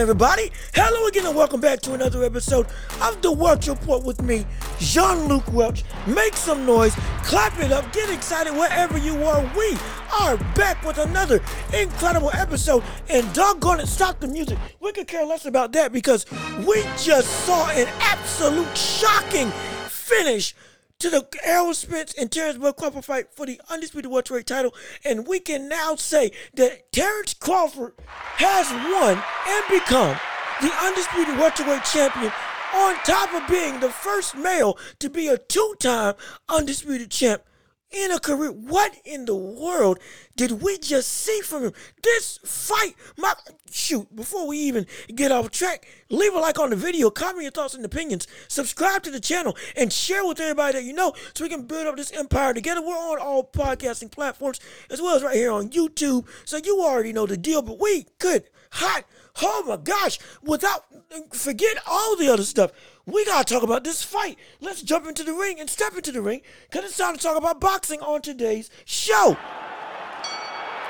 everybody? 0.00 0.50
Hello 0.72 1.06
again, 1.08 1.26
and 1.26 1.36
welcome 1.36 1.60
back 1.60 1.78
to 1.80 1.92
another 1.92 2.24
episode 2.24 2.66
of 3.02 3.20
the 3.20 3.30
Welch 3.30 3.68
Report 3.68 4.02
with 4.02 4.22
me, 4.22 4.46
Jean 4.78 5.28
Luc 5.28 5.52
Welch. 5.52 5.84
Make 6.06 6.36
some 6.36 6.64
noise, 6.64 6.94
clap 7.22 7.60
it 7.60 7.70
up, 7.70 7.92
get 7.92 8.08
excited 8.08 8.54
wherever 8.54 8.96
you 8.96 9.22
are. 9.22 9.42
We 9.54 9.76
are 10.18 10.38
back 10.54 10.82
with 10.86 10.96
another 10.96 11.42
incredible 11.74 12.30
episode, 12.32 12.82
and 13.10 13.30
doggone 13.34 13.80
it, 13.80 13.88
stop 13.88 14.20
the 14.20 14.28
music. 14.28 14.58
We 14.80 14.92
could 14.92 15.06
care 15.06 15.26
less 15.26 15.44
about 15.44 15.72
that 15.72 15.92
because 15.92 16.24
we 16.66 16.82
just 16.96 17.28
saw 17.44 17.68
an 17.68 17.86
absolute 18.00 18.74
shocking 18.74 19.50
finish 19.86 20.54
to 21.00 21.10
the 21.10 21.26
Errol 21.42 21.74
Spence 21.74 22.14
and 22.14 22.30
Terrence 22.30 22.58
Bud 22.58 22.76
Crawford 22.76 23.04
fight 23.04 23.34
for 23.34 23.46
the 23.46 23.60
undisputed 23.70 24.10
welterweight 24.10 24.46
title, 24.46 24.74
and 25.04 25.26
we 25.26 25.40
can 25.40 25.68
now 25.68 25.96
say 25.96 26.30
that 26.54 26.92
Terrence 26.92 27.34
Crawford 27.34 27.94
has 28.36 28.70
won 28.70 29.22
and 29.48 29.80
become 29.80 30.16
the 30.60 30.72
undisputed 30.84 31.38
welterweight 31.38 31.84
champion. 31.84 32.32
On 32.72 32.94
top 33.04 33.34
of 33.34 33.48
being 33.48 33.80
the 33.80 33.90
first 33.90 34.36
male 34.36 34.78
to 35.00 35.10
be 35.10 35.26
a 35.26 35.36
two-time 35.36 36.14
undisputed 36.48 37.10
champ 37.10 37.42
in 37.90 38.10
a 38.10 38.20
career. 38.20 38.50
What 38.50 38.96
in 39.04 39.24
the 39.24 39.34
world 39.34 39.98
did 40.36 40.62
we 40.62 40.78
just 40.78 41.08
see 41.08 41.40
from 41.40 41.64
him? 41.64 41.72
This 42.02 42.38
fight, 42.44 42.94
my 43.16 43.34
shoot, 43.70 44.14
before 44.14 44.46
we 44.46 44.58
even 44.58 44.86
get 45.14 45.32
off 45.32 45.50
track, 45.50 45.86
leave 46.08 46.34
a 46.34 46.38
like 46.38 46.58
on 46.58 46.70
the 46.70 46.76
video, 46.76 47.10
comment 47.10 47.42
your 47.42 47.50
thoughts 47.50 47.74
and 47.74 47.84
opinions, 47.84 48.26
subscribe 48.48 49.02
to 49.02 49.10
the 49.10 49.20
channel, 49.20 49.56
and 49.76 49.92
share 49.92 50.24
with 50.24 50.40
everybody 50.40 50.74
that 50.74 50.84
you 50.84 50.92
know 50.92 51.14
so 51.34 51.44
we 51.44 51.50
can 51.50 51.66
build 51.66 51.86
up 51.86 51.96
this 51.96 52.12
empire 52.12 52.54
together. 52.54 52.80
We're 52.80 52.94
on 52.94 53.18
all 53.18 53.44
podcasting 53.44 54.10
platforms 54.10 54.60
as 54.90 55.00
well 55.00 55.16
as 55.16 55.22
right 55.22 55.36
here 55.36 55.52
on 55.52 55.70
YouTube. 55.70 56.26
So 56.44 56.58
you 56.58 56.80
already 56.80 57.12
know 57.12 57.26
the 57.26 57.36
deal, 57.36 57.62
but 57.62 57.80
we 57.80 58.06
could 58.18 58.44
hot, 58.72 59.04
oh 59.42 59.64
my 59.66 59.76
gosh, 59.76 60.18
without 60.42 60.84
forget 61.32 61.76
all 61.86 62.16
the 62.16 62.32
other 62.32 62.44
stuff 62.44 62.70
we 63.12 63.24
gotta 63.24 63.44
talk 63.44 63.62
about 63.62 63.84
this 63.84 64.02
fight. 64.02 64.38
Let's 64.60 64.82
jump 64.82 65.06
into 65.06 65.24
the 65.24 65.32
ring 65.32 65.60
and 65.60 65.68
step 65.68 65.94
into 65.94 66.12
the 66.12 66.22
ring, 66.22 66.42
cause 66.70 66.84
it's 66.84 66.96
time 66.96 67.16
to 67.16 67.22
talk 67.22 67.36
about 67.36 67.60
boxing 67.60 68.00
on 68.00 68.22
today's 68.22 68.70
show. 68.84 69.36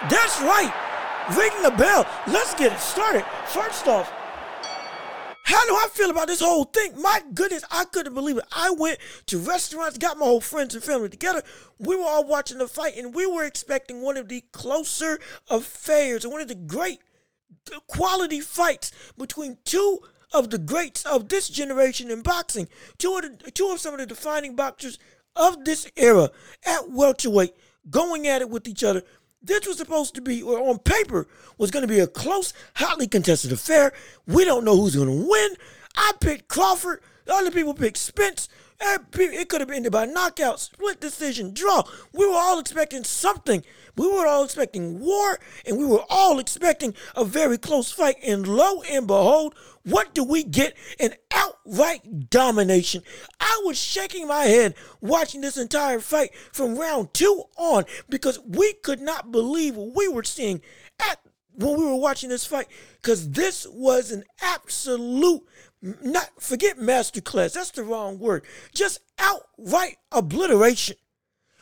That's 0.09 0.41
right. 0.41 0.73
Ring 1.37 1.63
the 1.63 1.71
bell. 1.71 2.07
Let's 2.27 2.55
get 2.55 2.73
it 2.73 2.81
started. 2.81 3.25
First 3.47 3.87
off, 3.87 4.11
how 5.45 5.67
do 5.67 5.75
I 5.75 5.89
feel 5.91 6.11
about 6.11 6.29
this 6.29 6.41
whole 6.41 6.65
thing? 6.65 7.01
My 7.01 7.23
goodness, 7.35 7.65
I 7.71 7.85
couldn't 7.85 8.15
believe 8.15 8.39
it. 8.39 8.45
I 8.53 8.71
went 8.71 8.99
to 9.27 9.39
restaurants, 9.39 9.99
got 9.99 10.17
my 10.17 10.25
whole 10.25 10.41
friends 10.41 10.75
and 10.75 10.85
family 10.85 11.09
together. 11.09 11.43
We 11.79 11.97
were 11.97 12.05
all 12.05 12.25
watching 12.25 12.59
the 12.59 12.69
fight, 12.69 12.97
and 12.97 13.15
we 13.15 13.27
were 13.27 13.45
expecting 13.45 14.01
one 14.01 14.17
of 14.17 14.29
the 14.29 14.43
closer 14.53 15.19
affairs 15.49 16.27
one 16.27 16.41
of 16.41 16.49
the 16.49 16.55
great 16.55 17.01
quality 17.89 18.41
fights 18.41 18.93
between 19.19 19.59
two 19.65 20.01
of 20.33 20.51
the 20.51 20.59
greats 20.59 21.05
of 21.05 21.29
this 21.29 21.49
generation 21.49 22.11
in 22.11 22.23
boxing, 22.23 22.69
two 22.99 23.17
of, 23.17 23.23
the, 23.23 23.51
two 23.51 23.71
of 23.71 23.81
some 23.81 23.95
of 23.95 24.01
the 24.01 24.07
defining 24.07 24.57
boxers 24.57 24.99
of 25.37 25.65
this 25.65 25.91
era 25.97 26.31
at 26.65 26.91
welterweight, 26.91 27.55
going 27.89 28.27
at 28.27 28.43
it 28.43 28.51
with 28.51 28.69
each 28.69 28.85
other. 28.85 29.03
This 29.43 29.67
was 29.67 29.79
supposed 29.79 30.15
to 30.17 30.21
be, 30.21 30.43
or 30.43 30.61
on 30.61 30.79
paper, 30.79 31.27
was 31.57 31.71
going 31.71 31.87
to 31.87 31.93
be 31.93 32.01
a 32.01 32.07
close, 32.07 32.53
hotly 32.77 33.07
contested 33.07 33.53
affair. 33.53 33.93
We 34.27 34.45
don't 34.45 34.65
know 34.65 34.77
who's 34.77 34.97
going 34.97 35.09
to 35.09 35.29
win. 35.29 35.57
I 35.97 36.13
picked 36.21 36.49
Crawford. 36.49 37.03
The 37.25 37.35
Other 37.35 37.51
people 37.51 37.75
picked 37.75 37.97
Spence. 37.97 38.49
It 38.81 39.49
could 39.49 39.61
have 39.61 39.69
been 39.69 39.89
by 39.91 40.07
knockout, 40.07 40.61
split 40.61 41.01
decision, 41.01 41.53
draw. 41.53 41.83
We 42.13 42.27
were 42.27 42.37
all 42.37 42.59
expecting 42.59 43.05
something. 43.05 43.63
We 43.97 44.09
were 44.09 44.27
all 44.27 44.45
expecting 44.45 45.01
war, 45.01 45.39
and 45.67 45.77
we 45.77 45.85
were 45.85 46.05
all 46.09 46.39
expecting 46.39 46.95
a 47.15 47.25
very 47.25 47.59
close 47.59 47.93
fight. 47.93 48.17
And 48.27 48.47
lo 48.47 48.83
and 48.83 49.07
behold, 49.07 49.55
what 49.85 50.15
do 50.15 50.25
we 50.25 50.45
get? 50.45 50.77
An 50.99 51.15
outright 51.31 52.31
domination. 52.31 53.03
I 53.39 53.61
was 53.65 53.79
shaking 53.79 54.27
my 54.27 54.45
head 54.45 54.75
watching 55.01 55.41
this 55.41 55.57
entire 55.57 56.01
fight 56.01 56.35
from 56.53 56.79
round 56.79 57.13
two 57.13 57.45
on 57.59 57.85
because 58.09 58.39
we 58.47 58.73
could 58.73 59.01
not 59.01 59.31
believe 59.31 59.77
what 59.77 59.95
we 59.95 60.09
were 60.09 60.25
seeing 60.25 60.63
at 61.11 61.21
when 61.55 61.79
we 61.79 61.85
were 61.85 61.97
watching 61.97 62.31
this 62.31 62.47
fight 62.47 62.69
because 63.03 63.31
this 63.31 63.67
was 63.71 64.11
an 64.11 64.25
absolute 64.41 65.43
not 65.83 66.29
forget 66.39 66.79
masterclass 66.79 67.55
that's 67.55 67.71
the 67.71 67.83
wrong 67.83 68.19
word 68.19 68.45
just 68.75 69.01
outright 69.19 69.97
obliteration 70.13 70.97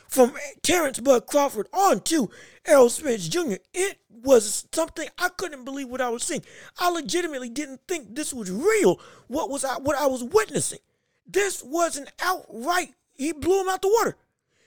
from 0.09 0.33
Terrence 0.63 0.99
Bud 0.99 1.27
Crawford 1.27 1.67
on 1.71 2.01
to 2.01 2.29
Errol 2.65 2.89
Spence 2.89 3.29
Jr. 3.29 3.55
It 3.73 3.99
was 4.09 4.67
something 4.73 5.07
I 5.17 5.29
couldn't 5.29 5.63
believe 5.63 5.87
what 5.87 6.01
I 6.01 6.09
was 6.09 6.23
seeing. 6.23 6.43
I 6.79 6.89
legitimately 6.89 7.49
didn't 7.49 7.81
think 7.87 8.15
this 8.15 8.33
was 8.33 8.51
real. 8.51 8.99
What 9.27 9.49
was 9.49 9.63
I 9.63 9.77
what 9.77 9.95
I 9.95 10.07
was 10.07 10.23
witnessing? 10.23 10.79
This 11.25 11.63
was 11.63 11.95
an 11.95 12.07
outright. 12.21 12.95
He 13.13 13.31
blew 13.31 13.61
him 13.61 13.69
out 13.69 13.81
the 13.81 13.89
water. 13.89 14.17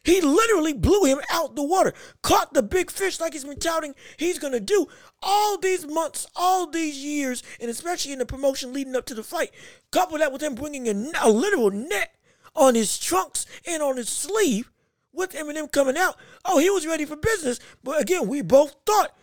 He 0.04 0.20
literally 0.20 0.72
blew 0.72 1.04
him 1.04 1.20
out 1.30 1.54
the 1.54 1.62
water. 1.62 1.92
Caught 2.22 2.54
the 2.54 2.62
big 2.62 2.90
fish 2.90 3.20
like 3.20 3.34
he's 3.34 3.44
been 3.44 3.58
touting 3.58 3.94
he's 4.16 4.38
gonna 4.38 4.60
do 4.60 4.88
all 5.22 5.58
these 5.58 5.86
months, 5.86 6.26
all 6.34 6.66
these 6.66 6.98
years, 6.98 7.42
and 7.60 7.70
especially 7.70 8.12
in 8.12 8.18
the 8.18 8.26
promotion 8.26 8.72
leading 8.72 8.96
up 8.96 9.06
to 9.06 9.14
the 9.14 9.22
fight. 9.22 9.52
Couple 9.90 10.18
that 10.18 10.32
with 10.32 10.42
him 10.42 10.54
bringing 10.54 10.88
a, 10.88 11.12
a 11.22 11.30
literal 11.30 11.70
net 11.70 12.16
on 12.54 12.74
his 12.74 12.98
trunks 12.98 13.46
and 13.66 13.82
on 13.82 13.96
his 13.96 14.08
sleeve 14.08 14.70
with 15.12 15.32
Eminem 15.32 15.70
coming 15.70 15.96
out, 15.96 16.16
oh, 16.44 16.58
he 16.58 16.70
was 16.70 16.86
ready 16.86 17.04
for 17.04 17.16
business. 17.16 17.60
But 17.82 18.00
again, 18.00 18.28
we 18.28 18.42
both 18.42 18.74
thought, 18.86 19.14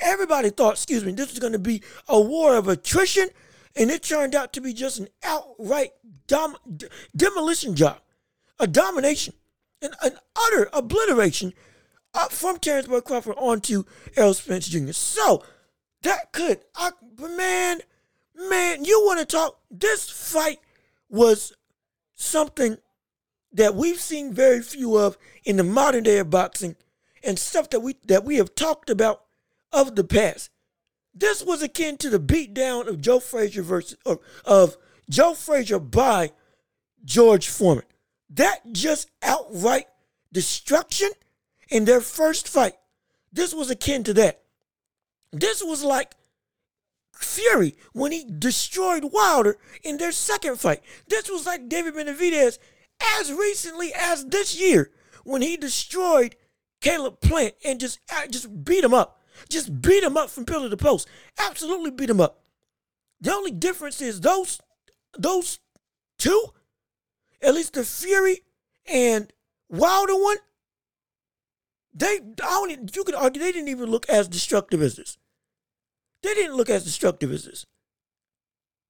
everybody 0.00 0.50
thought, 0.50 0.74
excuse 0.74 1.04
me, 1.04 1.12
this 1.12 1.30
was 1.30 1.38
going 1.38 1.52
to 1.52 1.58
be 1.58 1.82
a 2.08 2.20
war 2.20 2.54
of 2.56 2.68
attrition, 2.68 3.28
and 3.74 3.90
it 3.90 4.02
turned 4.02 4.34
out 4.34 4.52
to 4.52 4.60
be 4.60 4.72
just 4.72 4.98
an 4.98 5.08
outright 5.22 5.92
dom- 6.26 6.56
demolition 7.16 7.74
job, 7.74 8.00
a 8.58 8.66
domination, 8.66 9.34
an, 9.82 9.92
an 10.02 10.18
utter 10.36 10.68
obliteration 10.72 11.52
up 12.14 12.32
from 12.32 12.58
Terrence 12.58 12.86
Bud 12.86 13.04
Crawford 13.04 13.36
onto 13.36 13.84
Errol 14.16 14.34
Spence 14.34 14.68
Jr. 14.68 14.92
So 14.92 15.44
that 16.02 16.32
could, 16.32 16.60
I, 16.74 16.90
man, 17.18 17.80
man, 18.34 18.84
you 18.84 19.02
want 19.04 19.20
to 19.20 19.26
talk? 19.26 19.58
This 19.70 20.10
fight 20.10 20.58
was 21.08 21.52
something 22.14 22.78
that 23.52 23.74
we've 23.74 24.00
seen 24.00 24.32
very 24.32 24.62
few 24.62 24.96
of 24.96 25.18
in 25.44 25.56
the 25.56 25.64
modern 25.64 26.04
day 26.04 26.18
of 26.18 26.30
boxing 26.30 26.76
and 27.22 27.38
stuff 27.38 27.70
that 27.70 27.80
we 27.80 27.96
that 28.06 28.24
we 28.24 28.36
have 28.36 28.54
talked 28.54 28.90
about 28.90 29.24
of 29.72 29.96
the 29.96 30.04
past. 30.04 30.50
This 31.12 31.42
was 31.42 31.62
akin 31.62 31.96
to 31.98 32.10
the 32.10 32.20
beatdown 32.20 32.86
of 32.86 33.00
Joe 33.00 33.20
Frazier 33.20 33.62
versus 33.62 33.98
of, 34.06 34.20
of 34.44 34.76
Joe 35.08 35.34
Frazier 35.34 35.78
by 35.78 36.32
George 37.04 37.48
Foreman. 37.48 37.84
That 38.30 38.72
just 38.72 39.10
outright 39.22 39.86
destruction 40.32 41.10
in 41.68 41.84
their 41.84 42.00
first 42.00 42.48
fight. 42.48 42.74
This 43.32 43.52
was 43.52 43.70
akin 43.70 44.04
to 44.04 44.14
that. 44.14 44.42
This 45.32 45.62
was 45.62 45.84
like 45.84 46.14
Fury 47.14 47.76
when 47.92 48.12
he 48.12 48.24
destroyed 48.24 49.10
Wilder 49.12 49.58
in 49.82 49.98
their 49.98 50.12
second 50.12 50.58
fight. 50.58 50.80
This 51.08 51.28
was 51.28 51.46
like 51.46 51.68
David 51.68 51.94
Benavidez 51.94 52.58
as 53.18 53.32
recently 53.32 53.92
as 53.94 54.24
this 54.26 54.58
year 54.58 54.90
when 55.24 55.42
he 55.42 55.56
destroyed 55.56 56.36
Caleb 56.80 57.20
Plant 57.20 57.54
and 57.64 57.78
just 57.78 58.00
uh, 58.12 58.26
just 58.26 58.64
beat 58.64 58.84
him 58.84 58.94
up. 58.94 59.20
Just 59.48 59.80
beat 59.80 60.02
him 60.02 60.16
up 60.16 60.30
from 60.30 60.44
pillar 60.44 60.68
to 60.68 60.76
post. 60.76 61.08
Absolutely 61.38 61.90
beat 61.90 62.10
him 62.10 62.20
up. 62.20 62.42
The 63.20 63.32
only 63.32 63.50
difference 63.50 64.00
is 64.00 64.20
those 64.20 64.60
those 65.18 65.58
two, 66.18 66.52
at 67.42 67.54
least 67.54 67.74
the 67.74 67.84
Fury 67.84 68.40
and 68.86 69.32
Wilder 69.68 70.14
one, 70.14 70.38
they 71.94 72.20
I 72.42 72.66
don't 72.66 72.94
you 72.94 73.04
could 73.04 73.14
argue 73.14 73.40
they 73.40 73.52
didn't 73.52 73.68
even 73.68 73.90
look 73.90 74.08
as 74.08 74.28
destructive 74.28 74.82
as 74.82 74.96
this. 74.96 75.18
They 76.22 76.34
didn't 76.34 76.56
look 76.56 76.70
as 76.70 76.84
destructive 76.84 77.32
as 77.32 77.44
this. 77.44 77.66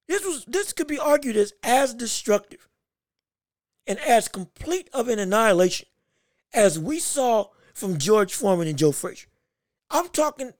This 0.08 0.24
was 0.24 0.44
this 0.46 0.72
could 0.72 0.88
be 0.88 0.98
argued 0.98 1.36
as 1.36 1.52
as 1.62 1.94
destructive 1.94 2.68
and 3.86 3.98
as 4.00 4.28
complete 4.28 4.88
of 4.92 5.08
an 5.08 5.18
annihilation 5.18 5.86
as 6.52 6.78
we 6.78 6.98
saw 6.98 7.46
from 7.74 7.98
George 7.98 8.34
Foreman 8.34 8.68
and 8.68 8.78
Joe 8.78 8.92
Frazier. 8.92 9.28
I'm 9.90 10.08
talking, 10.08 10.52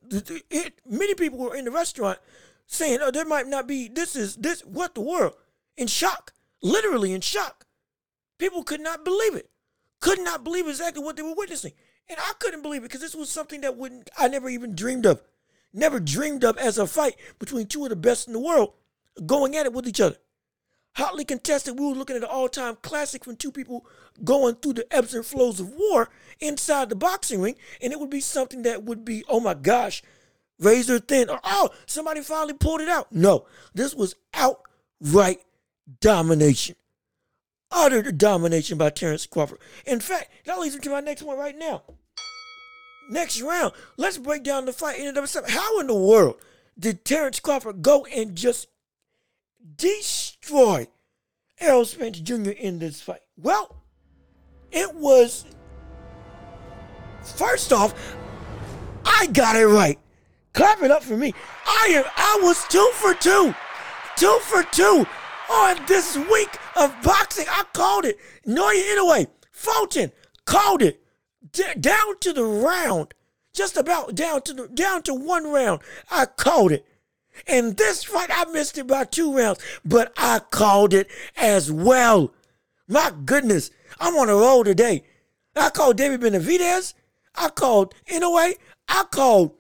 it, 0.51 0.81
many 0.85 1.15
people 1.15 1.39
were 1.39 1.55
in 1.55 1.65
the 1.65 1.71
restaurant 1.71 2.19
saying, 2.67 2.99
oh, 3.01 3.11
there 3.11 3.25
might 3.25 3.47
not 3.47 3.69
be, 3.69 3.89
this 3.89 4.17
is, 4.17 4.37
this, 4.37 4.63
what 4.63 4.95
the 4.95 5.01
world? 5.01 5.35
In 5.77 5.87
shock, 5.87 6.33
literally 6.63 7.13
in 7.13 7.21
shock. 7.21 7.65
People 8.41 8.65
could 8.65 8.81
not 8.81 9.05
believe 9.05 9.37
it, 9.37 9.49
could 10.01 10.19
not 10.19 10.43
believe 10.43 10.67
exactly 10.67 11.03
what 11.03 11.17
they 11.17 11.23
were 11.23 11.35
witnessing. 11.37 11.73
And 12.09 12.19
I 12.19 12.33
couldn't 12.41 12.63
believe 12.63 12.83
it 12.83 12.89
because 12.89 13.01
this 13.01 13.15
was 13.15 13.31
something 13.31 13.61
that 13.61 13.77
wouldn't, 13.77 14.11
I 14.19 14.27
never 14.27 14.49
even 14.49 14.75
dreamed 14.75 15.07
of. 15.07 15.23
Never 15.73 16.01
dreamed 16.01 16.43
of 16.43 16.59
as 16.59 16.79
a 16.79 16.87
fight 16.89 17.15
between 17.39 17.69
two 17.69 17.85
of 17.85 17.91
the 17.91 17.97
best 17.97 18.27
in 18.27 18.33
the 18.33 18.41
world 18.41 18.73
going 19.25 19.55
at 19.55 19.67
it 19.67 19.73
with 19.73 19.87
each 19.87 20.01
other 20.01 20.17
hotly 20.95 21.25
contested. 21.25 21.79
We 21.79 21.87
were 21.87 21.95
looking 21.95 22.17
at 22.17 22.23
an 22.23 22.29
all-time 22.31 22.77
classic 22.83 23.25
from 23.25 23.37
two 23.37 23.53
people 23.53 23.87
going 24.25 24.57
through 24.57 24.75
the 24.75 24.95
ebbs 24.95 25.15
and 25.15 25.25
flows 25.25 25.61
of 25.61 25.73
war 25.73 26.11
inside 26.41 26.89
the 26.89 26.97
boxing 26.97 27.41
ring, 27.41 27.57
and 27.81 27.93
it 27.93 28.01
would 28.01 28.11
be 28.11 28.21
something 28.21 28.63
that 28.63 28.85
would 28.85 29.05
be, 29.05 29.25
oh 29.29 29.41
my 29.41 29.55
gosh, 29.55 30.03
razor 30.59 30.99
thin, 30.99 31.31
or 31.31 31.41
oh, 31.45 31.71
somebody 31.87 32.21
finally 32.21 32.55
pulled 32.55 32.81
it 32.81 32.89
out. 32.89 33.13
No, 33.13 33.47
this 33.75 33.95
was 33.95 34.15
outright 34.35 35.41
domination. 36.01 36.77
Utter 37.73 38.11
domination 38.11 38.79
by 38.79 38.91
Terrence 38.91 39.27
Crawford. 39.27 39.59
In 39.87 40.01
fact, 40.01 40.31
that 40.45 40.59
leads 40.59 40.75
me 40.75 40.81
to 40.83 40.91
my 40.91 41.01
next 41.01 41.23
one 41.23 41.39
right 41.39 41.57
now. 41.57 41.83
Next 43.09 43.41
round, 43.41 43.73
let's 43.97 44.19
break 44.19 44.43
down 44.43 44.67
the 44.67 44.73
fight. 44.73 45.01
How 45.49 45.81
in 45.81 45.87
the 45.87 45.95
world 45.95 46.37
did 46.79 47.05
Terrence 47.05 47.41
Crawford 47.41 47.83
go 47.83 48.07
and 48.07 48.37
just 48.37 48.69
destroy 49.77 50.89
Errol 51.59 51.85
Spence 51.85 52.21
Jr. 52.21 52.51
in 52.51 52.79
this 52.79 53.01
fight? 53.01 53.23
Well, 53.37 53.83
it 54.71 54.95
was 54.95 55.45
first 57.37 57.73
off, 57.73 57.95
I 59.05 59.27
got 59.27 59.57
it 59.57 59.67
right. 59.67 59.99
Clap 60.53 60.83
it 60.83 60.91
up 60.91 61.03
for 61.03 61.17
me. 61.17 61.33
I 61.67 61.89
am 61.93 62.05
I 62.17 62.41
was 62.43 62.65
two 62.69 62.91
for 62.95 63.15
two. 63.15 63.55
Two 64.17 64.39
for 64.43 64.63
two 64.65 65.07
on 65.51 65.85
this 65.87 66.17
week 66.17 66.57
of 66.77 66.95
boxing. 67.03 67.47
I 67.49 67.65
called 67.73 68.05
it. 68.05 68.19
Naoya 68.47 68.95
Inoue, 68.95 69.27
Fulton, 69.51 70.13
called 70.45 70.83
it. 70.83 71.03
D- 71.53 71.65
down 71.79 72.19
to 72.21 72.33
the 72.33 72.45
round. 72.45 73.15
Just 73.53 73.77
about 73.77 74.15
down 74.15 74.43
to 74.43 74.55
the 74.55 74.69
down 74.69 75.03
to 75.03 75.15
one 75.15 75.51
round. 75.53 75.81
I 76.11 76.27
called 76.27 76.73
it. 76.73 76.87
And 77.47 77.77
this 77.77 78.05
fight, 78.05 78.31
I 78.33 78.45
missed 78.51 78.79
it 78.79 78.87
by 78.87 79.05
two 79.05 79.37
rounds, 79.37 79.61
but 79.85 80.13
I 80.17 80.41
called 80.51 80.95
it 80.95 81.09
as 81.37 81.71
well. 81.71 82.33
My 82.87 83.13
goodness, 83.25 83.71
I'm 83.99 84.17
on 84.17 84.29
a 84.29 84.35
roll 84.35 84.65
today. 84.65 85.05
I 85.57 85.71
called 85.71 85.97
David 85.97 86.21
Benavidez. 86.21 86.95
I 87.35 87.49
called 87.49 87.95
Inoue. 88.07 88.55
I 88.89 89.05
called 89.11 89.55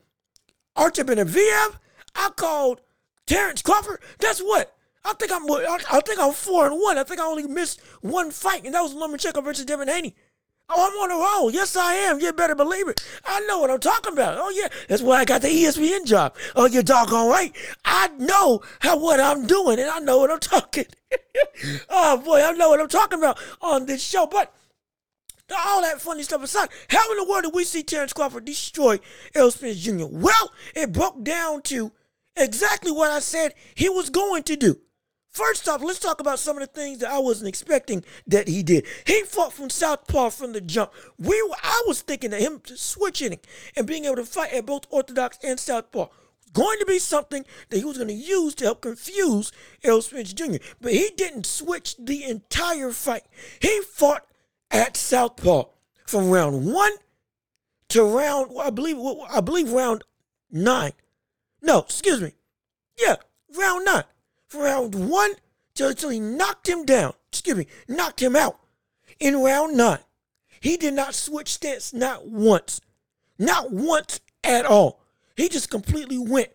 Artur 0.77 1.05
Beterbiev. 1.05 1.79
I 2.15 2.31
called 2.37 2.81
Terrence 3.27 3.63
Crawford. 3.63 4.01
That's 4.19 4.41
what. 4.41 4.77
I 5.05 5.15
think 5.15 5.33
I'm. 5.33 5.45
I 5.51 6.01
think 6.05 6.19
I'm 6.19 6.33
four 6.33 6.67
and 6.67 6.81
one. 6.81 6.99
I 6.99 7.05
think 7.05 7.21
I 7.21 7.25
only 7.25 7.47
missed 7.47 7.81
one 8.01 8.31
fight, 8.31 8.65
and 8.65 8.75
that 8.75 8.83
was 8.83 8.95
Lomachenko 8.95 9.43
versus 9.43 9.65
Devin 9.65 9.89
Haney. 9.89 10.15
Oh, 10.73 10.87
I'm 10.87 11.11
on 11.11 11.11
a 11.11 11.41
roll. 11.41 11.51
Yes, 11.51 11.75
I 11.75 11.95
am. 11.95 12.21
You 12.21 12.33
better 12.33 12.55
believe 12.55 12.87
it. 12.89 13.05
I 13.25 13.41
know 13.41 13.59
what 13.59 13.71
I'm 13.71 13.81
talking 13.81 14.13
about. 14.13 14.39
Oh, 14.39 14.51
yeah. 14.51 14.69
That's 14.87 15.03
why 15.03 15.17
I 15.17 15.25
got 15.25 15.43
the 15.43 15.49
ESPN 15.49 16.05
job. 16.07 16.37
Oh, 16.55 16.67
you're 16.67 16.85
doggone 16.85 17.29
right. 17.29 17.55
I 17.85 18.09
know 18.19 18.63
how 18.79 18.97
what 18.97 19.19
I'm 19.19 19.47
doing, 19.49 19.81
and 19.81 19.91
I 19.91 19.99
know 19.99 20.19
what 20.19 20.31
I'm 20.31 20.39
talking. 20.39 20.87
oh, 21.91 22.19
boy, 22.19 22.45
I 22.45 22.53
know 22.53 22.69
what 22.69 22.81
I'm 22.81 22.89
talking 22.89 23.19
about 23.19 23.39
on 23.61 23.87
this 23.87 24.01
show. 24.01 24.27
But 24.27 24.55
all 25.51 25.83
that 25.83 26.01
funny 26.01 26.23
stuff 26.23 26.45
aside, 26.45 26.69
how 26.89 27.11
in 27.11 27.19
the 27.19 27.25
world 27.25 27.45
did 27.45 27.55
we 27.55 27.65
see 27.65 27.83
Terrence 27.83 28.13
Crawford 28.13 28.45
destroy 28.45 29.01
Errol 29.35 29.51
Spence 29.51 29.81
Jr.? 29.81 30.07
Well, 30.07 30.53
it 30.77 30.93
broke 30.93 31.25
down 31.25 31.63
to 31.63 31.91
exactly 32.37 32.93
what 32.93 33.11
I 33.11 33.19
said 33.19 33.55
he 33.75 33.89
was 33.89 34.09
going 34.09 34.45
to 34.45 34.55
do. 34.55 34.79
First 35.31 35.69
off, 35.69 35.81
let's 35.83 36.01
talk 36.01 36.21
about 36.21 36.41
some 36.41 36.59
of 36.59 36.61
the 36.61 36.81
things 36.81 36.99
that 36.99 37.13
I 37.13 37.21
wasn't 37.21 37.49
expecting 37.49 38.05
that 38.27 38.49
he 38.49 38.65
did. 38.65 38.85
He 39.07 39.23
fought 39.23 39.53
from 39.53 39.71
southpaw 39.71 40.31
from 40.31 40.53
the 40.53 40.61
jump. 40.61 40.93
We, 41.19 41.35
I 41.63 41.85
was 41.87 42.03
thinking 42.03 42.31
that 42.31 42.41
him 42.41 42.61
switching 42.65 43.39
and 43.77 43.87
being 43.87 44.07
able 44.07 44.17
to 44.17 44.25
fight 44.25 44.53
at 44.53 44.67
both 44.67 44.87
orthodox 44.91 45.39
and 45.45 45.61
southpaw 45.61 46.09
was 46.09 46.51
going 46.53 46.81
to 46.81 46.87
be 46.87 46.99
something 46.99 47.45
that 47.69 47.79
he 47.79 47.85
was 47.85 47.97
going 47.97 48.09
to 48.09 48.15
use 48.15 48.57
to 48.57 48.65
help 48.65 48.81
confuse 48.81 49.53
Errol 49.85 50.03
Spence 50.03 50.33
Jr. 50.33 50.57
But 50.81 50.93
he 50.93 51.11
didn't 51.17 51.47
switch 51.47 51.95
the 51.97 52.25
entire 52.25 52.91
fight. 52.91 53.23
He 53.61 53.83
fought 53.83 54.27
at 54.73 54.97
southpaw 54.97 55.67
from 56.07 56.31
round 56.31 56.67
one 56.73 56.93
to 57.91 58.03
round, 58.03 58.51
I 58.61 58.71
believe, 58.71 58.99
I 59.31 59.41
believe 59.41 59.71
round 59.71 60.03
nine. 60.51 60.93
No, 61.63 61.79
excuse 61.79 62.21
me. 62.21 62.33
Yeah, 62.99 63.17
round 63.57 63.85
nine 63.85 64.05
round 64.55 64.95
one 65.09 65.33
till, 65.75 65.95
till 65.95 66.11
he 66.11 66.21
knocked 66.21 66.69
him 66.69 66.85
down. 66.85 67.15
Excuse 67.31 67.57
me, 67.57 67.67
knocked 67.89 68.21
him 68.21 68.37
out 68.37 68.59
in 69.19 69.43
round 69.43 69.77
nine. 69.77 70.01
He 70.61 70.77
did 70.77 70.95
not 70.95 71.15
switch 71.15 71.49
stance 71.49 71.93
not 71.93 72.27
once. 72.27 72.81
Not 73.39 73.73
once 73.73 74.21
at 74.45 74.67
all. 74.67 75.01
He 75.37 75.49
just 75.49 75.71
completely 75.71 76.19
went 76.19 76.51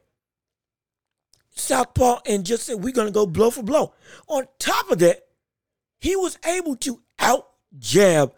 southpaw 1.50 2.20
and 2.26 2.46
just 2.46 2.66
said, 2.66 2.84
We're 2.84 2.94
going 2.94 3.08
to 3.08 3.14
go 3.14 3.26
blow 3.26 3.50
for 3.50 3.64
blow. 3.64 3.94
On 4.28 4.48
top 4.60 4.92
of 4.92 5.00
that, 5.00 5.22
he 6.00 6.16
was 6.16 6.38
able 6.46 6.76
to 6.78 7.02
out 7.18 7.48
jab 7.78 8.34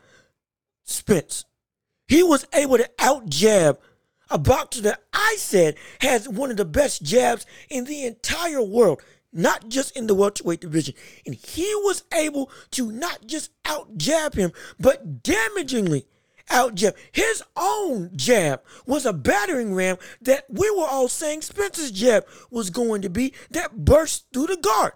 Spence. 0.83 1.43
He 2.07 2.23
was 2.23 2.47
able 2.53 2.77
to 2.77 2.89
out 2.99 3.27
jab 3.27 3.79
a 4.29 4.37
boxer 4.37 4.81
that 4.81 5.01
I 5.13 5.35
said 5.37 5.75
has 5.99 6.29
one 6.29 6.51
of 6.51 6.57
the 6.57 6.65
best 6.65 7.03
jabs 7.03 7.45
in 7.69 7.85
the 7.85 8.05
entire 8.05 8.61
world 8.61 9.01
not 9.37 9.69
just 9.69 9.95
in 9.95 10.07
the 10.07 10.15
welterweight 10.15 10.61
division. 10.61 10.95
And 11.25 11.35
he 11.35 11.73
was 11.83 12.03
able 12.13 12.49
to 12.71 12.91
not 12.91 13.27
just 13.27 13.51
out 13.65 13.97
jab 13.97 14.33
him, 14.33 14.51
but 14.79 15.23
damagingly 15.23 16.05
out 16.49 16.75
jab. 16.75 16.95
His 17.11 17.43
own 17.55 18.11
jab 18.15 18.61
was 18.85 19.05
a 19.05 19.13
battering 19.13 19.73
ram 19.73 19.97
that 20.21 20.45
we 20.49 20.69
were 20.71 20.87
all 20.87 21.07
saying 21.07 21.41
Spence's 21.41 21.91
jab 21.91 22.25
was 22.49 22.69
going 22.69 23.01
to 23.01 23.09
be 23.09 23.33
that 23.51 23.85
burst 23.85 24.25
through 24.33 24.47
the 24.47 24.57
guard. 24.57 24.93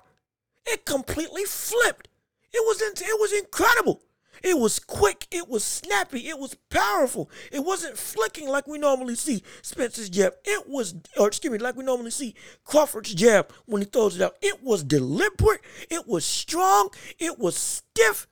It 0.66 0.86
completely 0.86 1.44
flipped. 1.46 2.08
It 2.54 2.64
was 2.66 2.82
it 2.82 3.20
was 3.20 3.34
incredible. 3.34 4.02
It 4.44 4.58
was 4.58 4.80
quick, 4.80 5.28
it 5.32 5.48
was 5.48 5.64
snappy, 5.64 6.28
it 6.28 6.40
was 6.40 6.56
powerful. 6.70 7.30
It 7.52 7.64
wasn't 7.64 7.98
flicking 7.98 8.48
like 8.48 8.68
we 8.68 8.78
normally 8.78 9.16
see 9.16 9.44
Spence's 9.62 10.10
jab. 10.10 10.34
It 10.44 10.68
was, 10.68 10.96
or 11.18 11.28
excuse 11.28 11.52
me, 11.52 11.60
like 11.60 11.76
we 11.76 11.84
normally 11.84 12.12
see 12.12 12.36
Crawford's 12.64 13.14
jab 13.14 13.52
when 13.66 13.82
he 13.82 13.88
throws 13.88 14.16
it 14.16 14.22
out. 14.22 14.36
It 14.42 14.64
was 14.64 14.84
deliberate, 14.84 15.62
it 15.90 16.08
was 16.08 16.26
strong, 16.26 16.90
it 17.20 17.38
was 17.40 17.56
stiff, 17.56 18.28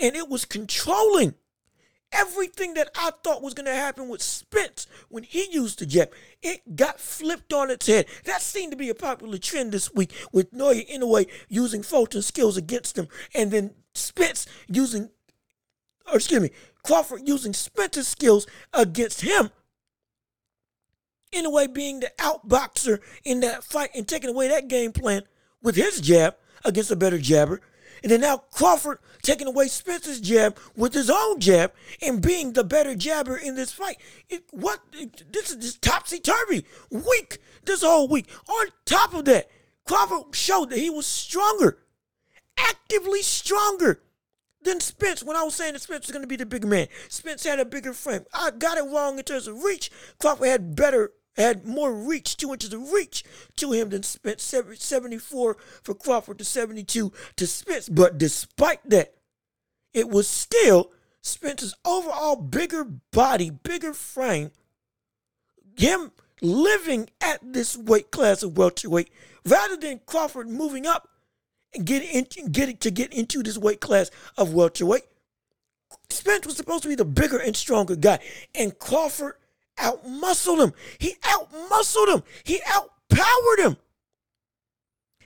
and 0.00 0.16
it 0.16 0.28
was 0.28 0.44
controlling. 0.44 1.34
Everything 2.12 2.74
that 2.74 2.90
I 2.96 3.10
thought 3.22 3.42
was 3.42 3.52
going 3.52 3.66
to 3.66 3.74
happen 3.74 4.08
with 4.08 4.22
Spence 4.22 4.86
when 5.08 5.24
he 5.24 5.48
used 5.50 5.80
the 5.80 5.86
jab, 5.86 6.12
it 6.40 6.76
got 6.76 7.00
flipped 7.00 7.52
on 7.52 7.68
its 7.68 7.86
head. 7.88 8.06
That 8.24 8.42
seemed 8.42 8.70
to 8.70 8.76
be 8.76 8.88
a 8.88 8.94
popular 8.94 9.38
trend 9.38 9.72
this 9.72 9.92
week 9.92 10.12
with 10.32 10.52
Naoya 10.52 10.88
Inoue 10.88 11.28
using 11.48 11.82
Fulton's 11.82 12.26
skills 12.26 12.56
against 12.56 12.96
him, 12.96 13.08
and 13.34 13.50
then 13.50 13.74
Spence 13.94 14.46
using 14.68 15.10
or 16.08 16.16
excuse 16.16 16.40
me, 16.40 16.50
Crawford 16.82 17.22
using 17.26 17.52
Spence's 17.52 18.08
skills 18.08 18.46
against 18.72 19.22
him. 19.22 19.50
Inoue, 21.32 21.72
being 21.74 22.00
the 22.00 22.12
outboxer 22.18 23.00
in 23.24 23.40
that 23.40 23.64
fight 23.64 23.90
and 23.94 24.06
taking 24.06 24.30
away 24.30 24.48
that 24.48 24.68
game 24.68 24.92
plan 24.92 25.22
with 25.62 25.74
his 25.74 26.00
jab 26.00 26.36
against 26.64 26.90
a 26.90 26.96
better 26.96 27.18
jabber. 27.18 27.60
And 28.02 28.12
then 28.12 28.20
now 28.20 28.38
Crawford 28.52 28.98
taking 29.22 29.48
away 29.48 29.66
Spence's 29.66 30.20
jab 30.20 30.58
with 30.76 30.94
his 30.94 31.10
own 31.10 31.40
jab 31.40 31.72
and 32.00 32.22
being 32.22 32.52
the 32.52 32.62
better 32.62 32.94
jabber 32.94 33.36
in 33.36 33.56
this 33.56 33.72
fight. 33.72 33.96
It, 34.28 34.44
what 34.52 34.80
this 35.32 35.50
is 35.50 35.56
just 35.56 35.82
topsy 35.82 36.20
turvy 36.20 36.64
week 36.90 37.38
this 37.64 37.82
whole 37.82 38.06
week. 38.06 38.28
On 38.48 38.66
top 38.84 39.14
of 39.14 39.24
that, 39.24 39.50
Crawford 39.84 40.34
showed 40.34 40.70
that 40.70 40.78
he 40.78 40.90
was 40.90 41.06
stronger, 41.06 41.78
actively 42.56 43.22
stronger 43.22 44.02
than 44.66 44.80
Spence 44.80 45.22
when 45.22 45.36
I 45.36 45.44
was 45.44 45.54
saying 45.54 45.72
that 45.72 45.82
Spence 45.82 46.06
was 46.06 46.12
going 46.12 46.22
to 46.22 46.28
be 46.28 46.36
the 46.36 46.44
bigger 46.44 46.66
man. 46.66 46.88
Spence 47.08 47.44
had 47.44 47.60
a 47.60 47.64
bigger 47.64 47.94
frame. 47.94 48.24
I 48.34 48.50
got 48.50 48.76
it 48.76 48.82
wrong 48.82 49.16
in 49.16 49.24
terms 49.24 49.46
of 49.46 49.62
reach. 49.62 49.90
Crawford 50.18 50.48
had 50.48 50.76
better, 50.76 51.12
had 51.36 51.66
more 51.66 51.94
reach, 51.94 52.36
two 52.36 52.52
inches 52.52 52.72
of 52.72 52.92
reach 52.92 53.24
to 53.56 53.72
him 53.72 53.88
than 53.90 54.02
Spence. 54.02 54.42
74 54.42 55.56
for 55.82 55.94
Crawford 55.94 56.38
to 56.38 56.44
72 56.44 57.12
to 57.36 57.46
Spence. 57.46 57.88
But 57.88 58.18
despite 58.18 58.88
that, 58.90 59.14
it 59.94 60.08
was 60.08 60.28
still 60.28 60.90
Spence's 61.22 61.74
overall 61.84 62.36
bigger 62.36 62.84
body, 62.84 63.50
bigger 63.50 63.94
frame, 63.94 64.50
him 65.76 66.10
living 66.42 67.08
at 67.20 67.40
this 67.42 67.76
weight 67.76 68.10
class 68.10 68.42
of 68.42 68.58
welterweight, 68.58 69.10
rather 69.46 69.76
than 69.76 70.00
Crawford 70.06 70.48
moving 70.48 70.86
up 70.86 71.08
get 71.84 72.02
in, 72.02 72.50
get 72.50 72.80
to 72.80 72.90
get 72.90 73.12
into 73.12 73.42
this 73.42 73.58
weight 73.58 73.80
class 73.80 74.10
of 74.36 74.52
welterweight. 74.52 75.04
Spence 76.10 76.46
was 76.46 76.56
supposed 76.56 76.82
to 76.82 76.88
be 76.88 76.94
the 76.94 77.04
bigger 77.04 77.38
and 77.38 77.56
stronger 77.56 77.96
guy, 77.96 78.18
and 78.54 78.78
Crawford 78.78 79.34
outmuscled 79.78 80.62
him. 80.62 80.72
He 80.98 81.14
outmuscled 81.22 82.14
him. 82.14 82.22
He 82.44 82.60
outpowered 82.68 83.58
him. 83.58 83.76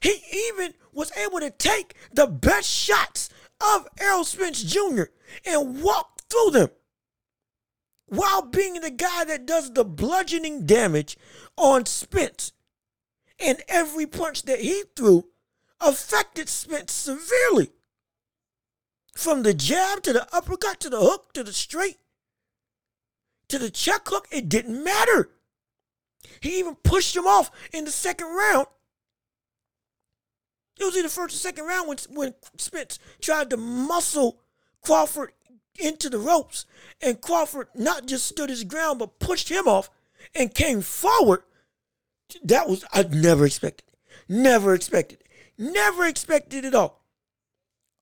He 0.00 0.22
even 0.48 0.74
was 0.92 1.12
able 1.16 1.40
to 1.40 1.50
take 1.50 1.94
the 2.12 2.26
best 2.26 2.68
shots 2.68 3.28
of 3.60 3.86
Errol 4.00 4.24
Spence 4.24 4.62
Jr. 4.62 5.04
and 5.44 5.82
walk 5.82 6.22
through 6.28 6.52
them 6.52 6.70
while 8.06 8.42
being 8.42 8.74
the 8.74 8.90
guy 8.90 9.24
that 9.24 9.46
does 9.46 9.72
the 9.72 9.84
bludgeoning 9.84 10.66
damage 10.66 11.16
on 11.56 11.86
Spence. 11.86 12.52
And 13.38 13.62
every 13.68 14.06
punch 14.06 14.42
that 14.42 14.60
he 14.60 14.84
threw 14.96 15.29
affected 15.80 16.48
Spence 16.48 16.92
severely. 16.92 17.70
From 19.16 19.42
the 19.42 19.54
jab 19.54 20.02
to 20.02 20.12
the 20.12 20.26
uppercut 20.34 20.80
to 20.80 20.90
the 20.90 21.00
hook 21.00 21.32
to 21.34 21.42
the 21.42 21.52
straight 21.52 21.98
to 23.48 23.58
the 23.58 23.70
check 23.70 24.08
hook, 24.08 24.28
it 24.30 24.48
didn't 24.48 24.82
matter. 24.82 25.30
He 26.40 26.58
even 26.58 26.76
pushed 26.76 27.16
him 27.16 27.26
off 27.26 27.50
in 27.72 27.84
the 27.84 27.90
second 27.90 28.28
round. 28.28 28.66
It 30.78 30.84
was 30.84 30.96
in 30.96 31.02
the 31.02 31.08
first 31.08 31.34
or 31.34 31.38
second 31.38 31.66
round 31.66 31.88
when, 31.88 31.98
when 32.10 32.34
Spence 32.56 32.98
tried 33.20 33.50
to 33.50 33.56
muscle 33.56 34.40
Crawford 34.82 35.32
into 35.78 36.08
the 36.08 36.18
ropes, 36.18 36.64
and 37.02 37.20
Crawford 37.20 37.68
not 37.74 38.06
just 38.06 38.26
stood 38.26 38.50
his 38.50 38.64
ground, 38.64 38.98
but 38.98 39.18
pushed 39.18 39.50
him 39.50 39.68
off 39.68 39.90
and 40.34 40.54
came 40.54 40.80
forward. 40.80 41.42
That 42.42 42.68
was, 42.68 42.84
I 42.92 43.02
never 43.02 43.44
expected. 43.44 43.84
Never 44.28 44.74
expected. 44.74 45.19
Never 45.60 46.06
expected 46.06 46.64
it 46.64 46.74
all. 46.74 47.04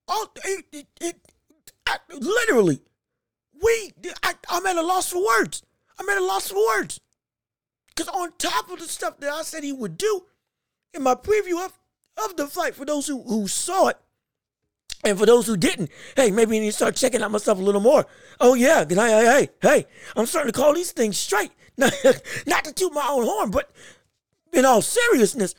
all 0.07 0.33
it, 0.45 0.65
it, 0.71 0.87
it 1.01 1.17
I, 1.89 1.97
literally, 2.09 2.81
we, 3.61 3.93
I, 4.23 4.35
I'm 4.49 4.65
at 4.65 4.77
a 4.77 4.83
loss 4.83 5.11
for 5.11 5.27
words. 5.27 5.65
I'm 5.99 6.09
at 6.09 6.19
a 6.19 6.25
loss 6.25 6.51
for 6.51 6.65
words. 6.69 7.01
Because 7.89 8.09
on 8.15 8.31
top 8.39 8.71
of 8.71 8.79
the 8.79 8.85
stuff 8.85 9.19
that 9.19 9.31
I 9.31 9.43
said 9.43 9.65
he 9.65 9.73
would 9.73 9.99
do 9.99 10.27
in 10.95 11.03
my 11.03 11.17
preview 11.17 11.65
of, 11.65 11.77
of 12.25 12.37
the 12.37 12.47
fight, 12.47 12.77
for 12.77 12.85
those 12.85 13.09
who, 13.09 13.25
who 13.25 13.49
saw 13.49 13.89
it, 13.89 13.99
and 15.03 15.19
for 15.19 15.27
those 15.27 15.49
who 15.49 15.57
didn't, 15.57 15.91
hey, 16.15 16.31
maybe 16.31 16.55
you 16.55 16.63
need 16.63 16.69
to 16.69 16.77
start 16.77 16.95
checking 16.95 17.23
out 17.23 17.33
myself 17.33 17.59
a 17.59 17.63
little 17.63 17.81
more. 17.81 18.07
Oh 18.39 18.55
yeah, 18.55 18.85
hey, 18.89 18.95
hey, 18.95 19.49
hey, 19.61 19.87
I'm 20.15 20.27
starting 20.27 20.53
to 20.53 20.57
call 20.57 20.75
these 20.75 20.93
things 20.93 21.19
straight. 21.19 21.51
Not 21.77 21.93
to 22.65 22.73
toot 22.73 22.93
my 22.93 23.07
own 23.09 23.25
horn, 23.25 23.51
but 23.51 23.69
in 24.53 24.65
all 24.65 24.83
seriousness, 24.83 25.57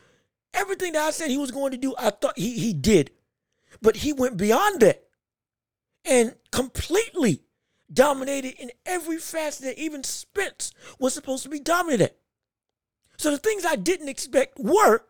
everything 0.53 0.93
that 0.93 1.01
I 1.01 1.11
said 1.11 1.29
he 1.29 1.37
was 1.37 1.51
going 1.51 1.71
to 1.71 1.77
do, 1.77 1.95
I 1.97 2.09
thought 2.09 2.37
he, 2.37 2.59
he 2.59 2.73
did. 2.73 3.11
But 3.81 3.97
he 3.97 4.13
went 4.13 4.37
beyond 4.37 4.81
that 4.81 5.03
and 6.05 6.35
completely 6.51 7.41
dominated 7.91 8.55
in 8.61 8.71
every 8.85 9.17
facet 9.17 9.65
that 9.65 9.79
even 9.79 10.03
Spence 10.03 10.71
was 10.99 11.13
supposed 11.13 11.43
to 11.43 11.49
be 11.49 11.59
dominant 11.59 12.13
So 13.17 13.31
the 13.31 13.37
things 13.37 13.65
I 13.65 13.75
didn't 13.75 14.09
expect 14.09 14.59
were 14.59 15.01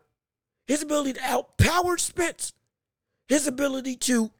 his 0.66 0.82
ability 0.82 1.14
to 1.14 1.20
outpower 1.20 1.98
Spence, 1.98 2.52
his 3.28 3.46
ability 3.46 3.96
to 3.96 4.30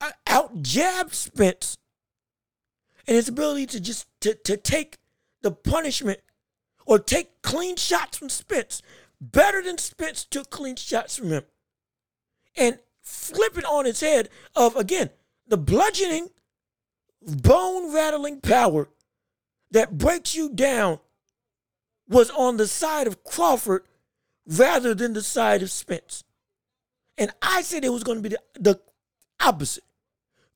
uh, 0.00 0.10
out 0.26 0.62
jab 0.62 1.14
Spence, 1.14 1.76
and 3.06 3.16
his 3.16 3.28
ability 3.28 3.66
to 3.66 3.80
just 3.80 4.06
to, 4.20 4.34
to 4.34 4.56
take 4.56 4.98
the 5.42 5.50
punishment 5.50 6.20
or 6.86 6.98
take 6.98 7.42
clean 7.42 7.76
shots 7.76 8.18
from 8.18 8.28
Spence 8.28 8.82
better 9.20 9.62
than 9.62 9.78
Spence 9.78 10.24
took 10.24 10.50
clean 10.50 10.76
shots 10.76 11.16
from 11.16 11.30
him. 11.30 11.44
And 12.56 12.78
flip 13.02 13.56
it 13.56 13.64
on 13.64 13.86
its 13.86 14.00
head 14.00 14.28
of 14.54 14.76
again 14.76 15.10
the 15.46 15.56
bludgeoning, 15.56 16.28
bone 17.22 17.92
rattling 17.92 18.40
power 18.40 18.88
that 19.70 19.98
breaks 19.98 20.34
you 20.34 20.48
down 20.48 21.00
was 22.08 22.30
on 22.30 22.56
the 22.56 22.66
side 22.66 23.06
of 23.06 23.22
Crawford 23.24 23.84
rather 24.46 24.94
than 24.94 25.12
the 25.12 25.22
side 25.22 25.62
of 25.62 25.70
Spence. 25.70 26.24
And 27.18 27.30
I 27.42 27.62
said 27.62 27.84
it 27.84 27.92
was 27.92 28.04
going 28.04 28.22
to 28.22 28.28
be 28.28 28.34
the, 28.34 28.40
the 28.58 28.80
opposite. 29.40 29.84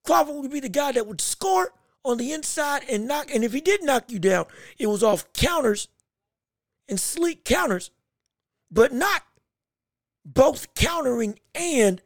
Crawford 0.04 0.36
would 0.36 0.50
be 0.50 0.60
the 0.60 0.68
guy 0.68 0.92
that 0.92 1.06
would 1.06 1.20
score 1.20 1.72
on 2.04 2.18
the 2.18 2.32
inside 2.32 2.82
and 2.90 3.06
knock. 3.06 3.32
And 3.34 3.44
if 3.44 3.52
he 3.52 3.60
did 3.60 3.82
knock 3.82 4.10
you 4.10 4.18
down, 4.18 4.46
it 4.78 4.86
was 4.86 5.02
off 5.02 5.32
counters 5.32 5.88
and 6.88 7.00
sleek 7.00 7.44
counters, 7.44 7.90
but 8.70 8.92
not 8.92 9.22
both 10.24 10.74
countering 10.74 11.38
and 11.54 12.00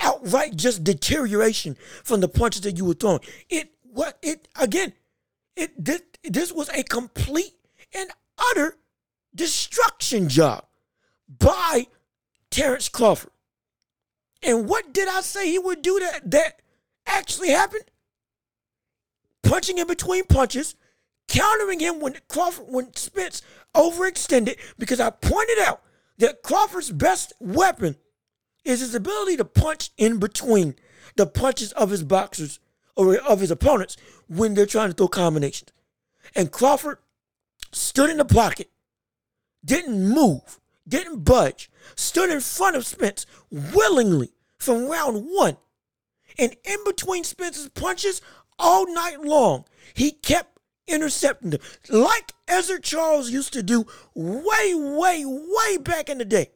outright 0.00 0.56
just 0.56 0.84
deterioration 0.84 1.76
from 2.02 2.20
the 2.20 2.28
punches 2.28 2.62
that 2.62 2.76
you 2.76 2.84
were 2.84 2.94
throwing. 2.94 3.20
It 3.48 3.70
what 3.82 4.18
it 4.22 4.48
again, 4.60 4.92
it 5.56 5.72
this, 5.82 6.02
this 6.22 6.52
was 6.52 6.68
a 6.70 6.82
complete 6.82 7.54
and 7.94 8.10
utter 8.38 8.76
destruction 9.34 10.28
job 10.28 10.64
by 11.28 11.86
Terrence 12.50 12.88
Crawford. 12.88 13.30
And 14.42 14.68
what 14.68 14.92
did 14.92 15.08
I 15.08 15.22
say 15.22 15.50
he 15.50 15.58
would 15.58 15.82
do 15.82 15.98
that 16.00 16.30
that 16.30 16.60
actually 17.06 17.50
happened? 17.50 17.84
Punching 19.42 19.78
in 19.78 19.86
between 19.86 20.24
punches, 20.24 20.74
countering 21.28 21.80
him 21.80 22.00
when 22.00 22.16
Crawford 22.28 22.66
when 22.68 22.94
Spence 22.94 23.42
overextended 23.74 24.58
because 24.78 25.00
I 25.00 25.10
pointed 25.10 25.58
out 25.60 25.82
that 26.18 26.42
Crawford's 26.42 26.90
best 26.90 27.32
weapon 27.40 27.96
is 28.64 28.80
his 28.80 28.94
ability 28.94 29.36
to 29.36 29.44
punch 29.44 29.90
in 29.96 30.18
between 30.18 30.76
the 31.16 31.26
punches 31.26 31.72
of 31.72 31.90
his 31.90 32.02
boxers 32.02 32.60
or 32.96 33.16
of 33.16 33.40
his 33.40 33.50
opponents 33.50 33.96
when 34.28 34.54
they're 34.54 34.66
trying 34.66 34.90
to 34.90 34.94
throw 34.94 35.08
combinations. 35.08 35.70
And 36.34 36.50
Crawford 36.50 36.98
stood 37.72 38.10
in 38.10 38.16
the 38.16 38.24
pocket, 38.24 38.70
didn't 39.64 40.08
move, 40.08 40.60
didn't 40.86 41.24
budge, 41.24 41.70
stood 41.96 42.30
in 42.30 42.40
front 42.40 42.76
of 42.76 42.86
Spence 42.86 43.26
willingly 43.50 44.32
from 44.58 44.88
round 44.88 45.26
one. 45.28 45.56
And 46.38 46.56
in 46.64 46.78
between 46.84 47.24
Spence's 47.24 47.68
punches 47.68 48.20
all 48.58 48.92
night 48.92 49.20
long, 49.20 49.64
he 49.94 50.10
kept 50.10 50.53
intercepting 50.86 51.50
them 51.50 51.60
like 51.88 52.32
Ezzard 52.46 52.82
Charles 52.82 53.30
used 53.30 53.52
to 53.52 53.62
do 53.62 53.86
way, 54.14 54.74
way, 54.74 55.24
way 55.24 55.76
back 55.78 56.08
in 56.08 56.18
the 56.18 56.24
day 56.24 56.50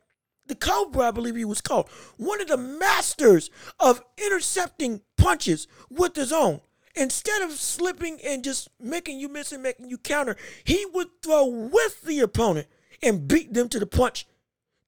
the 0.48 0.54
Cobra, 0.54 1.08
I 1.08 1.10
believe 1.10 1.36
he 1.36 1.44
was 1.44 1.60
called, 1.60 1.88
one 2.16 2.40
of 2.40 2.48
the 2.48 2.56
masters 2.56 3.50
of 3.78 4.02
intercepting 4.16 5.02
punches 5.16 5.68
with 5.90 6.16
his 6.16 6.32
own. 6.32 6.60
Instead 6.94 7.42
of 7.42 7.52
slipping 7.52 8.18
and 8.24 8.42
just 8.42 8.68
making 8.80 9.20
you 9.20 9.28
miss 9.28 9.52
and 9.52 9.62
making 9.62 9.88
you 9.88 9.98
counter, 9.98 10.36
he 10.64 10.84
would 10.92 11.08
throw 11.22 11.46
with 11.46 12.02
the 12.02 12.18
opponent 12.18 12.66
and 13.02 13.28
beat 13.28 13.54
them 13.54 13.68
to 13.68 13.78
the 13.78 13.86
punch 13.86 14.26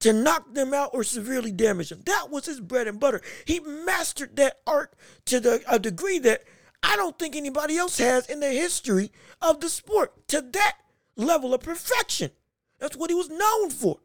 to 0.01 0.13
knock 0.13 0.55
them 0.55 0.75
out 0.75 0.91
or 0.93 1.05
severely 1.05 1.53
damage 1.53 1.91
them. 1.91 2.03
That 2.07 2.31
was 2.31 2.47
his 2.47 2.59
bread 2.59 2.89
and 2.89 2.99
butter. 2.99 3.21
He 3.45 3.61
mastered 3.61 4.37
that 4.37 4.61
art 4.67 4.95
to 5.27 5.39
the, 5.39 5.63
a 5.69 5.79
degree 5.79 6.19
that 6.21 6.43
I 6.83 6.97
don't 6.97 7.19
think 7.19 7.37
anybody 7.37 7.77
else 7.77 7.99
has 7.99 8.27
in 8.27 8.41
the 8.41 8.51
history 8.51 9.13
of 9.41 9.61
the 9.61 9.69
sport 9.69 10.29
to 10.29 10.41
that 10.41 10.77
level 11.17 11.55
of 11.55 11.63
perfection. 11.63 12.31
That's 12.79 12.97
what 12.97 13.11
he 13.11 13.15
was 13.15 13.29
known 13.29 13.71
for. 13.71 13.99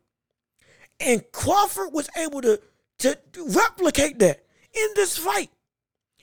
And 1.00 1.24
Crawford 1.32 1.94
was 1.94 2.10
able 2.16 2.42
to, 2.42 2.60
to 3.00 3.18
replicate 3.38 4.20
that 4.20 4.46
in 4.74 4.88
this 4.96 5.18
fight. 5.18 5.50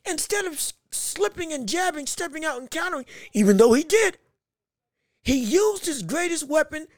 Instead 0.05 0.47
of 0.47 0.61
slipping 0.91 1.53
and 1.53 1.69
jabbing, 1.69 2.07
stepping 2.07 2.45
out 2.45 2.59
and 2.59 2.71
countering, 2.71 3.07
even 3.33 3.57
though 3.57 3.73
he 3.73 3.83
did, 3.83 4.19
he 5.23 5.37
used 5.39 5.87
his 5.87 6.03
greatest 6.03 6.49
weapon, 6.49 6.89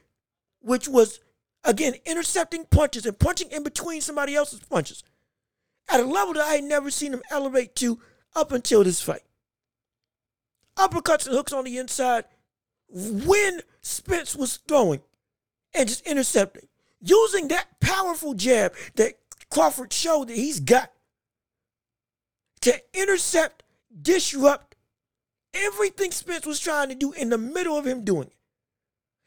which 0.61 0.87
was, 0.87 1.19
again, 1.63 1.93
intercepting 2.05 2.65
punches 2.65 3.05
and 3.05 3.19
punching 3.19 3.51
in 3.51 3.63
between 3.63 4.01
somebody 4.01 4.35
else's 4.35 4.61
punches 4.61 5.03
at 5.89 5.99
a 5.99 6.05
level 6.05 6.33
that 6.33 6.43
I 6.43 6.55
had 6.55 6.63
never 6.63 6.89
seen 6.89 7.13
him 7.13 7.21
elevate 7.29 7.75
to 7.77 7.99
up 8.35 8.51
until 8.51 8.83
this 8.83 9.01
fight. 9.01 9.21
Uppercuts 10.77 11.25
and 11.25 11.35
hooks 11.35 11.53
on 11.53 11.65
the 11.65 11.77
inside 11.77 12.25
when 12.89 13.61
Spence 13.81 14.35
was 14.35 14.57
throwing 14.67 15.01
and 15.73 15.87
just 15.87 16.05
intercepting 16.05 16.67
using 17.01 17.47
that 17.49 17.79
powerful 17.79 18.33
jab 18.33 18.73
that 18.95 19.13
Crawford 19.49 19.93
showed 19.93 20.27
that 20.27 20.35
he's 20.35 20.59
got 20.59 20.91
to 22.61 22.81
intercept, 22.93 23.63
disrupt 24.01 24.75
everything 25.53 26.11
Spence 26.11 26.45
was 26.45 26.59
trying 26.59 26.89
to 26.89 26.95
do 26.95 27.11
in 27.13 27.29
the 27.29 27.37
middle 27.37 27.77
of 27.77 27.85
him 27.85 28.03
doing 28.03 28.27
it. 28.27 28.33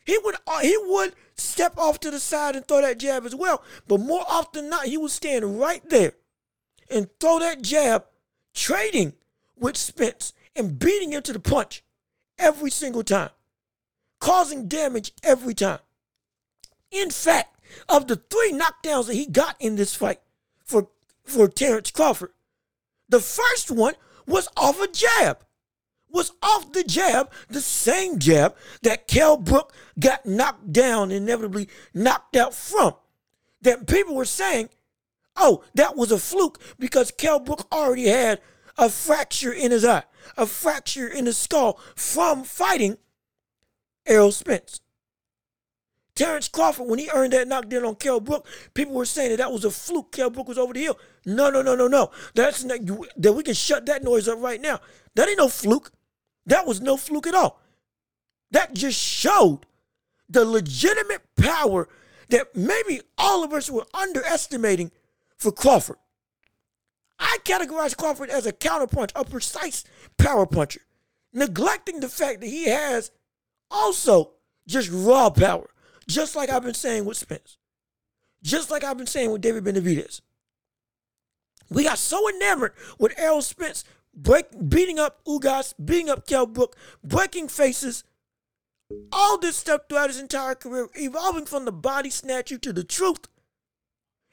He 0.04 0.18
would 0.24 0.36
uh, 0.46 0.60
he 0.60 0.76
would 0.76 1.14
step 1.36 1.76
off 1.78 2.00
to 2.00 2.10
the 2.10 2.18
side 2.18 2.56
and 2.56 2.66
throw 2.66 2.80
that 2.80 2.98
jab 2.98 3.26
as 3.26 3.34
well, 3.34 3.62
but 3.86 4.00
more 4.00 4.24
often 4.28 4.62
than 4.62 4.70
not, 4.70 4.86
he 4.86 4.96
would 4.96 5.10
stand 5.10 5.60
right 5.60 5.88
there 5.88 6.14
and 6.90 7.08
throw 7.20 7.38
that 7.38 7.62
jab, 7.62 8.06
trading 8.54 9.12
with 9.56 9.76
Spence 9.76 10.32
and 10.58 10.78
beating 10.78 11.12
him 11.12 11.22
to 11.22 11.32
the 11.32 11.40
punch 11.40 11.82
every 12.38 12.70
single 12.70 13.02
time, 13.02 13.30
causing 14.20 14.68
damage 14.68 15.12
every 15.22 15.54
time. 15.54 15.80
In 16.90 17.10
fact, 17.10 17.58
of 17.88 18.08
the 18.08 18.16
three 18.16 18.52
knockdowns 18.52 19.06
that 19.06 19.14
he 19.14 19.26
got 19.26 19.56
in 19.60 19.76
this 19.76 19.94
fight 19.94 20.20
for, 20.64 20.88
for 21.24 21.48
Terrence 21.48 21.90
Crawford, 21.90 22.30
the 23.08 23.20
first 23.20 23.70
one 23.70 23.94
was 24.26 24.48
off 24.56 24.80
a 24.80 24.88
jab. 24.88 25.44
Was 26.10 26.32
off 26.42 26.72
the 26.72 26.84
jab, 26.84 27.30
the 27.48 27.60
same 27.60 28.18
jab 28.18 28.56
that 28.82 29.06
Kell 29.08 29.36
Brook 29.36 29.74
got 30.00 30.24
knocked 30.24 30.72
down, 30.72 31.10
inevitably 31.10 31.68
knocked 31.92 32.34
out 32.34 32.54
from. 32.54 32.94
That 33.60 33.86
people 33.86 34.14
were 34.14 34.24
saying, 34.24 34.70
oh, 35.36 35.64
that 35.74 35.96
was 35.96 36.10
a 36.10 36.18
fluke 36.18 36.60
because 36.78 37.10
Kell 37.10 37.40
Brook 37.40 37.68
already 37.70 38.08
had 38.08 38.40
a 38.78 38.88
fracture 38.88 39.52
in 39.52 39.72
his 39.72 39.84
eye, 39.84 40.04
a 40.36 40.46
fracture 40.46 41.08
in 41.08 41.26
his 41.26 41.36
skull 41.36 41.78
from 41.94 42.44
fighting 42.44 42.96
Errol 44.06 44.32
Spence. 44.32 44.80
Terrence 46.14 46.48
Crawford, 46.48 46.88
when 46.88 46.98
he 46.98 47.08
earned 47.14 47.32
that 47.32 47.46
knockdown 47.46 47.84
on 47.84 47.94
Kell 47.94 48.18
Brook, 48.18 48.46
people 48.74 48.94
were 48.94 49.04
saying 49.04 49.30
that 49.30 49.36
that 49.36 49.52
was 49.52 49.64
a 49.64 49.70
fluke. 49.70 50.10
Kell 50.10 50.30
Brook 50.30 50.48
was 50.48 50.58
over 50.58 50.72
the 50.72 50.80
hill. 50.80 50.98
No, 51.24 51.48
no, 51.48 51.62
no, 51.62 51.76
no, 51.76 51.86
no. 51.86 52.10
That's 52.34 52.64
not, 52.64 52.80
that 53.16 53.32
we 53.32 53.44
can 53.44 53.54
shut 53.54 53.86
that 53.86 54.02
noise 54.02 54.26
up 54.26 54.40
right 54.40 54.60
now. 54.60 54.80
That 55.14 55.28
ain't 55.28 55.38
no 55.38 55.48
fluke. 55.48 55.92
That 56.46 56.66
was 56.66 56.80
no 56.80 56.96
fluke 56.96 57.28
at 57.28 57.36
all. 57.36 57.60
That 58.50 58.74
just 58.74 58.98
showed 58.98 59.60
the 60.28 60.44
legitimate 60.44 61.22
power 61.36 61.88
that 62.30 62.54
maybe 62.56 63.00
all 63.16 63.44
of 63.44 63.52
us 63.52 63.70
were 63.70 63.86
underestimating 63.94 64.90
for 65.36 65.52
Crawford. 65.52 65.98
I 67.18 67.38
categorize 67.44 67.96
Crawford 67.96 68.30
as 68.30 68.46
a 68.46 68.52
counterpunch, 68.52 69.10
a 69.14 69.24
precise 69.24 69.84
power 70.16 70.46
puncher, 70.46 70.82
neglecting 71.32 72.00
the 72.00 72.08
fact 72.08 72.40
that 72.40 72.48
he 72.48 72.66
has 72.66 73.10
also 73.70 74.32
just 74.66 74.90
raw 74.92 75.30
power, 75.30 75.70
just 76.06 76.36
like 76.36 76.50
I've 76.50 76.62
been 76.62 76.74
saying 76.74 77.04
with 77.04 77.16
Spence, 77.16 77.58
just 78.42 78.70
like 78.70 78.84
I've 78.84 78.98
been 78.98 79.06
saying 79.06 79.30
with 79.30 79.40
David 79.40 79.64
Benavidez. 79.64 80.20
We 81.70 81.84
got 81.84 81.98
so 81.98 82.28
enamored 82.28 82.72
with 82.98 83.18
Errol 83.18 83.42
Spence 83.42 83.84
break, 84.14 84.46
beating 84.68 84.98
up 84.98 85.24
Ugas, 85.24 85.74
beating 85.82 86.08
up 86.10 86.26
Kell 86.26 86.46
Brook, 86.46 86.76
breaking 87.04 87.48
faces, 87.48 88.04
all 89.12 89.38
this 89.38 89.56
stuff 89.56 89.82
throughout 89.88 90.10
his 90.10 90.20
entire 90.20 90.54
career, 90.54 90.88
evolving 90.94 91.46
from 91.46 91.64
the 91.64 91.72
body 91.72 92.10
snatcher 92.10 92.58
to 92.58 92.72
the 92.72 92.84
truth, 92.84 93.28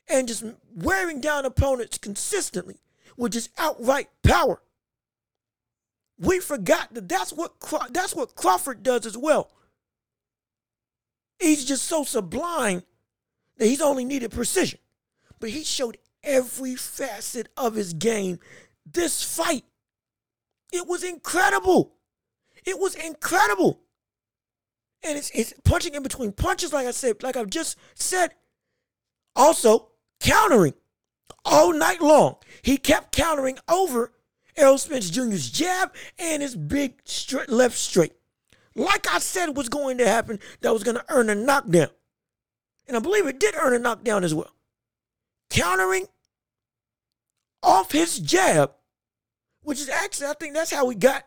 and 0.07 0.27
just 0.27 0.43
wearing 0.75 1.21
down 1.21 1.45
opponents 1.45 1.97
consistently 1.97 2.77
with 3.17 3.33
just 3.33 3.49
outright 3.57 4.09
power. 4.23 4.61
We 6.17 6.39
forgot 6.39 6.93
that 6.93 7.09
that's 7.09 7.33
what 7.33 7.53
that's 7.91 8.15
what 8.15 8.35
Crawford 8.35 8.83
does 8.83 9.05
as 9.05 9.17
well. 9.17 9.51
He's 11.39 11.65
just 11.65 11.83
so 11.83 12.03
sublime 12.03 12.83
that 13.57 13.65
he's 13.65 13.81
only 13.81 14.05
needed 14.05 14.31
precision, 14.31 14.79
but 15.39 15.49
he 15.49 15.63
showed 15.63 15.97
every 16.23 16.75
facet 16.75 17.49
of 17.57 17.75
his 17.75 17.93
game 17.93 18.39
this 18.85 19.23
fight. 19.23 19.65
It 20.71 20.87
was 20.87 21.03
incredible. 21.03 21.95
It 22.65 22.79
was 22.79 22.95
incredible. 22.95 23.81
And 25.03 25.17
it's, 25.17 25.29
it's 25.33 25.53
punching 25.63 25.93
in 25.93 26.03
between 26.03 26.31
punches, 26.31 26.73
like 26.73 26.87
I 26.87 26.91
said, 26.91 27.21
like 27.21 27.37
I've 27.37 27.49
just 27.49 27.77
said. 27.93 28.31
Also, 29.35 29.89
countering 30.19 30.73
all 31.43 31.73
night 31.73 32.01
long. 32.01 32.37
He 32.61 32.77
kept 32.77 33.15
countering 33.15 33.57
over 33.69 34.11
Errol 34.57 34.77
Spence 34.77 35.09
Jr.'s 35.09 35.49
jab 35.49 35.93
and 36.17 36.41
his 36.41 36.55
big 36.55 37.01
straight, 37.05 37.49
left 37.49 37.77
straight. 37.77 38.13
Like 38.75 39.07
I 39.09 39.19
said 39.19 39.55
was 39.55 39.69
going 39.69 39.97
to 39.99 40.07
happen, 40.07 40.39
that 40.61 40.73
was 40.73 40.83
going 40.83 40.97
to 40.97 41.05
earn 41.09 41.29
a 41.29 41.35
knockdown. 41.35 41.89
And 42.87 42.97
I 42.97 42.99
believe 42.99 43.25
it 43.25 43.39
did 43.39 43.55
earn 43.55 43.73
a 43.73 43.79
knockdown 43.79 44.23
as 44.23 44.33
well. 44.33 44.51
Countering 45.49 46.07
off 47.63 47.91
his 47.91 48.19
jab, 48.19 48.71
which 49.61 49.79
is 49.79 49.89
actually, 49.89 50.27
I 50.27 50.33
think 50.33 50.53
that's 50.53 50.71
how 50.71 50.89
he 50.89 50.95
got 50.95 51.23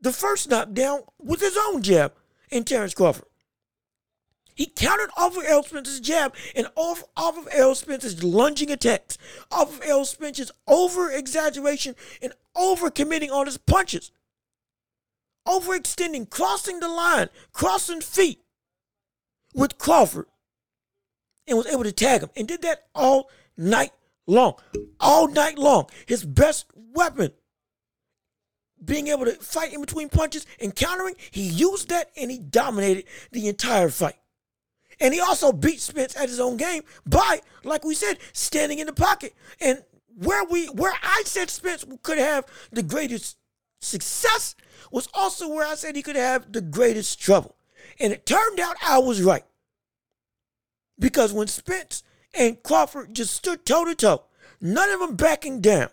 the 0.00 0.12
first 0.12 0.48
knockdown 0.48 1.02
with 1.18 1.40
his 1.40 1.56
own 1.68 1.82
jab 1.82 2.14
in 2.50 2.64
Terrence 2.64 2.94
Crawford. 2.94 3.26
He 4.60 4.66
countered 4.66 5.08
off 5.16 5.38
of 5.38 5.44
Errol 5.44 5.62
Spence's 5.62 6.00
jab 6.00 6.34
and 6.54 6.66
off, 6.76 7.02
off 7.16 7.38
of 7.38 7.48
Errol 7.50 7.74
Spence's 7.74 8.22
lunging 8.22 8.70
attacks, 8.70 9.16
off 9.50 9.74
of 9.74 9.82
Errol 9.82 10.04
Spence's 10.04 10.52
over 10.68 11.10
exaggeration 11.10 11.96
and 12.20 12.34
over 12.54 12.90
committing 12.90 13.30
on 13.30 13.46
his 13.46 13.56
punches, 13.56 14.12
overextending, 15.48 16.28
crossing 16.28 16.78
the 16.78 16.88
line, 16.88 17.30
crossing 17.54 18.02
feet 18.02 18.42
with 19.54 19.78
Crawford, 19.78 20.26
and 21.46 21.56
was 21.56 21.66
able 21.66 21.84
to 21.84 21.92
tag 21.92 22.20
him 22.20 22.28
and 22.36 22.46
did 22.46 22.60
that 22.60 22.82
all 22.94 23.30
night 23.56 23.92
long. 24.26 24.56
All 25.00 25.26
night 25.28 25.56
long. 25.56 25.88
His 26.04 26.22
best 26.22 26.66
weapon 26.74 27.32
being 28.84 29.08
able 29.08 29.24
to 29.24 29.32
fight 29.36 29.72
in 29.72 29.80
between 29.80 30.10
punches 30.10 30.44
and 30.60 30.76
countering, 30.76 31.14
he 31.30 31.44
used 31.44 31.88
that 31.88 32.10
and 32.14 32.30
he 32.30 32.38
dominated 32.38 33.04
the 33.32 33.48
entire 33.48 33.88
fight. 33.88 34.19
And 35.00 35.14
he 35.14 35.20
also 35.20 35.52
beat 35.52 35.80
Spence 35.80 36.16
at 36.16 36.28
his 36.28 36.40
own 36.40 36.56
game 36.56 36.82
by, 37.06 37.40
like 37.64 37.84
we 37.84 37.94
said, 37.94 38.18
standing 38.32 38.78
in 38.78 38.86
the 38.86 38.92
pocket. 38.92 39.34
And 39.60 39.82
where 40.16 40.44
we 40.44 40.66
where 40.66 40.92
I 41.02 41.22
said 41.24 41.50
Spence 41.50 41.84
could 42.02 42.18
have 42.18 42.44
the 42.70 42.82
greatest 42.82 43.38
success 43.80 44.54
was 44.90 45.08
also 45.14 45.48
where 45.48 45.66
I 45.66 45.74
said 45.74 45.96
he 45.96 46.02
could 46.02 46.16
have 46.16 46.52
the 46.52 46.60
greatest 46.60 47.20
trouble. 47.20 47.56
And 47.98 48.12
it 48.12 48.26
turned 48.26 48.60
out 48.60 48.76
I 48.86 48.98
was 48.98 49.22
right. 49.22 49.44
Because 50.98 51.32
when 51.32 51.46
Spence 51.46 52.02
and 52.34 52.62
Crawford 52.62 53.14
just 53.14 53.34
stood 53.34 53.64
toe 53.64 53.86
to 53.86 53.94
toe, 53.94 54.24
none 54.60 54.90
of 54.90 55.00
them 55.00 55.16
backing 55.16 55.60
down, 55.62 55.88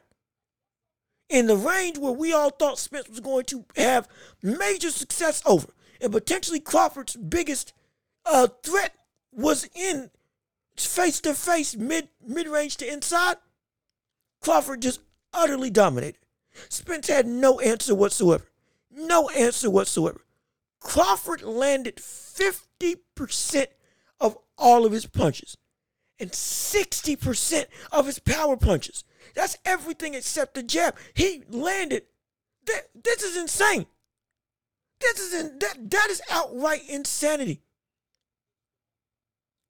in 1.30 1.48
the 1.48 1.56
range 1.56 1.98
where 1.98 2.12
we 2.12 2.34
all 2.34 2.50
thought 2.50 2.80
Spence 2.80 3.10
was 3.10 3.20
going 3.20 3.46
to 3.46 3.66
have 3.76 4.08
major 4.42 4.92
success 4.92 5.42
over, 5.46 5.68
and 6.02 6.12
potentially 6.12 6.60
Crawford's 6.60 7.16
biggest 7.16 7.74
uh, 8.28 8.48
threat 8.64 8.94
was 9.32 9.70
in 9.76 10.10
face 10.76 11.20
to 11.22 11.34
face, 11.34 11.76
mid 11.76 12.10
mid 12.26 12.48
range 12.48 12.78
to 12.78 12.92
inside, 12.92 13.38
Crawford 14.42 14.82
just 14.82 15.02
utterly 15.34 15.70
dominated. 15.70 16.20
Spence 16.70 17.08
had 17.08 17.28
no 17.28 17.60
answer 17.60 17.94
whatsoever. 17.94 18.46
No 18.92 19.30
answer 19.30 19.70
whatsoever. 19.70 20.22
Crawford 20.80 21.42
landed 21.44 21.98
50% 21.98 23.68
of 24.20 24.38
all 24.58 24.86
of 24.86 24.92
his 24.92 25.06
punches 25.06 25.58
and 26.20 26.32
60% 26.32 27.66
of 27.92 28.06
his 28.06 28.20
power 28.20 28.58
punches. 28.58 29.04
That's 29.36 29.58
everything 29.66 30.14
except 30.16 30.56
the 30.56 30.64
jab. 30.64 30.96
He 31.14 31.44
landed. 31.50 32.04
This 32.66 33.24
is 33.24 33.38
insane. 33.38 33.86
This 35.00 35.20
is 35.20 35.34
in, 35.34 35.60
that 35.60 35.92
that 35.92 36.08
is 36.10 36.22
outright 36.30 36.82
insanity. 36.90 37.62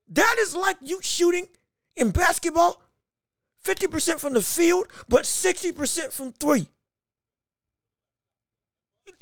That 0.09 0.37
is 0.39 0.55
like 0.55 0.77
you 0.81 0.99
shooting 1.01 1.47
in 1.95 2.11
basketball 2.11 2.81
50% 3.65 4.19
from 4.19 4.33
the 4.33 4.41
field, 4.41 4.87
but 5.09 5.23
60% 5.23 6.11
from 6.11 6.31
three. 6.33 6.67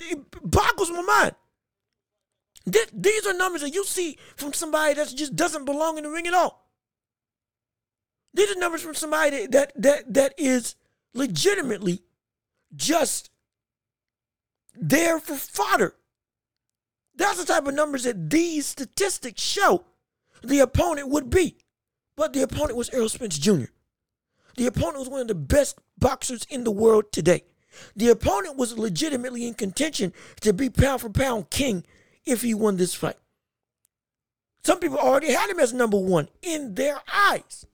It 0.01 0.19
boggles 0.43 0.91
my 0.91 1.01
mind. 1.01 1.35
These 2.93 3.25
are 3.25 3.33
numbers 3.33 3.61
that 3.61 3.73
you 3.73 3.85
see 3.85 4.17
from 4.35 4.53
somebody 4.53 4.95
that 4.95 5.13
just 5.15 5.35
doesn't 5.35 5.65
belong 5.65 5.97
in 5.97 6.03
the 6.03 6.09
ring 6.09 6.27
at 6.27 6.33
all. 6.33 6.67
These 8.33 8.51
are 8.51 8.59
numbers 8.59 8.81
from 8.81 8.95
somebody 8.95 9.45
that 9.47 9.71
that 9.75 10.13
that 10.13 10.33
is 10.37 10.75
legitimately 11.13 12.01
just 12.75 13.29
there 14.75 15.19
for 15.19 15.35
fodder. 15.35 15.95
That's 17.15 17.39
the 17.39 17.45
type 17.45 17.65
of 17.65 17.73
numbers 17.73 18.03
that 18.03 18.29
these 18.29 18.65
statistics 18.65 19.41
show 19.41 19.85
the 20.43 20.59
opponent 20.59 21.09
would 21.09 21.29
be. 21.29 21.57
But 22.15 22.33
the 22.33 22.43
opponent 22.43 22.77
was 22.77 22.89
Errol 22.91 23.09
Spence 23.09 23.37
Jr. 23.37 23.65
The 24.55 24.67
opponent 24.67 24.99
was 24.99 25.09
one 25.09 25.21
of 25.21 25.27
the 25.27 25.35
best 25.35 25.79
boxers 25.97 26.45
in 26.49 26.63
the 26.63 26.71
world 26.71 27.11
today. 27.11 27.43
The 27.95 28.09
opponent 28.09 28.55
was 28.55 28.77
legitimately 28.77 29.45
in 29.45 29.53
contention 29.53 30.13
to 30.41 30.53
be 30.53 30.69
pound 30.69 31.01
for 31.01 31.09
pound 31.09 31.49
king 31.49 31.85
if 32.25 32.41
he 32.41 32.53
won 32.53 32.77
this 32.77 32.95
fight. 32.95 33.17
Some 34.63 34.79
people 34.79 34.97
already 34.97 35.31
had 35.33 35.49
him 35.49 35.59
as 35.59 35.73
number 35.73 35.97
one 35.97 36.29
in 36.41 36.75
their 36.75 36.99
eyes, 37.13 37.65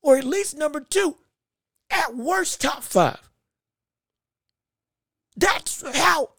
or 0.00 0.16
at 0.16 0.24
least 0.24 0.56
number 0.56 0.80
two, 0.80 1.16
at 1.90 2.16
worst, 2.16 2.60
top 2.60 2.82
five. 2.82 3.30
That's 5.36 5.82
how 5.96 6.30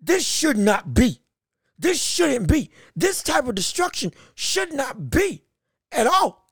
this 0.00 0.26
should 0.26 0.56
not 0.56 0.94
be. 0.94 1.20
This 1.78 2.02
shouldn't 2.02 2.48
be. 2.48 2.70
This 2.94 3.22
type 3.22 3.46
of 3.46 3.54
destruction 3.54 4.12
should 4.34 4.72
not 4.72 5.10
be 5.10 5.44
at 5.90 6.06
all. 6.06 6.50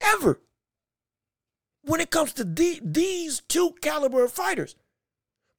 Ever. 0.00 0.40
When 1.82 2.00
it 2.00 2.10
comes 2.10 2.32
to 2.34 2.44
the, 2.44 2.80
these 2.82 3.42
two 3.48 3.74
caliber 3.80 4.26
fighters. 4.28 4.76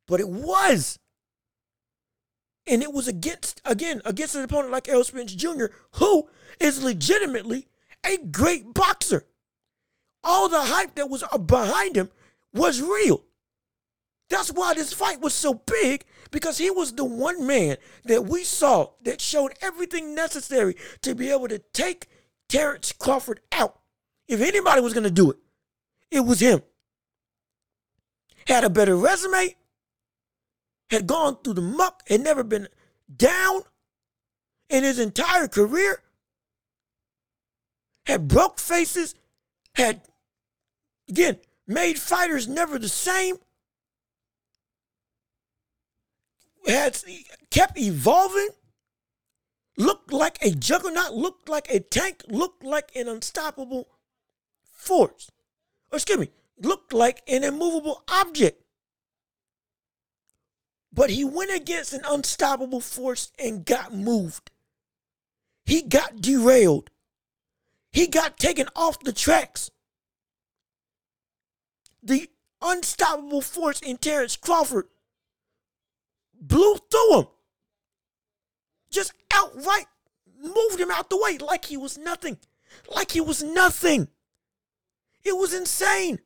But 0.07 0.19
it 0.19 0.29
was. 0.29 0.99
And 2.67 2.81
it 2.81 2.93
was 2.93 3.07
against, 3.07 3.61
again, 3.63 4.01
against 4.05 4.35
an 4.35 4.43
opponent 4.43 4.71
like 4.71 4.87
Errol 4.89 5.03
Spence 5.03 5.33
Jr., 5.35 5.65
who 5.93 6.27
is 6.59 6.83
legitimately 6.83 7.67
a 8.03 8.17
great 8.17 8.73
boxer. 8.73 9.25
All 10.23 10.49
the 10.49 10.61
hype 10.61 10.95
that 10.95 11.09
was 11.09 11.23
uh, 11.23 11.37
behind 11.37 11.95
him 11.95 12.09
was 12.53 12.81
real. 12.81 13.23
That's 14.29 14.51
why 14.51 14.73
this 14.73 14.93
fight 14.93 15.21
was 15.21 15.33
so 15.33 15.53
big 15.53 16.05
because 16.31 16.57
he 16.57 16.69
was 16.69 16.93
the 16.93 17.05
one 17.05 17.45
man 17.45 17.77
that 18.05 18.25
we 18.25 18.43
saw 18.43 18.91
that 19.03 19.21
showed 19.21 19.53
everything 19.61 20.15
necessary 20.15 20.75
to 21.01 21.15
be 21.15 21.29
able 21.29 21.47
to 21.47 21.59
take 21.59 22.07
Terrence 22.49 22.91
Crawford 22.91 23.41
out. 23.51 23.79
If 24.27 24.41
anybody 24.41 24.81
was 24.81 24.93
going 24.93 25.03
to 25.03 25.11
do 25.11 25.31
it, 25.31 25.37
it 26.11 26.21
was 26.21 26.39
him. 26.39 26.61
Had 28.47 28.63
a 28.63 28.69
better 28.69 28.95
resume, 28.95 29.55
had 30.89 31.07
gone 31.07 31.37
through 31.43 31.55
the 31.55 31.61
muck, 31.61 32.03
had 32.07 32.21
never 32.21 32.43
been 32.43 32.67
down 33.15 33.61
in 34.69 34.83
his 34.83 34.99
entire 34.99 35.47
career, 35.47 36.01
had 38.05 38.27
broke 38.27 38.59
faces, 38.59 39.15
had, 39.73 40.01
again, 41.09 41.39
made 41.67 41.97
fighters 41.97 42.47
never 42.47 42.77
the 42.77 42.89
same 42.89 43.37
had 46.67 46.97
kept 47.51 47.77
evolving, 47.77 48.49
looked 49.77 50.11
like 50.11 50.37
a 50.41 50.51
juggernaut, 50.51 51.13
looked 51.13 51.49
like 51.49 51.67
a 51.69 51.79
tank, 51.79 52.23
looked 52.27 52.63
like 52.63 52.91
an 52.95 53.07
unstoppable 53.07 53.87
force. 54.71 55.29
Or 55.91 55.97
excuse 55.97 56.19
me, 56.19 56.29
looked 56.59 56.93
like 56.93 57.21
an 57.27 57.43
immovable 57.43 58.03
object. 58.09 58.61
But 60.93 61.09
he 61.09 61.25
went 61.25 61.51
against 61.51 61.93
an 61.93 62.01
unstoppable 62.07 62.79
force 62.79 63.31
and 63.37 63.65
got 63.65 63.93
moved. 63.93 64.51
He 65.65 65.81
got 65.81 66.21
derailed. 66.21 66.89
He 67.91 68.07
got 68.07 68.37
taken 68.37 68.67
off 68.75 68.99
the 68.99 69.11
tracks. 69.11 69.71
The 72.01 72.29
unstoppable 72.61 73.41
force 73.41 73.79
in 73.81 73.97
Terrence 73.97 74.35
Crawford 74.35 74.87
blew 76.39 76.77
through 76.89 77.19
him. 77.19 77.27
Just 78.91 79.13
outright 79.33 79.87
moved 80.41 80.79
him 80.79 80.91
out 80.91 81.09
the 81.09 81.17
way 81.17 81.37
like 81.37 81.65
he 81.65 81.77
was 81.77 81.97
nothing. 81.97 82.37
Like 82.93 83.11
he 83.11 83.21
was 83.21 83.43
nothing. 83.43 84.07
It 85.23 85.35
was 85.35 85.53
insane. 85.53 86.19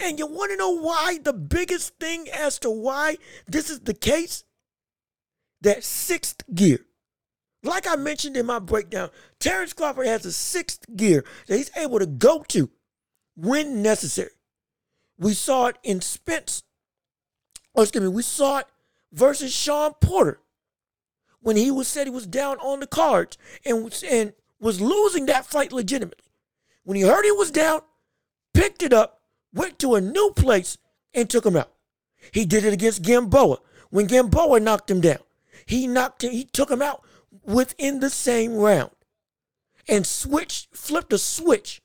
And 0.00 0.18
you 0.18 0.26
want 0.26 0.50
to 0.50 0.56
know 0.56 0.70
why? 0.70 1.18
The 1.22 1.34
biggest 1.34 1.98
thing 1.98 2.28
as 2.30 2.58
to 2.60 2.70
why 2.70 3.18
this 3.46 3.68
is 3.68 3.80
the 3.80 3.94
case? 3.94 4.44
That 5.60 5.84
sixth 5.84 6.42
gear. 6.54 6.78
Like 7.62 7.86
I 7.86 7.96
mentioned 7.96 8.38
in 8.38 8.46
my 8.46 8.58
breakdown, 8.58 9.10
Terrence 9.38 9.74
Crawford 9.74 10.06
has 10.06 10.24
a 10.24 10.32
sixth 10.32 10.86
gear 10.96 11.24
that 11.46 11.58
he's 11.58 11.70
able 11.76 11.98
to 11.98 12.06
go 12.06 12.42
to 12.48 12.70
when 13.36 13.82
necessary. 13.82 14.30
We 15.18 15.34
saw 15.34 15.66
it 15.66 15.76
in 15.82 16.00
Spence, 16.00 16.62
or 17.74 17.82
excuse 17.82 18.02
me, 18.02 18.08
we 18.08 18.22
saw 18.22 18.60
it 18.60 18.66
versus 19.12 19.52
Sean 19.52 19.94
Porter 20.00 20.40
when 21.40 21.56
he 21.56 21.70
was 21.70 21.88
said 21.88 22.06
he 22.06 22.12
was 22.12 22.26
down 22.26 22.58
on 22.58 22.80
the 22.80 22.86
cards 22.86 23.38
and 23.64 23.84
was, 23.84 24.02
and 24.02 24.32
was 24.60 24.80
losing 24.80 25.26
that 25.26 25.46
fight 25.46 25.72
legitimately. 25.72 26.30
When 26.84 26.96
he 26.96 27.02
heard 27.02 27.24
he 27.24 27.32
was 27.32 27.50
down, 27.50 27.80
picked 28.54 28.82
it 28.82 28.92
up, 28.92 29.22
went 29.52 29.78
to 29.80 29.94
a 29.94 30.00
new 30.00 30.32
place, 30.36 30.78
and 31.14 31.28
took 31.28 31.46
him 31.46 31.56
out. 31.56 31.72
He 32.32 32.44
did 32.44 32.64
it 32.64 32.72
against 32.72 33.02
Gamboa 33.02 33.58
when 33.90 34.06
Gamboa 34.06 34.60
knocked 34.60 34.90
him 34.90 35.00
down. 35.00 35.18
He 35.66 35.86
knocked 35.86 36.24
him, 36.24 36.32
he 36.32 36.44
took 36.44 36.70
him 36.70 36.82
out 36.82 37.02
within 37.44 38.00
the 38.00 38.10
same 38.10 38.54
round 38.54 38.90
and 39.88 40.06
switched, 40.06 40.76
flipped 40.76 41.12
a 41.12 41.18
switch 41.18 41.80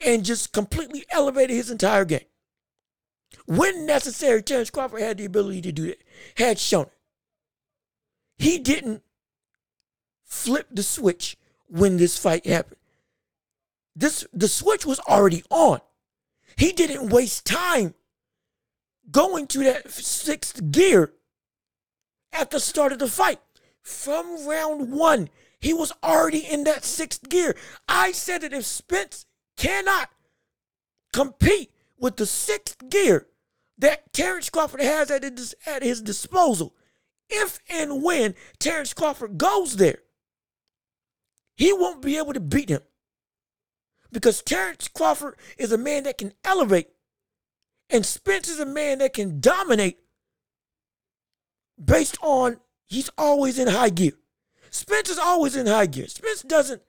and 0.00 0.24
just 0.24 0.52
completely 0.52 1.04
elevated 1.10 1.54
his 1.54 1.70
entire 1.70 2.04
game. 2.04 2.24
When 3.46 3.86
necessary, 3.86 4.42
Terrence 4.42 4.70
Crawford 4.70 5.00
had 5.00 5.18
the 5.18 5.24
ability 5.24 5.62
to 5.62 5.72
do 5.72 5.86
that, 5.88 6.02
had 6.36 6.58
shown 6.58 6.86
it. 6.86 6.92
He 8.38 8.58
didn't 8.58 9.02
flip 10.24 10.68
the 10.70 10.82
switch 10.82 11.36
when 11.66 11.96
this 11.96 12.16
fight 12.16 12.46
happened. 12.46 12.76
This 13.94 14.24
the 14.32 14.48
switch 14.48 14.86
was 14.86 15.00
already 15.00 15.44
on. 15.50 15.80
He 16.56 16.72
didn't 16.72 17.10
waste 17.10 17.44
time 17.44 17.94
going 19.10 19.46
to 19.48 19.64
that 19.64 19.90
sixth 19.90 20.70
gear 20.70 21.12
at 22.32 22.50
the 22.50 22.60
start 22.60 22.92
of 22.92 22.98
the 22.98 23.08
fight. 23.08 23.40
From 23.82 24.46
round 24.46 24.92
one, 24.92 25.28
he 25.58 25.74
was 25.74 25.92
already 26.02 26.38
in 26.38 26.64
that 26.64 26.84
sixth 26.84 27.28
gear. 27.28 27.56
I 27.88 28.12
said 28.12 28.42
that 28.42 28.52
if 28.52 28.64
Spence 28.64 29.26
cannot 29.56 30.10
compete 31.12 31.70
with 32.00 32.16
the 32.16 32.26
sixth 32.26 32.88
gear 32.88 33.28
that 33.78 34.12
Terrence 34.12 34.50
Crawford 34.50 34.80
has 34.80 35.10
at 35.10 35.22
his, 35.22 35.54
at 35.66 35.82
his 35.82 36.02
disposal, 36.02 36.74
if 37.28 37.60
and 37.68 38.02
when 38.02 38.34
Terrence 38.58 38.92
Crawford 38.92 39.38
goes 39.38 39.76
there, 39.76 39.98
he 41.54 41.72
won't 41.72 42.02
be 42.02 42.16
able 42.16 42.32
to 42.32 42.40
beat 42.40 42.68
him. 42.68 42.80
Because 44.10 44.42
Terrence 44.42 44.88
Crawford 44.88 45.36
is 45.56 45.70
a 45.70 45.78
man 45.78 46.02
that 46.04 46.18
can 46.18 46.32
elevate, 46.44 46.88
and 47.88 48.04
Spence 48.04 48.48
is 48.48 48.58
a 48.58 48.66
man 48.66 48.98
that 48.98 49.12
can 49.12 49.40
dominate 49.40 49.98
based 51.82 52.18
on 52.22 52.56
he's 52.86 53.10
always 53.16 53.58
in 53.58 53.68
high 53.68 53.90
gear. 53.90 54.12
Spence 54.70 55.10
is 55.10 55.18
always 55.18 55.54
in 55.54 55.66
high 55.66 55.86
gear. 55.86 56.08
Spence 56.08 56.42
doesn't 56.42 56.82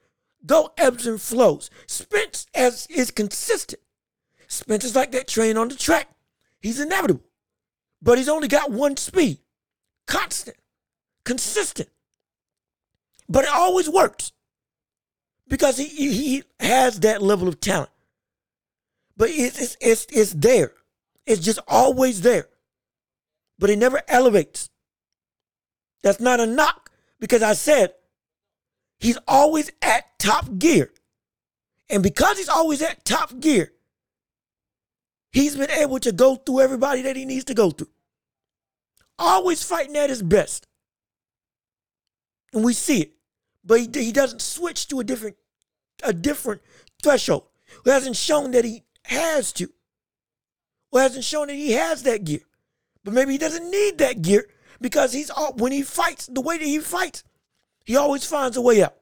go 0.46 0.72
ebbs 0.78 1.06
and 1.06 1.22
flows. 1.22 1.70
Spence 1.86 2.48
as 2.56 2.88
is 2.88 3.12
consistent. 3.12 3.82
Spence 4.52 4.84
is 4.84 4.98
like 4.98 5.14
that 5.14 5.30
train 5.30 5.56
on 5.56 5.70
the 5.70 5.76
track. 5.76 6.10
He's 6.60 6.82
inevitable. 6.82 7.24
But 8.02 8.18
he's 8.18 8.28
only 8.28 8.50
got 8.50 8.70
one 8.70 8.98
speed. 8.98 9.40
Constant. 10.08 10.58
Consistent. 11.24 11.88
But 13.30 13.46
it 13.46 13.50
always 13.50 13.90
works. 13.90 14.34
Because 15.48 15.78
he, 15.78 15.86
he 15.86 16.44
has 16.60 17.00
that 17.00 17.22
level 17.22 17.48
of 17.48 17.62
talent. 17.62 17.92
But 19.16 19.30
it's, 19.30 19.58
it's, 19.58 19.78
it's, 19.80 20.06
it's 20.12 20.34
there. 20.34 20.74
It's 21.26 21.42
just 21.42 21.60
always 21.66 22.20
there. 22.20 22.50
But 23.58 23.70
it 23.70 23.80
never 23.80 24.02
elevates. 24.10 24.70
That's 26.04 26.20
not 26.20 26.42
a 26.42 26.46
knock 26.46 26.92
because 27.22 27.42
I 27.42 27.54
said 27.54 27.94
he's 29.00 29.18
always 29.30 29.72
at 29.82 30.20
top 30.20 30.58
gear. 30.58 30.92
And 31.90 32.04
because 32.04 32.38
he's 32.38 32.50
always 32.50 32.82
at 32.82 33.06
top 33.06 33.40
gear, 33.40 33.72
he's 35.32 35.56
been 35.56 35.72
able 35.72 36.00
to 36.00 36.12
go 36.12 36.36
through 36.36 36.62
everybody 36.62 37.02
that 37.04 37.16
he 37.16 37.26
needs 37.26 37.46
to 37.46 37.54
go 37.54 37.72
through. 37.72 37.90
Always 39.18 39.64
fighting 39.64 39.96
at 39.98 40.10
his 40.10 40.22
best. 40.22 40.68
And 42.54 42.64
we 42.64 42.74
see 42.74 43.02
it. 43.02 43.12
But 43.64 43.80
he, 43.80 43.90
he 43.94 44.12
doesn't 44.12 44.42
switch 44.42 44.88
to 44.88 45.00
a 45.00 45.04
different 45.04 45.36
a 46.04 46.14
different 46.14 46.62
threshold. 47.04 47.44
Who 47.84 47.92
hasn't 47.92 48.16
shown 48.16 48.52
that 48.52 48.66
he 48.66 48.84
has 49.06 49.54
to. 49.54 49.70
Who 50.92 50.98
hasn't 50.98 51.24
shown 51.24 51.48
that 51.48 51.56
he 51.56 51.74
has 51.74 52.04
that 52.04 52.24
gear. 52.24 52.42
But 53.04 53.14
maybe 53.14 53.34
he 53.34 53.38
doesn't 53.38 53.70
need 53.70 53.98
that 54.00 54.22
gear 54.22 54.48
because 54.80 55.14
he's 55.14 55.30
all, 55.30 55.54
when 55.54 55.72
he 55.72 55.84
fights 55.84 56.28
the 56.28 56.42
way 56.42 56.58
that 56.58 56.66
he 56.66 56.80
fights, 56.80 57.24
he 57.86 57.96
always 57.96 58.26
finds 58.26 58.58
a 58.58 58.62
way 58.62 58.84
out. 58.84 58.96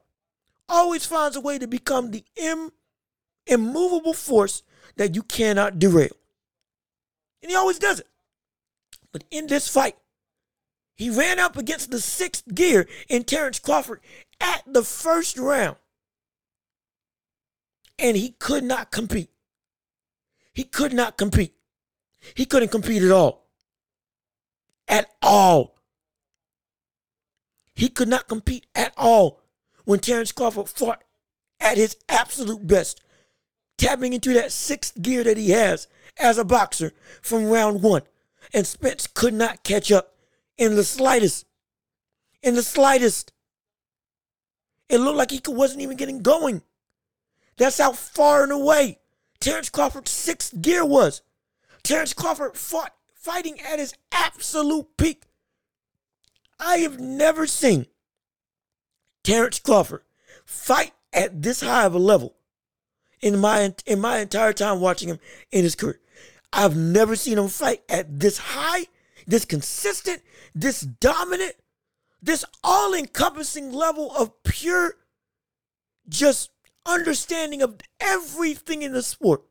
Always 0.68 1.04
finds 1.04 1.36
a 1.36 1.40
way 1.40 1.58
to 1.58 1.66
become 1.66 2.10
the 2.10 2.24
Im, 2.36 2.70
immovable 3.46 4.12
force 4.12 4.62
that 4.96 5.14
you 5.14 5.22
cannot 5.22 5.78
derail. 5.78 6.16
And 7.42 7.50
he 7.50 7.56
always 7.56 7.78
does 7.78 8.00
it. 8.00 8.06
But 9.12 9.24
in 9.30 9.46
this 9.46 9.68
fight, 9.68 9.96
he 10.96 11.10
ran 11.10 11.38
up 11.38 11.56
against 11.56 11.90
the 11.90 12.00
sixth 12.00 12.54
gear 12.54 12.86
in 13.08 13.24
Terrence 13.24 13.58
Crawford 13.58 14.00
at 14.40 14.62
the 14.66 14.82
first 14.82 15.38
round. 15.38 15.76
And 17.98 18.16
he 18.16 18.30
could 18.30 18.64
not 18.64 18.90
compete. 18.90 19.30
He 20.52 20.64
could 20.64 20.92
not 20.92 21.16
compete. 21.16 21.54
He 22.34 22.44
couldn't 22.44 22.70
compete 22.70 23.02
at 23.02 23.10
all 23.10 23.40
at 24.90 25.08
all. 25.22 25.76
He 27.74 27.88
could 27.88 28.08
not 28.08 28.28
compete 28.28 28.66
at 28.74 28.92
all 28.98 29.40
when 29.84 30.00
Terrence 30.00 30.32
Crawford 30.32 30.68
fought 30.68 31.02
at 31.60 31.78
his 31.78 31.96
absolute 32.08 32.66
best, 32.66 33.00
tapping 33.78 34.12
into 34.12 34.34
that 34.34 34.52
sixth 34.52 35.00
gear 35.00 35.24
that 35.24 35.38
he 35.38 35.50
has 35.50 35.86
as 36.20 36.38
a 36.38 36.44
boxer 36.44 36.92
from 37.22 37.46
round 37.46 37.82
one. 37.82 38.02
And 38.52 38.66
Spence 38.66 39.06
could 39.06 39.34
not 39.34 39.62
catch 39.62 39.90
up 39.92 40.14
in 40.58 40.76
the 40.76 40.84
slightest. 40.84 41.46
In 42.42 42.54
the 42.54 42.62
slightest. 42.62 43.32
It 44.88 44.98
looked 44.98 45.18
like 45.18 45.30
he 45.30 45.40
wasn't 45.46 45.82
even 45.82 45.96
getting 45.96 46.22
going. 46.22 46.62
That's 47.56 47.78
how 47.78 47.92
far 47.92 48.42
and 48.42 48.52
away 48.52 48.98
Terrence 49.40 49.70
Crawford's 49.70 50.10
sixth 50.10 50.60
gear 50.60 50.84
was. 50.84 51.22
Terrence 51.82 52.12
Crawford 52.12 52.56
fought 52.56 52.94
fighting 53.14 53.60
at 53.60 53.78
his 53.78 53.94
absolute 54.12 54.96
peak. 54.96 55.24
I 56.58 56.78
have 56.78 57.00
never 57.00 57.46
seen 57.46 57.86
Terrence 59.24 59.58
Crawford 59.58 60.02
fight 60.44 60.92
at 61.12 61.42
this 61.42 61.60
high 61.60 61.86
of 61.86 61.94
a 61.94 61.98
level 61.98 62.34
in 63.20 63.38
my 63.38 63.74
in 63.86 64.00
my 64.00 64.18
entire 64.18 64.52
time 64.52 64.80
watching 64.80 65.08
him 65.08 65.18
in 65.50 65.62
his 65.62 65.74
career. 65.74 66.00
I've 66.52 66.76
never 66.76 67.16
seen 67.16 67.38
him 67.38 67.48
fight 67.48 67.82
at 67.88 68.20
this 68.20 68.38
high, 68.38 68.86
this 69.26 69.44
consistent, 69.44 70.22
this 70.54 70.80
dominant, 70.80 71.54
this 72.20 72.44
all-encompassing 72.64 73.72
level 73.72 74.14
of 74.16 74.42
pure 74.42 74.96
just 76.08 76.50
understanding 76.84 77.62
of 77.62 77.76
everything 78.00 78.82
in 78.82 78.92
the 78.92 79.02
sport. 79.02 79.42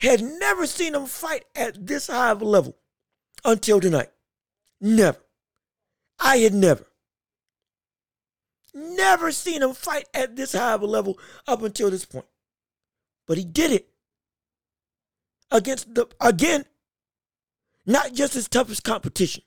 Had 0.00 0.22
never 0.22 0.66
seen 0.66 0.94
him 0.94 1.06
fight 1.06 1.44
at 1.54 1.86
this 1.86 2.06
high 2.06 2.30
of 2.30 2.42
a 2.42 2.44
level 2.44 2.76
until 3.44 3.80
tonight. 3.80 4.10
Never. 4.80 5.18
I 6.18 6.38
had 6.38 6.54
never. 6.54 6.86
Never 8.72 9.30
seen 9.30 9.62
him 9.62 9.74
fight 9.74 10.06
at 10.14 10.36
this 10.36 10.52
high 10.52 10.72
of 10.72 10.82
a 10.82 10.86
level 10.86 11.18
up 11.46 11.62
until 11.62 11.90
this 11.90 12.06
point. 12.06 12.26
But 13.26 13.36
he 13.36 13.44
did 13.44 13.72
it 13.72 13.88
against 15.50 15.94
the, 15.94 16.06
again, 16.20 16.64
not 17.86 18.12
just 18.12 18.34
his 18.34 18.48
toughest 18.48 18.84
competition, 18.84 19.42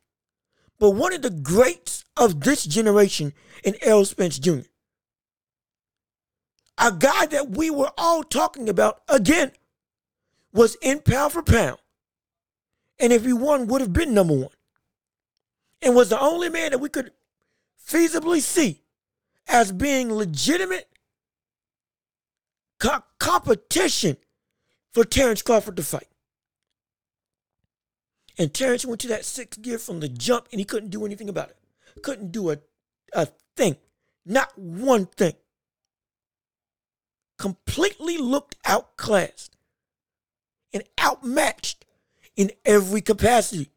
but 0.80 0.92
one 0.92 1.14
of 1.14 1.22
the 1.22 1.30
greats 1.30 2.04
of 2.18 2.42
this 2.42 2.66
generation 2.66 3.34
in 3.64 3.76
Errol 3.82 4.06
Spence 4.06 4.40
Jr. 4.40 4.62
A 6.78 6.92
guy 6.92 7.26
that 7.28 7.52
we 7.52 7.70
were 7.70 7.92
all 7.98 8.24
talking 8.24 8.68
about 8.68 9.02
again 9.08 9.52
was 10.52 10.76
in 10.82 11.00
pound 11.00 11.34
for 11.34 11.44
pound. 11.44 11.78
And 13.00 13.14
if 13.14 13.26
he 13.26 13.34
won, 13.34 13.68
would 13.68 13.82
have 13.82 13.94
been 13.94 14.14
number 14.14 14.34
one. 14.36 14.50
And 15.82 15.96
was 15.96 16.10
the 16.10 16.20
only 16.20 16.50
man 16.50 16.72
that 16.72 16.80
we 16.80 16.90
could 16.90 17.12
feasibly 17.86 18.42
see 18.42 18.82
as 19.48 19.72
being 19.72 20.14
legitimate 20.14 20.88
co- 22.80 23.04
competition 23.20 24.18
for 24.94 25.04
Terrence 25.04 25.42
Crawford 25.42 25.78
to 25.78 25.84
fight. 25.84 26.08
And 28.38 28.54
Terrence 28.54 28.86
went 28.86 29.02
to 29.02 29.08
that 29.10 29.26
sixth 29.26 29.62
gear 29.62 29.78
from 29.78 30.00
the 30.00 30.10
jump 30.10 30.48
and 30.52 30.60
he 30.60 30.66
couldn't 30.66 30.90
do 30.90 31.06
anything 31.06 31.30
about 31.30 31.50
it. 31.50 31.58
Couldn't 32.02 32.32
do 32.32 32.52
a, 32.52 32.58
a 33.14 33.28
thing. 33.56 33.78
Not 34.26 34.58
one 34.58 35.06
thing. 35.06 35.34
Completely 37.38 38.18
looked 38.18 38.56
outclassed 38.66 39.56
and 40.74 40.84
outmatched 41.00 41.86
in 42.36 42.52
every 42.66 43.02
capacity. 43.02 43.70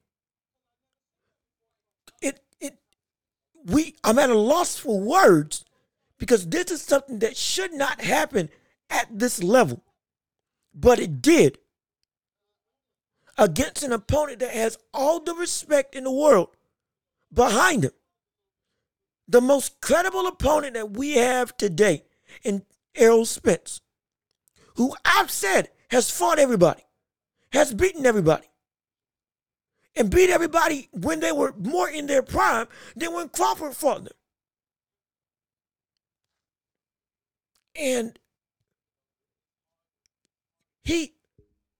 It 2.22 2.40
it 2.60 2.78
we 3.64 3.96
I'm 4.04 4.18
at 4.18 4.30
a 4.30 4.38
loss 4.38 4.78
for 4.78 5.00
words 5.00 5.64
because 6.18 6.48
this 6.48 6.70
is 6.70 6.82
something 6.82 7.18
that 7.18 7.36
should 7.36 7.72
not 7.72 8.00
happen 8.00 8.48
at 8.88 9.06
this 9.10 9.42
level. 9.42 9.82
But 10.76 11.00
it 11.00 11.22
did 11.22 11.58
against 13.38 13.82
an 13.82 13.92
opponent 13.92 14.40
that 14.40 14.52
has 14.52 14.76
all 14.92 15.20
the 15.20 15.34
respect 15.34 15.94
in 15.94 16.04
the 16.04 16.12
world 16.12 16.50
behind 17.32 17.84
him. 17.84 17.92
The 19.26 19.40
most 19.40 19.80
credible 19.80 20.26
opponent 20.26 20.74
that 20.74 20.92
we 20.92 21.12
have 21.16 21.56
today 21.56 22.04
in 22.44 22.62
Errol 22.94 23.24
Spence, 23.24 23.80
who 24.76 24.94
I've 25.04 25.30
said 25.30 25.70
has 25.90 26.10
fought 26.10 26.38
everybody, 26.38 26.82
has 27.52 27.72
beaten 27.74 28.04
everybody, 28.04 28.46
and 29.96 30.10
beat 30.10 30.30
everybody 30.30 30.88
when 30.92 31.20
they 31.20 31.32
were 31.32 31.54
more 31.58 31.88
in 31.88 32.06
their 32.06 32.22
prime 32.22 32.68
than 32.94 33.14
when 33.14 33.30
Crawford 33.30 33.74
fought 33.74 34.04
them. 34.04 34.12
And 37.74 38.18
he 40.86 41.14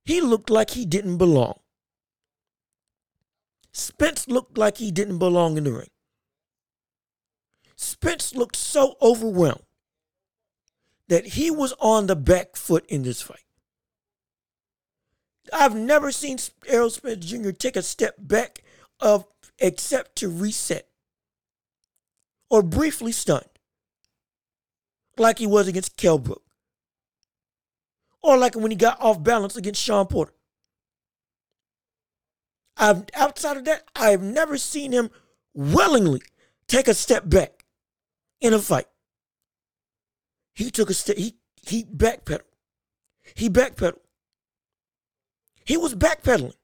he 0.05 0.21
looked 0.21 0.51
like 0.51 0.71
he 0.71 0.85
didn't 0.85 1.17
belong. 1.17 1.61
Spence 3.73 4.27
looked 4.27 4.59
like 4.59 4.79
he 4.79 4.91
didn't 4.91 5.19
belong 5.19 5.57
in 5.57 5.65
the 5.65 5.73
ring. 5.73 5.91
Spence 7.77 8.35
looked 8.35 8.57
so 8.57 8.97
overwhelmed 9.01 9.63
that 11.09 11.27
he 11.29 11.53
was 11.53 11.73
on 11.79 12.09
the 12.09 12.17
back 12.17 12.57
foot 12.57 12.85
in 12.89 13.03
this 13.03 13.23
fight. 13.23 13.45
I've 15.53 15.77
never 15.77 16.11
seen 16.11 16.39
Errol 16.67 16.91
Spence 16.91 17.27
Jr. 17.27 17.51
take 17.51 17.77
a 17.77 17.83
step 17.83 18.17
back 18.19 18.65
of 18.99 19.25
except 19.61 20.17
to 20.17 20.29
reset 20.29 20.89
or 22.51 22.61
briefly 22.61 23.13
stunned 23.13 23.45
like 25.17 25.39
he 25.39 25.47
was 25.47 25.69
against 25.69 25.97
Kell 25.97 26.19
Brook 26.19 26.43
or 28.27 28.37
like 28.37 28.57
when 28.57 28.71
he 28.71 28.77
got 28.77 29.01
off 29.01 29.23
balance 29.23 29.57
against 29.57 29.83
Sean 29.83 30.07
Porter. 30.07 30.33
I've 32.77 33.05
outside 33.15 33.57
of 33.57 33.65
that, 33.65 33.85
I've 33.95 34.23
never 34.23 34.59
seen 34.59 34.93
him 34.93 35.11
willingly 35.55 36.21
take 36.67 36.89
a 36.89 36.95
step 36.95 37.29
back 37.29 37.65
in 38.41 38.53
a 38.53 38.59
fight. 38.59 38.87
He 40.55 40.71
took 40.71 40.91
a 40.91 40.95
step, 40.95 41.17
he 41.17 41.37
he 41.67 41.85
backpedaled. 41.85 42.43
He 43.35 43.49
backpedaled. 43.49 44.01
He 45.65 45.77
was 45.77 45.95
backpedaling. 45.95 46.55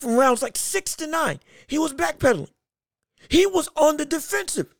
From 0.00 0.16
rounds 0.16 0.42
like 0.42 0.56
six 0.56 0.96
to 0.96 1.06
nine, 1.06 1.40
he 1.66 1.78
was 1.78 1.92
backpedaling. 1.94 2.50
He 3.28 3.46
was 3.46 3.68
on 3.76 3.96
the 3.96 4.04
defensive. 4.04 4.74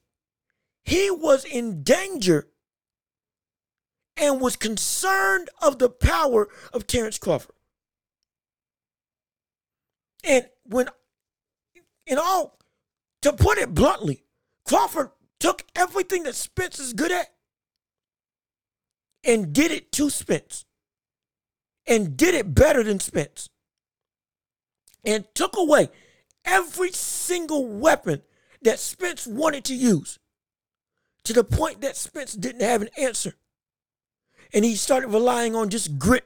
He 0.82 1.10
was 1.10 1.44
in 1.44 1.82
danger 1.82 2.48
and 4.16 4.40
was 4.40 4.56
concerned 4.56 5.50
of 5.60 5.78
the 5.78 5.88
power 5.88 6.48
of 6.72 6.86
Terrence 6.86 7.18
Crawford. 7.18 7.54
And 10.22 10.46
when, 10.64 10.88
in 12.06 12.18
all, 12.18 12.58
to 13.22 13.32
put 13.32 13.58
it 13.58 13.74
bluntly, 13.74 14.24
Crawford 14.66 15.10
took 15.40 15.64
everything 15.74 16.22
that 16.22 16.34
Spence 16.34 16.78
is 16.78 16.92
good 16.92 17.12
at 17.12 17.34
and 19.24 19.52
did 19.52 19.70
it 19.70 19.92
to 19.92 20.10
Spence 20.10 20.64
and 21.86 22.16
did 22.16 22.34
it 22.34 22.54
better 22.54 22.82
than 22.82 23.00
Spence 23.00 23.48
and 25.04 25.26
took 25.34 25.56
away 25.56 25.90
every 26.44 26.92
single 26.92 27.66
weapon 27.66 28.22
that 28.62 28.78
Spence 28.78 29.26
wanted 29.26 29.64
to 29.64 29.74
use 29.74 30.18
to 31.24 31.32
the 31.32 31.44
point 31.44 31.80
that 31.82 31.96
Spence 31.96 32.34
didn't 32.34 32.62
have 32.62 32.82
an 32.82 32.90
answer 32.96 33.34
and 34.54 34.64
he 34.64 34.76
started 34.76 35.08
relying 35.08 35.56
on 35.56 35.68
just 35.68 35.98
grit, 35.98 36.24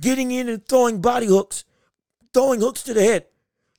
getting 0.00 0.30
in 0.30 0.48
and 0.48 0.66
throwing 0.66 1.02
body 1.02 1.26
hooks, 1.26 1.64
throwing 2.32 2.60
hooks 2.60 2.84
to 2.84 2.94
the 2.94 3.02
head, 3.02 3.26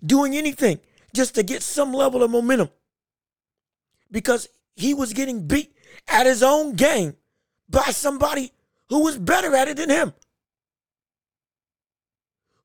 doing 0.05 0.35
anything 0.35 0.79
just 1.15 1.33
to 1.35 1.41
get 1.41 1.63
some 1.63 1.93
level 1.93 2.21
of 2.21 2.29
momentum. 2.29 2.69
Because 4.11 4.49
he 4.75 4.93
was 4.93 5.13
getting 5.13 5.47
beat 5.47 5.73
at 6.07 6.25
his 6.25 6.43
own 6.43 6.73
game 6.73 7.15
by 7.69 7.85
somebody 7.85 8.51
who 8.89 9.03
was 9.03 9.17
better 9.17 9.55
at 9.55 9.69
it 9.69 9.77
than 9.77 9.89
him. 9.89 10.13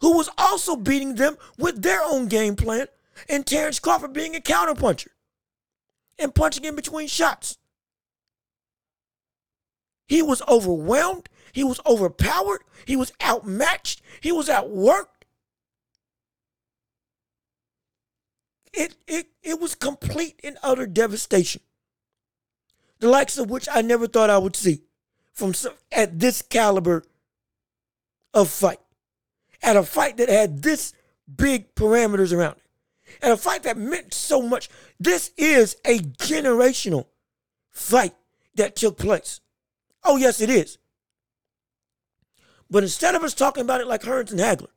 Who 0.00 0.16
was 0.16 0.28
also 0.36 0.74
beating 0.74 1.14
them 1.14 1.36
with 1.56 1.82
their 1.82 2.02
own 2.02 2.26
game 2.26 2.56
plan 2.56 2.88
and 3.28 3.46
Terrence 3.46 3.78
Crawford 3.78 4.12
being 4.12 4.34
a 4.34 4.40
counterpuncher 4.40 5.08
and 6.18 6.34
punching 6.34 6.64
in 6.64 6.74
between 6.74 7.06
shots. 7.06 7.58
He 10.06 10.22
was 10.22 10.42
overwhelmed. 10.48 11.28
He 11.52 11.64
was 11.64 11.80
overpowered. 11.86 12.62
He 12.84 12.96
was 12.96 13.12
outmatched. 13.22 14.02
He 14.20 14.32
was 14.32 14.48
outworked. 14.48 15.06
It, 18.72 18.96
it, 19.06 19.28
it 19.42 19.60
was 19.60 19.74
complete 19.74 20.40
and 20.42 20.58
utter 20.62 20.86
devastation. 20.86 21.62
The 22.98 23.08
likes 23.08 23.38
of 23.38 23.50
which 23.50 23.68
I 23.70 23.82
never 23.82 24.06
thought 24.06 24.30
I 24.30 24.38
would 24.38 24.56
see 24.56 24.82
from 25.32 25.52
at 25.92 26.18
this 26.18 26.42
caliber 26.42 27.04
of 28.32 28.50
fight. 28.50 28.80
At 29.62 29.76
a 29.76 29.82
fight 29.82 30.16
that 30.16 30.28
had 30.28 30.62
this 30.62 30.92
big 31.32 31.74
parameters 31.74 32.36
around 32.36 32.56
it. 32.56 33.22
At 33.22 33.32
a 33.32 33.36
fight 33.36 33.62
that 33.62 33.76
meant 33.76 34.12
so 34.12 34.42
much. 34.42 34.68
This 34.98 35.30
is 35.36 35.76
a 35.84 35.98
generational 35.98 37.06
fight 37.70 38.14
that 38.54 38.76
took 38.76 38.98
place. 38.98 39.40
Oh, 40.04 40.16
yes, 40.16 40.40
it 40.40 40.50
is. 40.50 40.78
But 42.70 42.82
instead 42.82 43.14
of 43.14 43.22
us 43.22 43.34
talking 43.34 43.62
about 43.62 43.80
it 43.80 43.86
like 43.86 44.02
Hearns 44.02 44.30
and 44.30 44.40
Hagler, 44.40 44.68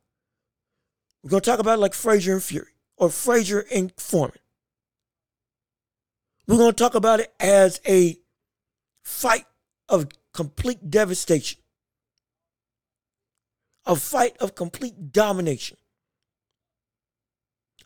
we're 1.23 1.31
going 1.31 1.41
to 1.41 1.49
talk 1.49 1.59
about 1.59 1.79
it 1.79 1.81
like 1.81 1.93
Frazier 1.93 2.33
and 2.33 2.43
Fury 2.43 2.71
or 2.95 3.09
Frazier 3.09 3.65
and 3.73 3.91
Foreman. 3.97 4.37
We're 6.47 6.57
going 6.57 6.71
to 6.71 6.83
talk 6.83 6.95
about 6.95 7.19
it 7.19 7.33
as 7.39 7.81
a 7.87 8.17
fight 9.03 9.45
of 9.89 10.07
complete 10.33 10.89
devastation, 10.89 11.59
a 13.85 13.95
fight 13.95 14.37
of 14.37 14.55
complete 14.55 15.11
domination, 15.11 15.77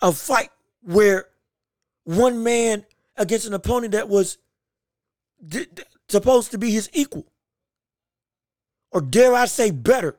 a 0.02 0.12
fight 0.12 0.50
where 0.84 1.26
one 2.04 2.44
man 2.44 2.86
against 3.16 3.48
an 3.48 3.54
opponent 3.54 3.94
that 3.94 4.10
was 4.10 4.38
d- 5.46 5.68
d- 5.74 5.84
supposed 6.10 6.52
to 6.52 6.58
be 6.58 6.72
his 6.72 6.90
equal 6.94 7.31
or 8.92 9.02
dare 9.02 9.34
I 9.34 9.46
say 9.46 9.72
better, 9.72 10.18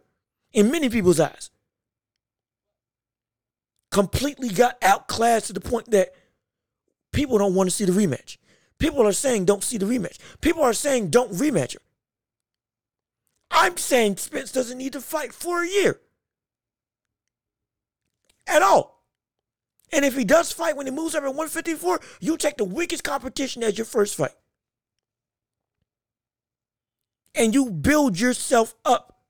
in 0.52 0.70
many 0.70 0.88
people's 0.88 1.20
eyes, 1.20 1.50
completely 3.90 4.48
got 4.48 4.76
outclassed 4.82 5.48
to 5.48 5.52
the 5.52 5.60
point 5.60 5.90
that 5.90 6.14
people 7.12 7.38
don't 7.38 7.54
want 7.54 7.68
to 7.68 7.74
see 7.74 7.84
the 7.84 7.92
rematch. 7.92 8.38
People 8.78 9.06
are 9.06 9.12
saying 9.12 9.44
don't 9.44 9.62
see 9.62 9.78
the 9.78 9.86
rematch. 9.86 10.18
People 10.40 10.62
are 10.62 10.72
saying 10.72 11.10
don't 11.10 11.32
rematch 11.32 11.74
her. 11.74 11.80
I'm 13.50 13.76
saying 13.76 14.16
Spence 14.16 14.50
doesn't 14.50 14.78
need 14.78 14.94
to 14.94 15.00
fight 15.00 15.32
for 15.32 15.62
a 15.62 15.68
year 15.68 16.00
at 18.46 18.62
all. 18.62 19.04
And 19.92 20.06
if 20.06 20.16
he 20.16 20.24
does 20.24 20.50
fight 20.50 20.76
when 20.76 20.86
he 20.86 20.92
moves 20.92 21.14
up 21.14 21.22
at 21.22 21.28
154, 21.28 22.00
you 22.20 22.38
take 22.38 22.56
the 22.56 22.64
weakest 22.64 23.04
competition 23.04 23.62
as 23.62 23.76
your 23.76 23.84
first 23.84 24.16
fight 24.16 24.32
and 27.34 27.54
you 27.54 27.70
build 27.70 28.18
yourself 28.18 28.74
up 28.84 29.20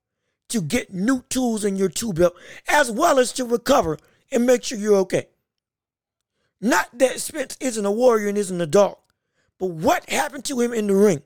to 0.48 0.60
get 0.60 0.92
new 0.92 1.24
tools 1.28 1.64
in 1.64 1.76
your 1.76 1.88
tool 1.88 2.12
belt 2.12 2.34
as 2.68 2.90
well 2.90 3.18
as 3.18 3.32
to 3.32 3.44
recover 3.44 3.98
and 4.30 4.46
make 4.46 4.64
sure 4.64 4.78
you're 4.78 4.96
okay. 4.96 5.28
Not 6.60 6.98
that 6.98 7.20
Spence 7.20 7.56
isn't 7.60 7.84
a 7.84 7.90
warrior 7.90 8.28
and 8.28 8.38
isn't 8.38 8.60
a 8.60 8.66
dog, 8.66 8.98
but 9.58 9.70
what 9.70 10.08
happened 10.08 10.44
to 10.46 10.60
him 10.60 10.72
in 10.72 10.86
the 10.86 10.94
ring 10.94 11.22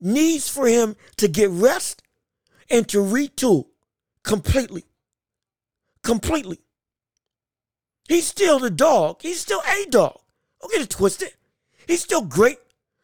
needs 0.00 0.48
for 0.48 0.66
him 0.66 0.96
to 1.16 1.28
get 1.28 1.50
rest 1.50 2.02
and 2.70 2.88
to 2.88 2.98
retool 2.98 3.66
completely. 4.22 4.84
Completely. 6.02 6.60
He's 8.08 8.26
still 8.26 8.58
the 8.58 8.70
dog. 8.70 9.22
He's 9.22 9.40
still 9.40 9.62
a 9.66 9.86
dog. 9.86 10.20
Don't 10.60 10.72
get 10.72 10.82
it 10.82 10.90
twisted. 10.90 11.32
He's 11.86 12.02
still 12.02 12.22
great. 12.22 12.58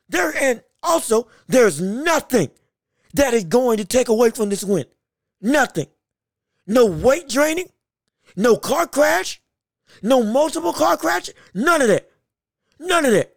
There 0.08 0.34
and 0.36 0.62
also 0.82 1.28
there's 1.46 1.80
nothing 1.80 2.50
that 3.14 3.34
is 3.34 3.44
going 3.44 3.78
to 3.78 3.84
take 3.84 4.08
away 4.08 4.30
from 4.30 4.48
this 4.48 4.64
win. 4.64 4.84
Nothing. 5.40 5.86
No 6.66 6.86
weight 6.86 7.28
draining, 7.28 7.70
no 8.36 8.56
car 8.56 8.86
crash, 8.86 9.40
no 10.02 10.22
multiple 10.22 10.72
car 10.72 10.96
crash, 10.96 11.30
none 11.54 11.82
of 11.82 11.88
that. 11.88 12.10
None 12.78 13.04
of 13.04 13.12
that. 13.12 13.36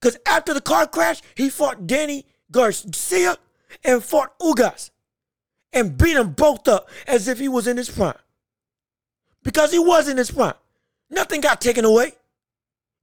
Because 0.00 0.18
after 0.26 0.52
the 0.52 0.60
car 0.60 0.86
crash, 0.86 1.22
he 1.34 1.48
fought 1.48 1.86
Danny 1.86 2.26
Garcia 2.50 3.36
and 3.82 4.04
fought 4.04 4.38
Ugas 4.38 4.90
and 5.72 5.96
beat 5.96 6.14
them 6.14 6.32
both 6.32 6.68
up 6.68 6.88
as 7.06 7.26
if 7.26 7.38
he 7.38 7.48
was 7.48 7.66
in 7.66 7.76
his 7.76 7.90
prime. 7.90 8.14
Because 9.42 9.72
he 9.72 9.78
was 9.78 10.08
in 10.08 10.16
his 10.16 10.30
prime. 10.30 10.54
Nothing 11.10 11.40
got 11.40 11.60
taken 11.60 11.84
away. 11.84 12.12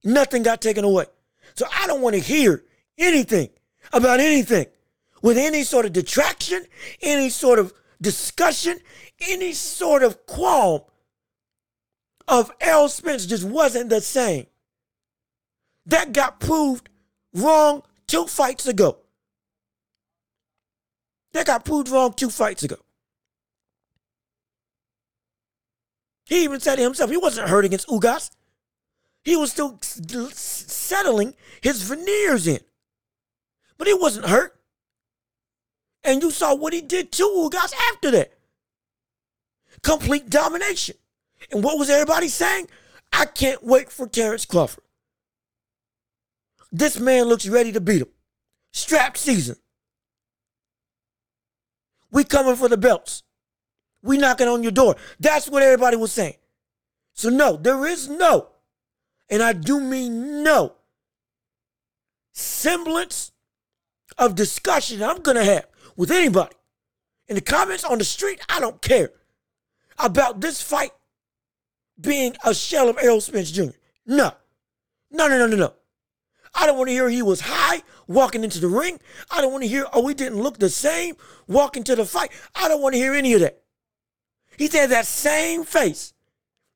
Nothing 0.04 0.42
got 0.42 0.60
taken 0.60 0.84
away. 0.84 1.06
So 1.54 1.66
I 1.72 1.86
don't 1.86 2.00
want 2.00 2.14
to 2.14 2.20
hear 2.20 2.64
anything 2.98 3.50
about 3.92 4.20
anything 4.20 4.66
with 5.22 5.38
any 5.38 5.62
sort 5.62 5.86
of 5.86 5.92
detraction, 5.92 6.64
any 7.00 7.30
sort 7.30 7.58
of 7.58 7.72
discussion, 8.00 8.78
any 9.28 9.52
sort 9.52 10.02
of 10.02 10.26
qualm 10.26 10.82
of 12.28 12.50
Errol 12.60 12.88
Spence 12.88 13.26
just 13.26 13.44
wasn't 13.44 13.90
the 13.90 14.00
same. 14.00 14.46
That 15.86 16.12
got 16.12 16.40
proved 16.40 16.88
wrong 17.34 17.82
two 18.06 18.26
fights 18.26 18.66
ago. 18.66 18.98
That 21.32 21.46
got 21.46 21.64
proved 21.64 21.88
wrong 21.88 22.12
two 22.12 22.30
fights 22.30 22.62
ago. 22.62 22.76
He 26.26 26.44
even 26.44 26.60
said 26.60 26.78
it 26.78 26.82
himself. 26.82 27.10
He 27.10 27.16
wasn't 27.16 27.48
hurt 27.48 27.64
against 27.64 27.88
Ugas. 27.88 28.30
He 29.24 29.36
was 29.36 29.52
still 29.52 29.78
settling 29.82 31.34
his 31.60 31.82
veneers 31.82 32.46
in. 32.46 32.60
But 33.78 33.86
he 33.86 33.94
wasn't 33.94 34.26
hurt. 34.26 34.58
And 36.04 36.22
you 36.22 36.30
saw 36.30 36.54
what 36.54 36.72
he 36.72 36.80
did 36.80 37.12
to 37.12 37.22
Ugas 37.22 37.72
after 37.90 38.10
that. 38.10 38.32
Complete 39.82 40.28
domination. 40.28 40.96
And 41.50 41.62
what 41.62 41.78
was 41.78 41.90
everybody 41.90 42.28
saying? 42.28 42.68
I 43.12 43.26
can't 43.26 43.62
wait 43.62 43.90
for 43.90 44.06
Terrence 44.06 44.44
Crawford. 44.44 44.84
This 46.72 46.98
man 46.98 47.26
looks 47.26 47.46
ready 47.46 47.72
to 47.72 47.80
beat 47.80 48.02
him. 48.02 48.08
Strap 48.72 49.16
season. 49.16 49.56
We 52.10 52.24
coming 52.24 52.56
for 52.56 52.68
the 52.68 52.76
belts. 52.76 53.22
We 54.02 54.18
knocking 54.18 54.48
on 54.48 54.62
your 54.62 54.72
door. 54.72 54.96
That's 55.20 55.48
what 55.48 55.62
everybody 55.62 55.96
was 55.96 56.12
saying. 56.12 56.34
So 57.14 57.28
no, 57.28 57.56
there 57.56 57.86
is 57.86 58.08
no, 58.08 58.48
and 59.32 59.42
I 59.42 59.54
do 59.54 59.80
mean 59.80 60.44
no, 60.44 60.74
semblance 62.32 63.32
of 64.18 64.34
discussion 64.34 65.02
I'm 65.02 65.22
gonna 65.22 65.42
have 65.42 65.66
with 65.96 66.10
anybody. 66.10 66.54
In 67.28 67.36
the 67.36 67.40
comments 67.40 67.82
on 67.82 67.96
the 67.96 68.04
street, 68.04 68.40
I 68.50 68.60
don't 68.60 68.82
care 68.82 69.10
about 69.98 70.42
this 70.42 70.60
fight 70.60 70.92
being 71.98 72.36
a 72.44 72.52
shell 72.52 72.90
of 72.90 72.98
Errol 73.00 73.22
Spence 73.22 73.50
Jr. 73.50 73.70
No. 74.04 74.32
No, 75.10 75.28
no, 75.28 75.38
no, 75.38 75.46
no, 75.46 75.56
no. 75.56 75.72
I 76.54 76.66
don't 76.66 76.76
want 76.76 76.88
to 76.88 76.92
hear 76.92 77.08
he 77.08 77.22
was 77.22 77.40
high 77.40 77.82
walking 78.06 78.44
into 78.44 78.60
the 78.60 78.68
ring. 78.68 79.00
I 79.30 79.40
don't 79.40 79.52
want 79.52 79.62
to 79.62 79.68
hear, 79.68 79.86
oh, 79.94 80.06
he 80.08 80.14
didn't 80.14 80.42
look 80.42 80.58
the 80.58 80.68
same 80.68 81.14
walking 81.46 81.84
to 81.84 81.96
the 81.96 82.04
fight. 82.04 82.32
I 82.54 82.68
don't 82.68 82.82
want 82.82 82.94
to 82.94 82.98
hear 82.98 83.14
any 83.14 83.32
of 83.32 83.40
that. 83.40 83.62
He 84.58 84.68
had 84.68 84.90
that 84.90 85.06
same 85.06 85.64
face, 85.64 86.12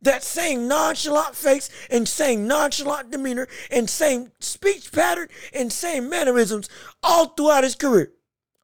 that 0.02 0.22
same 0.22 0.68
nonchalant 0.68 1.34
face, 1.34 1.68
and 1.90 2.08
same 2.08 2.46
nonchalant 2.46 3.10
demeanor, 3.10 3.48
and 3.70 3.88
same 3.88 4.32
speech 4.38 4.92
pattern, 4.92 5.28
and 5.52 5.72
same 5.72 6.08
mannerisms 6.08 6.68
all 7.02 7.28
throughout 7.28 7.64
his 7.64 7.74
career. 7.74 8.12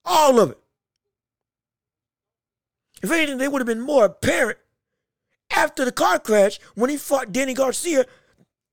All 0.04 0.40
of 0.40 0.50
it. 0.50 0.58
If 3.02 3.10
anything, 3.10 3.38
they 3.38 3.48
would 3.48 3.60
have 3.60 3.66
been 3.66 3.80
more 3.80 4.04
apparent 4.04 4.58
after 5.50 5.84
the 5.84 5.92
car 5.92 6.18
crash 6.18 6.60
when 6.74 6.90
he 6.90 6.96
fought 6.96 7.32
Danny 7.32 7.54
Garcia 7.54 8.06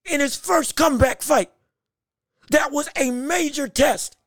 in 0.06 0.20
his 0.20 0.36
first 0.36 0.76
comeback 0.76 1.22
fight. 1.22 1.52
That 2.52 2.72
was 2.72 2.90
a 2.96 3.12
major 3.12 3.68
test 3.68 4.18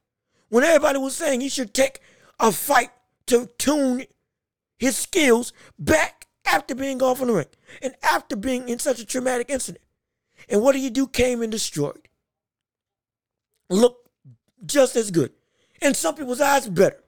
when 0.49 0.65
everybody 0.65 0.99
was 0.99 1.17
saying 1.17 1.41
he 1.41 1.49
should 1.49 1.75
take 1.75 2.01
a 2.39 2.53
fight 2.53 2.91
to 3.27 3.49
tune 3.59 4.05
his 4.79 4.97
skills 4.97 5.53
back 5.79 6.22
after 6.47 6.75
being 6.75 7.03
off 7.03 7.21
on 7.21 7.29
the 7.29 7.35
ring 7.35 7.47
and 7.81 7.95
after 8.03 8.37
being 8.37 8.69
in 8.69 8.79
such 8.79 9.01
a 9.01 9.07
traumatic 9.07 9.51
incident. 9.51 9.85
And 10.49 10.63
what 10.63 10.73
do 10.73 10.79
you 10.79 10.91
do? 10.91 11.07
Came 11.07 11.43
and 11.43 11.53
destroyed. 11.53 12.09
Look 13.71 14.11
just 14.65 14.97
as 14.97 15.11
good. 15.11 15.33
In 15.81 15.95
some 15.95 16.15
people's 16.15 16.41
eyes, 16.41 16.69
better. 16.69 17.03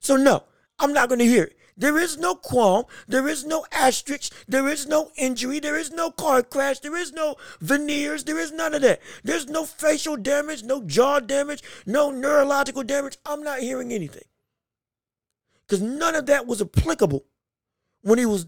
So, 0.00 0.16
no, 0.16 0.44
I'm 0.78 0.92
not 0.92 1.08
going 1.08 1.18
to 1.18 1.26
hear 1.26 1.44
it. 1.44 1.56
There 1.76 1.98
is 1.98 2.18
no 2.18 2.34
qualm. 2.34 2.84
There 3.06 3.28
is 3.28 3.44
no 3.44 3.64
asterisk. 3.70 4.32
There 4.48 4.68
is 4.68 4.86
no 4.86 5.12
injury. 5.16 5.60
There 5.60 5.78
is 5.78 5.92
no 5.92 6.10
car 6.10 6.42
crash. 6.42 6.80
There 6.80 6.96
is 6.96 7.12
no 7.12 7.36
veneers. 7.60 8.24
There 8.24 8.38
is 8.38 8.50
none 8.50 8.74
of 8.74 8.82
that. 8.82 9.00
There's 9.22 9.46
no 9.46 9.64
facial 9.64 10.16
damage, 10.16 10.64
no 10.64 10.82
jaw 10.82 11.20
damage, 11.20 11.62
no 11.86 12.10
neurological 12.10 12.82
damage. 12.82 13.16
I'm 13.24 13.44
not 13.44 13.60
hearing 13.60 13.92
anything. 13.92 14.24
Because 15.66 15.80
none 15.80 16.16
of 16.16 16.26
that 16.26 16.46
was 16.46 16.60
applicable 16.60 17.24
when 18.02 18.18
he 18.18 18.26
was 18.26 18.46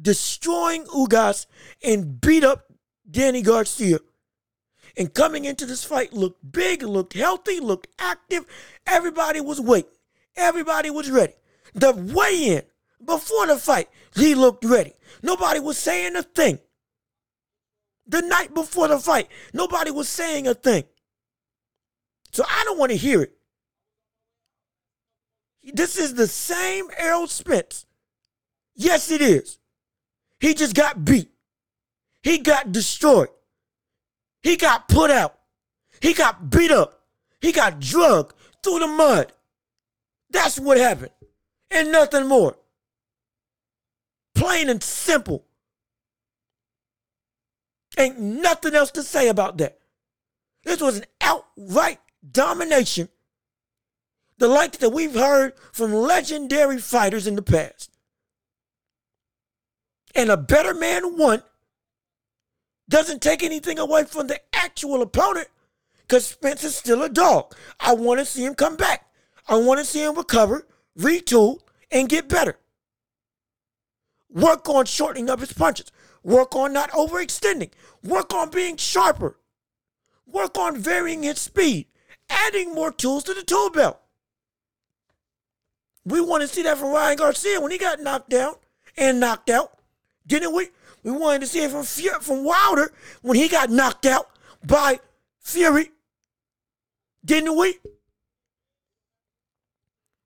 destroying 0.00 0.84
Ugas 0.86 1.46
and 1.84 2.20
beat 2.20 2.44
up 2.44 2.64
Danny 3.10 3.42
Garcia. 3.42 3.98
And 4.96 5.12
coming 5.14 5.44
into 5.44 5.64
this 5.64 5.84
fight 5.84 6.12
looked 6.12 6.52
big, 6.52 6.82
looked 6.82 7.14
healthy, 7.14 7.60
looked 7.60 7.88
active. 7.98 8.44
Everybody 8.86 9.40
was 9.40 9.60
waiting. 9.60 9.90
Everybody 10.36 10.90
was 10.90 11.10
ready. 11.10 11.34
The 11.74 11.92
weigh 11.92 12.56
in 12.56 12.62
before 13.04 13.46
the 13.46 13.56
fight, 13.56 13.88
he 14.14 14.34
looked 14.34 14.64
ready. 14.64 14.92
Nobody 15.22 15.60
was 15.60 15.78
saying 15.78 16.16
a 16.16 16.22
thing. 16.22 16.58
The 18.06 18.20
night 18.20 18.52
before 18.54 18.88
the 18.88 18.98
fight, 18.98 19.28
nobody 19.52 19.90
was 19.90 20.08
saying 20.08 20.46
a 20.46 20.54
thing. 20.54 20.84
So 22.32 22.44
I 22.48 22.64
don't 22.64 22.78
want 22.78 22.90
to 22.92 22.96
hear 22.96 23.22
it. 23.22 23.32
This 25.62 25.96
is 25.96 26.14
the 26.14 26.26
same 26.26 26.86
Errol 26.96 27.28
Spence. 27.28 27.86
Yes, 28.74 29.10
it 29.10 29.20
is. 29.22 29.58
He 30.42 30.54
just 30.54 30.74
got 30.74 31.04
beat. 31.04 31.30
He 32.24 32.38
got 32.38 32.72
destroyed. 32.72 33.28
He 34.42 34.56
got 34.56 34.88
put 34.88 35.08
out. 35.08 35.38
He 36.00 36.14
got 36.14 36.50
beat 36.50 36.72
up. 36.72 37.00
He 37.40 37.52
got 37.52 37.78
drugged 37.78 38.34
through 38.60 38.80
the 38.80 38.88
mud. 38.88 39.32
That's 40.30 40.58
what 40.58 40.78
happened. 40.78 41.12
And 41.70 41.92
nothing 41.92 42.26
more. 42.26 42.56
Plain 44.34 44.68
and 44.68 44.82
simple. 44.82 45.44
Ain't 47.96 48.18
nothing 48.18 48.74
else 48.74 48.90
to 48.92 49.04
say 49.04 49.28
about 49.28 49.58
that. 49.58 49.78
This 50.64 50.80
was 50.80 50.98
an 50.98 51.04
outright 51.20 52.00
domination, 52.28 53.08
the 54.38 54.48
like 54.48 54.78
that 54.78 54.90
we've 54.90 55.14
heard 55.14 55.52
from 55.70 55.92
legendary 55.92 56.78
fighters 56.78 57.28
in 57.28 57.36
the 57.36 57.42
past. 57.42 57.91
And 60.14 60.30
a 60.30 60.36
better 60.36 60.74
man 60.74 61.16
won 61.16 61.42
doesn't 62.88 63.22
take 63.22 63.42
anything 63.42 63.78
away 63.78 64.04
from 64.04 64.26
the 64.26 64.40
actual 64.52 65.02
opponent 65.02 65.48
because 66.00 66.26
Spence 66.26 66.64
is 66.64 66.76
still 66.76 67.02
a 67.02 67.08
dog. 67.08 67.54
I 67.80 67.94
want 67.94 68.20
to 68.20 68.26
see 68.26 68.44
him 68.44 68.54
come 68.54 68.76
back. 68.76 69.06
I 69.48 69.56
want 69.56 69.80
to 69.80 69.86
see 69.86 70.04
him 70.04 70.16
recover, 70.16 70.66
retool, 70.98 71.60
and 71.90 72.08
get 72.08 72.28
better. 72.28 72.58
Work 74.30 74.68
on 74.68 74.86
shortening 74.86 75.30
up 75.30 75.40
his 75.40 75.52
punches. 75.52 75.90
Work 76.22 76.54
on 76.54 76.72
not 76.72 76.90
overextending. 76.90 77.70
Work 78.02 78.32
on 78.32 78.50
being 78.50 78.76
sharper. 78.76 79.38
Work 80.26 80.56
on 80.56 80.78
varying 80.78 81.24
his 81.24 81.40
speed, 81.40 81.86
adding 82.30 82.74
more 82.74 82.92
tools 82.92 83.24
to 83.24 83.34
the 83.34 83.42
tool 83.42 83.70
belt. 83.70 84.00
We 86.04 86.20
want 86.20 86.42
to 86.42 86.48
see 86.48 86.62
that 86.62 86.78
from 86.78 86.92
Ryan 86.92 87.18
Garcia 87.18 87.60
when 87.60 87.70
he 87.70 87.78
got 87.78 88.00
knocked 88.00 88.30
down 88.30 88.54
and 88.96 89.20
knocked 89.20 89.50
out, 89.50 89.78
didn't 90.26 90.54
we? 90.54 90.68
We 91.02 91.10
wanted 91.10 91.40
to 91.40 91.46
see 91.46 91.64
it 91.64 91.70
from 91.70 91.84
Fury, 91.84 92.20
from 92.20 92.44
Wilder 92.44 92.92
when 93.22 93.36
he 93.36 93.48
got 93.48 93.70
knocked 93.70 94.06
out 94.06 94.28
by 94.64 95.00
Fury, 95.40 95.90
didn't 97.24 97.56
we? 97.56 97.78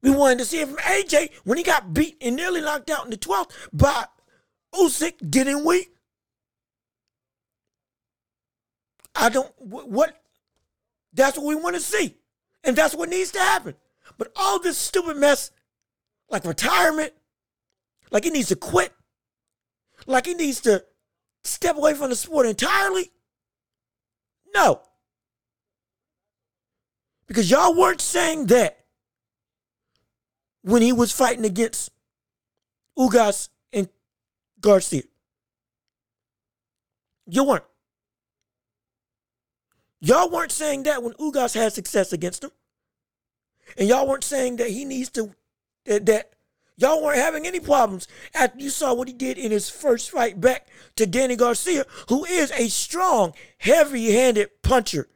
We 0.03 0.11
wanted 0.11 0.39
to 0.39 0.45
see 0.45 0.61
it 0.61 0.69
from 0.69 0.77
AJ 0.79 1.31
when 1.45 1.59
he 1.59 1.65
got 1.65 1.95
beat 1.95 2.17
and 2.21 2.37
nearly 2.37 2.61
knocked 2.61 2.91
out 2.91 3.05
in 3.05 3.11
the 3.11 3.17
12th 3.17 3.51
by 3.73 4.05
Usyk, 4.75 5.15
didn't 5.31 5.65
we? 5.65 5.89
I 9.15 9.31
don't, 9.31 9.53
what, 9.59 10.23
that's 11.13 11.39
what 11.39 11.47
we 11.47 11.55
want 11.55 11.75
to 11.77 11.81
see. 11.81 12.15
And 12.63 12.77
that's 12.77 12.95
what 12.95 13.09
needs 13.09 13.31
to 13.33 13.39
happen. 13.39 13.75
But 14.19 14.33
all 14.37 14.61
this 14.61 14.77
stupid 14.77 15.17
mess, 15.17 15.51
like 16.29 16.45
retirement, 16.45 17.13
like 18.11 18.25
he 18.25 18.31
needs 18.31 18.49
to 18.49 18.57
quit, 18.57 18.93
like 20.07 20.27
he 20.27 20.35
needs 20.35 20.61
to 20.63 20.85
step 21.45 21.77
away 21.77 21.95
from 21.95 22.11
the 22.11 22.17
sport 22.17 22.47
entirely. 22.47 23.11
No. 24.55 24.81
Because 27.27 27.51
y'all 27.51 27.77
weren't 27.77 28.01
saying 28.01 28.47
that 28.47 28.85
when 30.63 30.83
he 30.83 30.93
was 30.93 31.13
fighting 31.13 31.45
against 31.45 31.91
Ugas 32.99 33.49
and 33.73 33.89
Garcia. 34.61 35.03
You 37.27 37.45
weren't. 37.45 37.65
Y'all 40.01 40.31
weren't 40.31 40.53
saying 40.53 40.85
that 40.85 41.03
when 41.03 41.15
Ugas 41.15 41.55
had 41.55 41.73
success 41.73 42.13
against 42.13 42.45
him. 42.45 42.51
And 43.77 43.89
y'all 43.89 44.07
weren't 44.07 44.25
saying 44.25 44.57
that 44.57 44.71
he 44.71 44.85
needs 44.85 45.11
to, 45.11 45.35
that, 45.85 46.07
that 46.07 46.36
y'all 46.77 47.03
weren't 47.03 47.19
having 47.19 47.47
any 47.47 47.61
problems 47.61 48.07
after 48.35 48.59
you 48.59 48.71
saw 48.71 48.95
what 48.95 49.09
he 49.09 49.15
did 49.15 49.39
in 49.39 49.51
his 49.51 49.69
first 49.69 50.11
fight 50.11 50.41
back 50.41 50.67
to 50.97 51.07
Danny 51.07 51.37
Garcia, 51.37 51.85
who 52.09 52.25
is 52.25 52.51
a 52.53 52.69
strong, 52.69 53.35
heavy 53.59 54.13
handed 54.13 54.63
puncher 54.63 55.09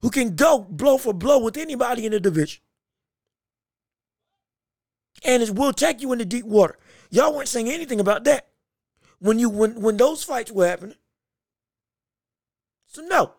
who 0.00 0.10
can 0.10 0.36
go 0.36 0.60
blow 0.60 0.98
for 0.98 1.12
blow 1.12 1.38
with 1.38 1.56
anybody 1.56 2.06
in 2.06 2.12
the 2.12 2.20
division. 2.20 2.62
And 5.24 5.42
it 5.42 5.54
will 5.54 5.72
take 5.72 6.00
you 6.00 6.12
into 6.12 6.24
deep 6.24 6.44
water. 6.44 6.78
Y'all 7.10 7.34
weren't 7.34 7.48
saying 7.48 7.68
anything 7.68 7.98
about 7.98 8.24
that 8.24 8.48
when 9.18 9.38
you 9.38 9.48
when 9.48 9.80
when 9.80 9.96
those 9.96 10.22
fights 10.22 10.52
were 10.52 10.68
happening. 10.68 10.96
So 12.86 13.02
no, 13.02 13.32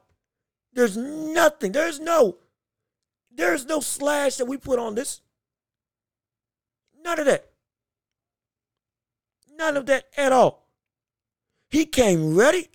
there's 0.74 0.98
nothing. 0.98 1.72
There's 1.72 2.00
no, 2.00 2.38
there's 3.32 3.66
no 3.66 3.80
slash 3.80 4.36
that 4.38 4.46
we 4.46 4.58
put 4.58 4.80
on 4.80 4.96
this. 4.96 5.22
None 7.04 7.20
of 7.20 7.26
that. 7.26 7.50
None 9.56 9.78
of 9.78 9.86
that 9.88 10.06
at 10.18 10.32
all. 10.32 10.68
He 11.70 11.86
came 11.86 12.36
ready. 12.36 12.70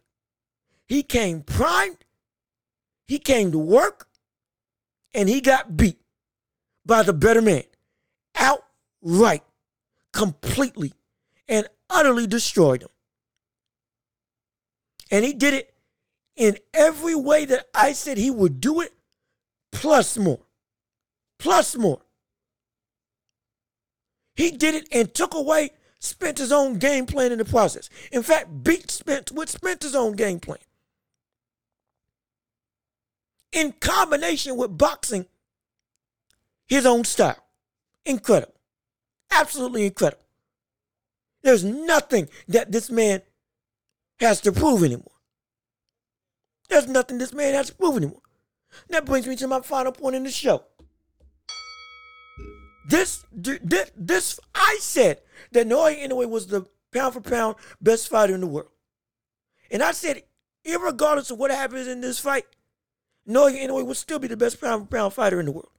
He 0.87 1.03
came 1.03 1.43
primed. 1.43 2.05
He 3.07 3.19
came 3.19 3.53
to 3.53 3.59
work. 3.59 4.09
And 5.13 5.29
he 5.29 5.41
got 5.41 5.77
beat 5.77 6.01
by 6.85 7.03
the 7.03 7.13
better 7.13 7.43
man. 7.43 7.65
Outright. 8.37 9.43
Completely. 10.13 10.93
And 11.49 11.69
utterly 11.89 12.27
destroyed 12.27 12.83
him. 12.83 12.89
And 15.11 15.25
he 15.25 15.33
did 15.33 15.55
it 15.55 15.75
in 16.37 16.59
every 16.73 17.15
way 17.15 17.45
that 17.45 17.67
I 17.75 17.93
said 17.93 18.19
he 18.19 18.31
would 18.31 18.61
do 18.61 18.81
it, 18.81 18.93
plus 19.71 20.17
more. 20.17 20.41
Plus 21.39 21.77
more. 21.77 22.01
He 24.35 24.51
did 24.51 24.75
it 24.75 24.89
and 24.93 25.13
took 25.13 25.35
away 25.35 25.71
Spence's 26.01 26.53
own 26.53 26.79
game 26.79 27.07
plan 27.07 27.33
in 27.33 27.39
the 27.39 27.45
process. 27.45 27.89
In 28.13 28.23
fact, 28.23 28.63
beat 28.63 28.91
Spence 28.91 29.33
with 29.33 29.49
Spence's 29.49 29.95
own 29.95 30.13
game 30.13 30.41
plan. 30.41 30.59
In 33.53 33.73
combination 33.73 34.57
with 34.57 34.77
boxing 34.77 35.27
his 36.67 36.85
own 36.87 37.05
style. 37.05 37.43
Incredible. 38.05 38.55
Absolutely 39.31 39.87
incredible. 39.87 40.25
There's 41.43 41.65
nothing 41.65 42.29
that 42.49 42.73
this 42.73 42.91
man 42.91 43.23
has 44.19 44.41
to 44.43 44.53
prove 44.53 44.83
anymore. 44.83 45.13
There's 46.69 46.89
nothing 46.89 47.19
this 47.19 47.33
man 47.33 47.55
has 47.55 47.69
to 47.69 47.75
prove 47.75 47.97
anymore. 47.97 48.23
That 48.89 49.05
brings 49.05 49.27
me 49.27 49.37
to 49.37 49.47
my 49.47 49.61
final 49.61 49.93
point 49.93 50.17
in 50.17 50.25
the 50.25 50.31
show. 50.31 50.65
This, 52.87 53.25
this, 53.33 53.91
this 53.97 54.41
I 54.55 54.79
said 54.81 55.21
that 55.53 55.67
Naoya 55.67 56.07
Inoue 56.07 56.29
was 56.29 56.47
the 56.47 56.67
pound 56.93 57.15
for 57.15 57.21
pound 57.21 57.57
best 57.81 58.09
fighter 58.09 58.35
in 58.35 58.41
the 58.41 58.47
world. 58.47 58.69
And 59.71 59.83
I 59.83 59.93
said, 59.93 60.23
regardless 60.67 61.31
of 61.31 61.39
what 61.39 61.51
happens 61.51 61.89
in 61.89 62.01
this 62.01 62.19
fight, 62.19 62.45
Naoya 63.29 63.67
Inoue 63.67 63.87
would 63.87 63.97
still 63.97 64.19
be 64.19 64.29
the 64.29 64.37
best 64.37 64.61
pound 64.61 64.83
for 64.83 64.97
pound 64.97 65.15
fighter 65.15 65.41
in 65.41 65.47
the 65.47 65.53
world. 65.53 65.71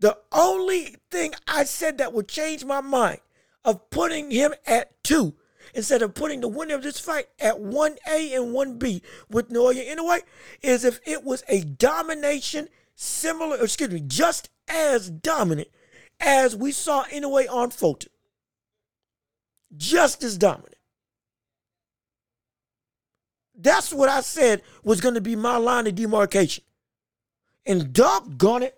The 0.00 0.18
only 0.32 0.96
thing 1.10 1.32
I 1.46 1.64
said 1.64 1.98
that 1.98 2.12
would 2.12 2.28
change 2.28 2.64
my 2.64 2.80
mind 2.80 3.20
of 3.64 3.88
putting 3.90 4.30
him 4.30 4.52
at 4.66 5.02
two 5.02 5.34
instead 5.74 6.02
of 6.02 6.14
putting 6.14 6.40
the 6.40 6.48
winner 6.48 6.74
of 6.74 6.82
this 6.82 6.98
fight 6.98 7.26
at 7.40 7.56
1A 7.56 8.36
and 8.36 8.54
1B 8.54 9.00
with 9.30 9.48
Naoya 9.48 9.86
Inoue 9.94 10.22
is 10.60 10.84
if 10.84 11.00
it 11.06 11.24
was 11.24 11.44
a 11.48 11.62
domination 11.62 12.68
similar, 12.94 13.56
excuse 13.62 13.90
me, 13.90 14.02
just 14.04 14.50
as 14.68 15.08
dominant 15.08 15.68
as 16.22 16.56
we 16.56 16.72
saw 16.72 17.04
Inoue 17.04 17.50
on 17.50 17.70
Fulton. 17.70 18.10
Just 19.76 20.22
as 20.22 20.38
dominant. 20.38 20.76
That's 23.54 23.92
what 23.92 24.08
I 24.08 24.20
said 24.20 24.62
was 24.82 25.00
going 25.00 25.14
to 25.14 25.20
be 25.20 25.36
my 25.36 25.56
line 25.56 25.86
of 25.86 25.94
demarcation. 25.94 26.64
And 27.66 27.92
doggone 27.92 28.62
it, 28.64 28.76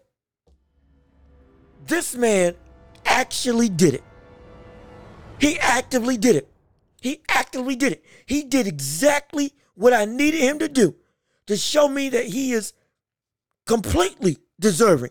this 1.87 2.15
man 2.15 2.55
actually 3.07 3.69
did 3.69 3.95
it. 3.95 4.05
He 5.39 5.59
actively 5.59 6.17
did 6.17 6.37
it. 6.37 6.49
He 7.01 7.21
actively 7.29 7.77
did 7.77 7.93
it. 7.93 8.05
He 8.27 8.45
did 8.45 8.67
exactly 8.67 9.53
what 9.75 9.93
I 9.93 10.05
needed 10.05 10.41
him 10.41 10.59
to 10.61 10.69
do 10.69 10.95
to 11.47 11.57
show 11.57 11.89
me 11.89 12.09
that 12.11 12.27
he 12.27 12.53
is 12.53 12.73
completely 13.67 14.39
deserving 14.61 15.11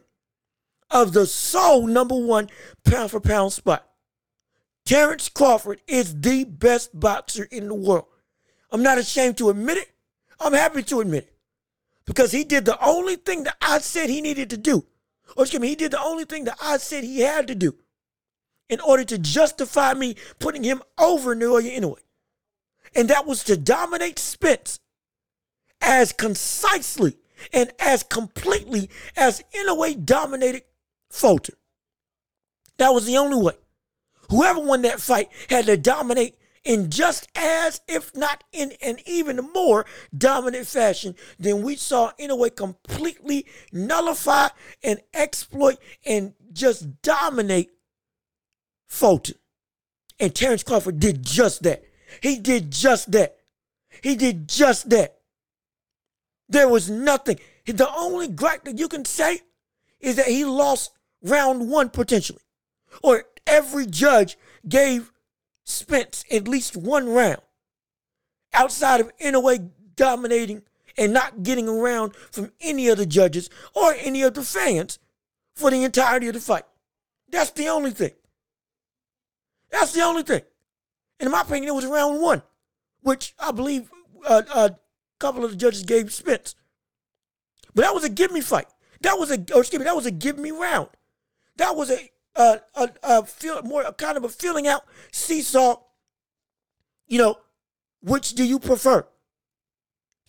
of 0.93 1.11
the 1.11 1.25
sole 1.25 1.87
number 1.87 2.15
one 2.15 2.49
pound 2.85 3.11
for 3.11 3.19
pound 3.19 3.51
spot. 3.51 3.89
Terrence 4.85 5.27
Crawford 5.27 5.81
is 5.87 6.21
the 6.21 6.43
best 6.43 6.97
boxer 6.97 7.45
in 7.45 7.67
the 7.67 7.73
world. 7.73 8.05
I'm 8.71 8.83
not 8.83 8.97
ashamed 8.97 9.37
to 9.39 9.49
admit 9.49 9.77
it. 9.77 9.89
I'm 10.39 10.53
happy 10.53 10.83
to 10.83 11.01
admit 11.01 11.23
it. 11.23 11.33
Because 12.05 12.31
he 12.31 12.43
did 12.43 12.65
the 12.65 12.77
only 12.85 13.15
thing 13.15 13.43
that 13.43 13.57
I 13.61 13.79
said 13.79 14.09
he 14.09 14.21
needed 14.21 14.49
to 14.51 14.57
do. 14.57 14.85
Or 15.35 15.43
excuse 15.43 15.61
me, 15.61 15.69
he 15.69 15.75
did 15.75 15.91
the 15.91 16.01
only 16.01 16.25
thing 16.25 16.43
that 16.45 16.57
I 16.61 16.77
said 16.77 17.03
he 17.03 17.21
had 17.21 17.47
to 17.47 17.55
do 17.55 17.75
in 18.69 18.79
order 18.81 19.03
to 19.05 19.17
justify 19.17 19.93
me 19.93 20.15
putting 20.39 20.63
him 20.63 20.83
over 20.97 21.35
Naoya 21.35 21.77
Inoue. 21.77 21.97
And 22.95 23.09
that 23.09 23.25
was 23.25 23.43
to 23.45 23.57
dominate 23.57 24.19
Spence 24.19 24.79
as 25.81 26.11
concisely 26.11 27.17
and 27.51 27.71
as 27.79 28.03
completely 28.03 28.89
as 29.15 29.43
Inoue 29.53 30.05
dominated 30.05 30.63
Fulton. 31.13 31.55
That 32.79 32.89
was 32.89 33.05
the 33.05 33.17
only 33.17 33.37
way. 33.37 33.53
Whoever 34.31 34.59
won 34.59 34.81
that 34.81 34.99
fight 34.99 35.29
had 35.47 35.67
to 35.67 35.77
dominate 35.77 36.35
in 36.63 36.89
just 36.89 37.27
as, 37.35 37.81
if 37.87 38.15
not 38.15 38.43
in 38.51 38.73
an 38.81 38.97
even 39.05 39.37
more 39.53 39.85
dominant 40.17 40.65
fashion 40.65 41.13
than 41.37 41.61
we 41.61 41.75
saw 41.75 42.11
Inoue 42.19 42.55
completely 42.55 43.45
nullify 43.71 44.47
and 44.83 45.01
exploit 45.13 45.77
and 46.03 46.33
just 46.51 47.01
dominate 47.03 47.69
Fulton. 48.87 49.35
And 50.19 50.33
Terrence 50.33 50.63
Crawford 50.63 50.99
did 50.99 51.23
just 51.23 51.61
that. 51.61 51.83
He 52.21 52.39
did 52.39 52.71
just 52.71 53.11
that. 53.11 53.37
He 54.01 54.15
did 54.15 54.49
just 54.49 54.89
that. 54.89 55.19
There 56.49 56.67
was 56.67 56.89
nothing. 56.89 57.39
The 57.65 57.93
only 57.95 58.29
gripe 58.29 58.63
that 58.63 58.79
you 58.79 58.87
can 58.87 59.05
say 59.05 59.41
is 59.99 60.15
that 60.15 60.27
he 60.27 60.43
lost 60.43 60.91
round 61.23 61.69
one 61.69 61.89
potentially. 61.89 62.41
Or 63.01 63.25
every 63.47 63.85
judge 63.85 64.37
gave 64.67 65.11
Spence 65.65 66.25
at 66.29 66.47
least 66.47 66.75
one 66.75 67.09
round. 67.09 67.41
Outside 68.53 68.99
of 69.01 69.15
Inoue 69.17 69.71
dominating 69.95 70.63
and 70.97 71.13
not 71.13 71.43
getting 71.43 71.67
around 71.67 72.15
from 72.31 72.51
any 72.61 72.87
of 72.87 72.97
the 72.97 73.05
judges 73.05 73.49
or 73.73 73.95
any 73.99 74.21
of 74.21 74.33
the 74.33 74.43
fans 74.43 74.99
for 75.55 75.71
the 75.71 75.83
entirety 75.83 76.27
of 76.27 76.33
the 76.33 76.39
fight. 76.39 76.65
That's 77.29 77.51
the 77.51 77.67
only 77.67 77.91
thing. 77.91 78.11
That's 79.71 79.93
the 79.93 80.01
only 80.01 80.23
thing. 80.23 80.41
In 81.19 81.31
my 81.31 81.41
opinion, 81.41 81.69
it 81.69 81.75
was 81.75 81.85
round 81.85 82.21
one, 82.21 82.43
which 83.01 83.33
I 83.39 83.51
believe 83.51 83.89
uh, 84.25 84.43
uh, 84.53 84.69
a 84.71 84.77
couple 85.19 85.43
of 85.43 85.51
the 85.51 85.57
judges 85.57 85.83
gave 85.83 86.13
Spence. 86.13 86.55
But 87.73 87.83
that 87.83 87.93
was 87.93 88.03
a 88.03 88.09
give 88.09 88.31
me 88.31 88.41
fight. 88.41 88.67
That 89.01 89.17
was 89.17 89.31
a, 89.31 89.35
excuse 89.35 89.79
me, 89.79 89.85
that 89.85 89.95
was 89.95 90.05
a 90.05 90.11
give 90.11 90.37
me 90.37 90.51
round. 90.51 90.89
That 91.57 91.75
was 91.75 91.91
a, 91.91 92.09
a, 92.35 92.61
a, 92.75 92.89
a 93.03 93.25
feel 93.25 93.61
more 93.63 93.83
a 93.83 93.93
kind 93.93 94.17
of 94.17 94.23
a 94.23 94.29
filling 94.29 94.67
out 94.67 94.83
seesaw. 95.11 95.77
You 97.07 97.17
know, 97.19 97.37
which 98.01 98.33
do 98.33 98.43
you 98.43 98.59
prefer? 98.59 99.05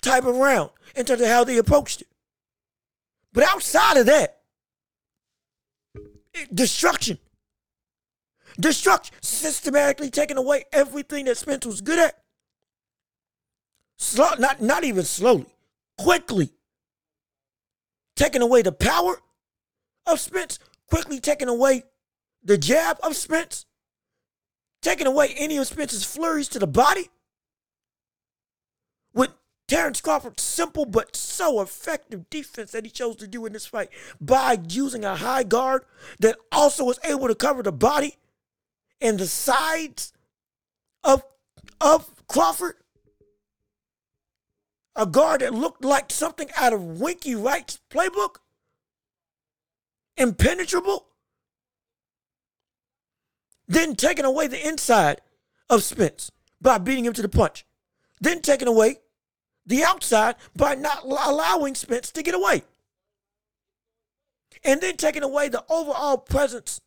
Type 0.03 0.25
of 0.25 0.37
round 0.37 0.71
in 0.95 1.07
terms 1.07 1.23
of 1.23 1.29
how 1.29 1.45
they 1.45 1.57
approached 1.57 2.03
it. 2.03 2.09
But 3.33 3.45
outside 3.45 3.97
of 3.97 4.07
that, 4.07 4.43
destruction. 6.53 7.19
Destruction, 8.61 9.17
systematically 9.21 10.11
taking 10.11 10.37
away 10.37 10.65
everything 10.73 11.25
that 11.25 11.37
Spence 11.37 11.67
was 11.67 11.81
good 11.81 11.99
at. 11.99 12.23
slow, 13.99 14.29
not, 14.39 14.61
not 14.63 14.85
even 14.85 15.05
slowly, 15.05 15.47
quickly 15.99 16.51
taking 18.15 18.43
away 18.43 18.63
the 18.63 18.71
power 18.73 19.21
of 20.07 20.21
Spence, 20.21 20.59
quickly 20.95 21.19
taking 21.19 21.49
away 21.49 21.83
the 22.45 22.57
jab 22.57 22.99
of 23.03 23.17
Spence, 23.17 23.67
taking 24.81 25.09
away 25.09 25.35
any 25.37 25.57
of 25.57 25.67
Spence's 25.67 26.05
flurries 26.05 26.47
to 26.51 26.61
the 26.61 26.69
body. 26.69 27.09
With 29.13 29.31
Terrence 29.67 30.01
Crawford's 30.01 30.45
simple 30.45 30.85
but 30.85 31.17
so 31.17 31.61
effective 31.61 32.31
defense 32.31 32.71
that 32.71 32.85
he 32.85 32.93
chose 32.93 33.17
to 33.17 33.27
do 33.27 33.45
in 33.45 33.53
this 33.53 33.67
fight 33.67 33.89
by 34.21 34.57
using 34.69 35.05
a 35.05 35.17
high 35.17 35.43
guard 35.43 35.85
that 36.21 36.37
also 36.53 36.85
was 36.85 37.01
able 37.03 37.27
to 37.27 37.35
cover 37.35 37.65
the 37.65 37.73
body 37.73 38.19
and 39.01 39.19
the 39.19 39.27
sides 39.27 40.13
of, 41.03 41.25
of 41.81 42.25
Crawford. 42.29 42.77
A 44.95 45.07
guard 45.07 45.41
that 45.41 45.55
looked 45.55 45.85
like 45.85 46.13
something 46.13 46.51
out 46.57 46.73
of 46.73 47.01
Winky 47.01 47.35
Wright's 47.35 47.81
playbook. 47.91 48.37
Impenetrable. 50.17 51.07
Then 53.67 53.97
taking 53.97 54.25
away 54.25 54.47
the 54.47 54.67
inside 54.67 55.21
of 55.71 55.83
Spence 55.83 56.31
by 56.61 56.79
beating 56.79 57.05
him 57.05 57.13
to 57.15 57.23
the 57.23 57.29
punch. 57.29 57.65
Then 58.21 58.41
taking 58.41 58.69
away 58.69 58.99
the 59.67 59.83
outside 59.83 60.37
by 60.55 60.75
not 60.75 61.05
allowing 61.05 61.75
Spence 61.75 62.11
to 62.13 62.23
get 62.23 62.35
away. 62.35 62.63
And 64.63 64.81
then 64.81 64.97
taking 64.97 65.23
away 65.23 65.49
the 65.49 65.65
overall 65.69 66.19
presence 66.19 66.81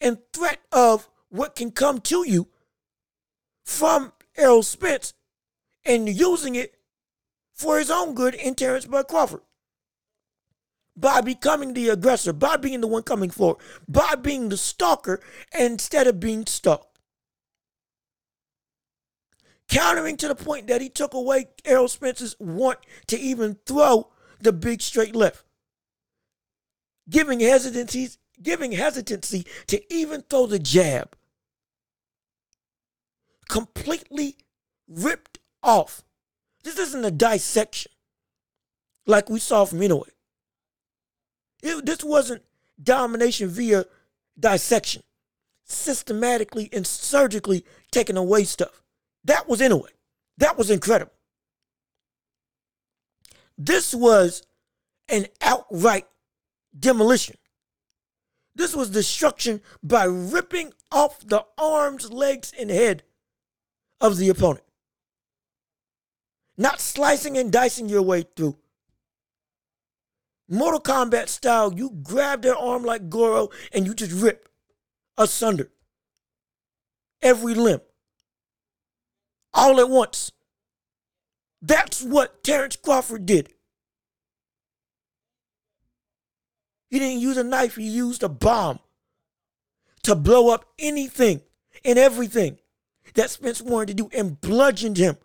and 0.00 0.18
threat 0.32 0.60
of 0.72 1.08
what 1.28 1.54
can 1.54 1.70
come 1.70 2.00
to 2.00 2.28
you 2.28 2.48
from 3.64 4.12
Errol 4.36 4.62
Spence 4.62 5.14
and 5.84 6.08
using 6.08 6.54
it 6.54 6.74
for 7.54 7.78
his 7.78 7.90
own 7.90 8.14
good 8.14 8.34
in 8.34 8.54
Terrence 8.54 8.86
Bud 8.86 9.08
Crawford. 9.08 9.42
By 10.96 11.20
becoming 11.22 11.72
the 11.72 11.88
aggressor, 11.88 12.32
by 12.32 12.56
being 12.56 12.80
the 12.80 12.86
one 12.86 13.02
coming 13.02 13.30
forward, 13.30 13.62
by 13.88 14.14
being 14.14 14.48
the 14.48 14.56
stalker 14.56 15.20
instead 15.58 16.06
of 16.06 16.20
being 16.20 16.46
stalked. 16.46 16.98
Countering 19.68 20.18
to 20.18 20.28
the 20.28 20.34
point 20.34 20.66
that 20.66 20.82
he 20.82 20.90
took 20.90 21.14
away 21.14 21.46
Errol 21.64 21.88
Spence's 21.88 22.36
want 22.38 22.78
to 23.06 23.18
even 23.18 23.56
throw 23.64 24.10
the 24.40 24.52
big 24.52 24.82
straight 24.82 25.16
left. 25.16 25.44
Giving 27.08 27.40
hesitancy, 27.40 28.10
giving 28.42 28.72
hesitancy 28.72 29.46
to 29.68 29.94
even 29.94 30.22
throw 30.22 30.46
the 30.46 30.58
jab 30.58 31.16
completely 33.52 34.36
ripped 34.88 35.38
off. 35.62 36.02
This 36.64 36.78
isn't 36.78 37.04
a 37.04 37.10
dissection 37.10 37.92
like 39.06 39.28
we 39.28 39.38
saw 39.38 39.66
from 39.66 39.80
Inoue. 39.80 40.04
It, 41.62 41.86
this 41.86 42.02
wasn't 42.02 42.42
domination 42.82 43.48
via 43.48 43.84
dissection, 44.38 45.02
systematically 45.64 46.68
and 46.72 46.86
surgically 46.86 47.64
taking 47.90 48.16
away 48.16 48.44
stuff. 48.44 48.82
That 49.24 49.48
was 49.48 49.60
Inoue. 49.60 49.86
That 50.38 50.58
was 50.58 50.70
incredible. 50.70 51.12
This 53.56 53.94
was 53.94 54.42
an 55.08 55.26
outright 55.40 56.06
demolition. 56.76 57.36
This 58.54 58.74
was 58.74 58.90
destruction 58.90 59.62
by 59.82 60.04
ripping 60.04 60.72
off 60.90 61.26
the 61.26 61.44
arms, 61.56 62.12
legs, 62.12 62.52
and 62.58 62.70
head 62.70 63.02
of 64.00 64.16
the 64.16 64.28
opponent. 64.28 64.64
Not 66.58 66.80
slicing 66.80 67.38
and 67.38 67.50
dicing 67.50 67.88
your 67.88 68.02
way 68.02 68.24
through. 68.36 68.56
Mortal 70.52 70.80
Kombat 70.80 71.28
style, 71.28 71.72
you 71.72 71.90
grab 72.02 72.42
their 72.42 72.54
arm 72.54 72.84
like 72.84 73.08
Goro 73.08 73.48
and 73.72 73.86
you 73.86 73.94
just 73.94 74.12
rip 74.12 74.50
asunder 75.16 75.70
every 77.22 77.54
limb 77.54 77.80
all 79.54 79.80
at 79.80 79.88
once. 79.88 80.30
That's 81.62 82.02
what 82.02 82.44
Terrence 82.44 82.76
Crawford 82.76 83.24
did. 83.24 83.48
He 86.90 86.98
didn't 86.98 87.20
use 87.20 87.38
a 87.38 87.44
knife, 87.44 87.76
he 87.76 87.88
used 87.88 88.22
a 88.22 88.28
bomb 88.28 88.80
to 90.02 90.14
blow 90.14 90.50
up 90.50 90.66
anything 90.78 91.40
and 91.82 91.98
everything 91.98 92.58
that 93.14 93.30
Spence 93.30 93.62
wanted 93.62 93.88
to 93.88 93.94
do 93.94 94.10
and 94.14 94.38
bludgeoned 94.38 94.98
him, 94.98 95.16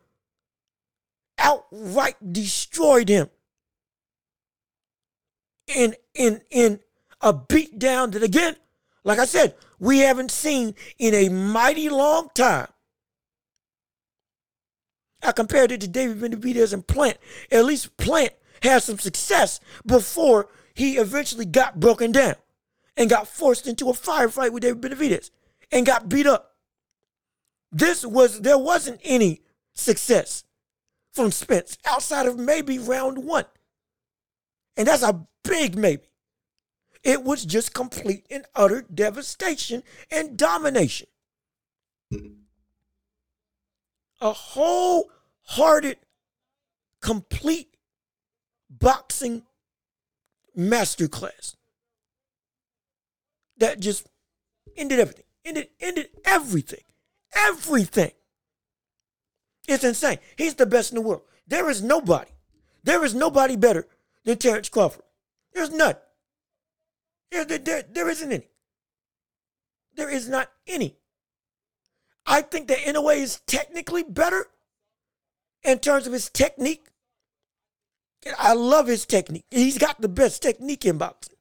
outright 1.37 2.15
destroyed 2.31 3.09
him. 3.09 3.29
In 5.67 5.95
in 6.13 6.41
in 6.49 6.79
a 7.21 7.33
beatdown 7.33 8.11
that 8.13 8.23
again, 8.23 8.55
like 9.03 9.19
I 9.19 9.25
said, 9.25 9.55
we 9.79 9.99
haven't 9.99 10.31
seen 10.31 10.75
in 10.97 11.13
a 11.13 11.29
mighty 11.29 11.89
long 11.89 12.29
time. 12.33 12.67
I 15.23 15.31
compared 15.31 15.71
it 15.71 15.81
to 15.81 15.87
David 15.87 16.19
Benavidez 16.19 16.73
and 16.73 16.85
Plant. 16.85 17.17
At 17.51 17.65
least 17.65 17.97
Plant 17.97 18.33
had 18.61 18.83
some 18.83 18.99
success 18.99 19.59
before 19.85 20.49
he 20.73 20.97
eventually 20.97 21.45
got 21.45 21.79
broken 21.79 22.11
down 22.11 22.35
and 22.95 23.09
got 23.09 23.27
forced 23.27 23.67
into 23.67 23.89
a 23.89 23.93
firefight 23.93 24.51
with 24.51 24.63
David 24.63 24.81
Benavidez 24.81 25.31
and 25.71 25.85
got 25.85 26.09
beat 26.09 26.27
up. 26.27 26.55
This 27.71 28.05
was 28.05 28.41
there 28.41 28.57
wasn't 28.57 29.01
any 29.03 29.41
success 29.73 30.43
from 31.13 31.31
Spence 31.31 31.77
outside 31.85 32.25
of 32.25 32.37
maybe 32.37 32.79
round 32.79 33.17
one. 33.19 33.45
And 34.77 34.87
that's 34.87 35.03
a 35.03 35.27
big 35.43 35.75
maybe. 35.75 36.03
It 37.03 37.23
was 37.23 37.43
just 37.45 37.73
complete 37.73 38.25
and 38.29 38.45
utter 38.55 38.85
devastation 38.93 39.83
and 40.11 40.37
domination. 40.37 41.07
A 44.21 44.31
wholehearted, 44.31 45.97
complete 47.01 47.75
boxing 48.69 49.43
masterclass 50.57 51.55
that 53.57 53.79
just 53.79 54.07
ended 54.75 54.99
everything. 54.99 55.23
Ended, 55.45 55.69
ended 55.79 56.09
everything. 56.25 56.81
Everything. 57.33 58.11
It's 59.67 59.83
insane. 59.83 60.19
He's 60.37 60.55
the 60.55 60.65
best 60.65 60.91
in 60.91 60.95
the 60.95 61.01
world. 61.01 61.23
There 61.47 61.69
is 61.69 61.81
nobody. 61.81 62.31
There 62.83 63.03
is 63.03 63.13
nobody 63.13 63.55
better 63.55 63.87
than 64.27 64.37
Terrence 64.37 64.67
Crawford. 64.67 65.03
There's 65.53 65.71
none. 65.71 65.95
There, 67.31 67.45
there, 67.45 67.83
there, 67.89 68.09
isn't 68.09 68.31
any. 68.31 68.47
There 69.95 70.09
is 70.09 70.27
not 70.27 70.51
any. 70.67 70.97
I 72.25 72.41
think 72.41 72.67
that 72.67 72.79
Inoue 72.79 73.15
is 73.15 73.39
technically 73.47 74.03
better 74.03 74.47
in 75.63 75.79
terms 75.79 76.07
of 76.07 76.13
his 76.13 76.29
technique. 76.29 76.87
I 78.37 78.53
love 78.53 78.87
his 78.87 79.05
technique. 79.05 79.45
He's 79.49 79.77
got 79.77 80.01
the 80.01 80.09
best 80.09 80.41
technique 80.41 80.85
in 80.85 80.97
boxing. 80.97 81.37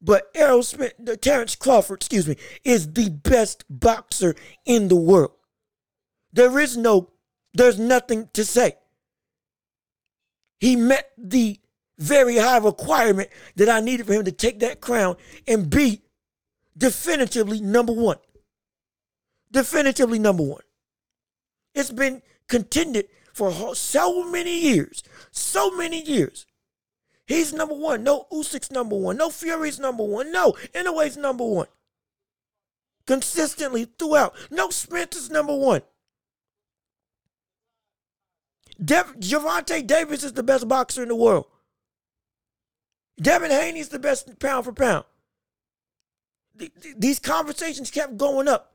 But 0.00 0.30
Errol 0.34 0.62
Smith, 0.62 0.94
Terrence 1.20 1.56
Crawford, 1.56 1.98
excuse 1.98 2.26
me, 2.26 2.36
is 2.64 2.90
the 2.94 3.10
best 3.10 3.64
boxer 3.68 4.34
in 4.64 4.88
the 4.88 4.96
world. 4.96 5.32
There 6.32 6.58
is 6.58 6.76
no, 6.78 7.10
there's 7.52 7.78
nothing 7.78 8.30
to 8.32 8.46
say. 8.46 8.76
He 10.58 10.76
met 10.76 11.12
the 11.16 11.60
very 11.98 12.36
high 12.36 12.58
requirement 12.58 13.30
that 13.56 13.68
I 13.68 13.80
needed 13.80 14.06
for 14.06 14.14
him 14.14 14.24
to 14.24 14.32
take 14.32 14.60
that 14.60 14.80
crown 14.80 15.16
and 15.46 15.68
be 15.68 16.02
definitively 16.76 17.60
number 17.60 17.92
one. 17.92 18.18
Definitively 19.50 20.18
number 20.18 20.42
one. 20.42 20.62
It's 21.74 21.90
been 21.90 22.22
contended 22.48 23.08
for 23.32 23.74
so 23.74 24.24
many 24.24 24.60
years, 24.60 25.02
so 25.30 25.70
many 25.70 26.02
years. 26.02 26.46
He's 27.26 27.52
number 27.52 27.74
one. 27.74 28.02
No 28.02 28.26
Usyk's 28.32 28.70
number 28.70 28.96
one. 28.96 29.16
No 29.18 29.28
Fury's 29.28 29.78
number 29.78 30.02
one. 30.02 30.32
No 30.32 30.52
Inoue's 30.74 31.16
number 31.16 31.44
one. 31.44 31.66
Consistently 33.06 33.84
throughout. 33.98 34.34
No 34.50 34.70
Spence's 34.70 35.30
number 35.30 35.54
one. 35.54 35.82
Dev- 38.82 39.18
Gervonta 39.18 39.84
Davis 39.86 40.22
is 40.22 40.32
the 40.32 40.42
best 40.42 40.68
boxer 40.68 41.02
in 41.02 41.08
the 41.08 41.16
world. 41.16 41.46
Devin 43.20 43.50
Haney 43.50 43.80
is 43.80 43.88
the 43.88 43.98
best 43.98 44.38
pound 44.38 44.64
for 44.64 44.72
pound. 44.72 45.04
These 46.96 47.18
conversations 47.18 47.90
kept 47.90 48.16
going 48.16 48.48
up. 48.48 48.74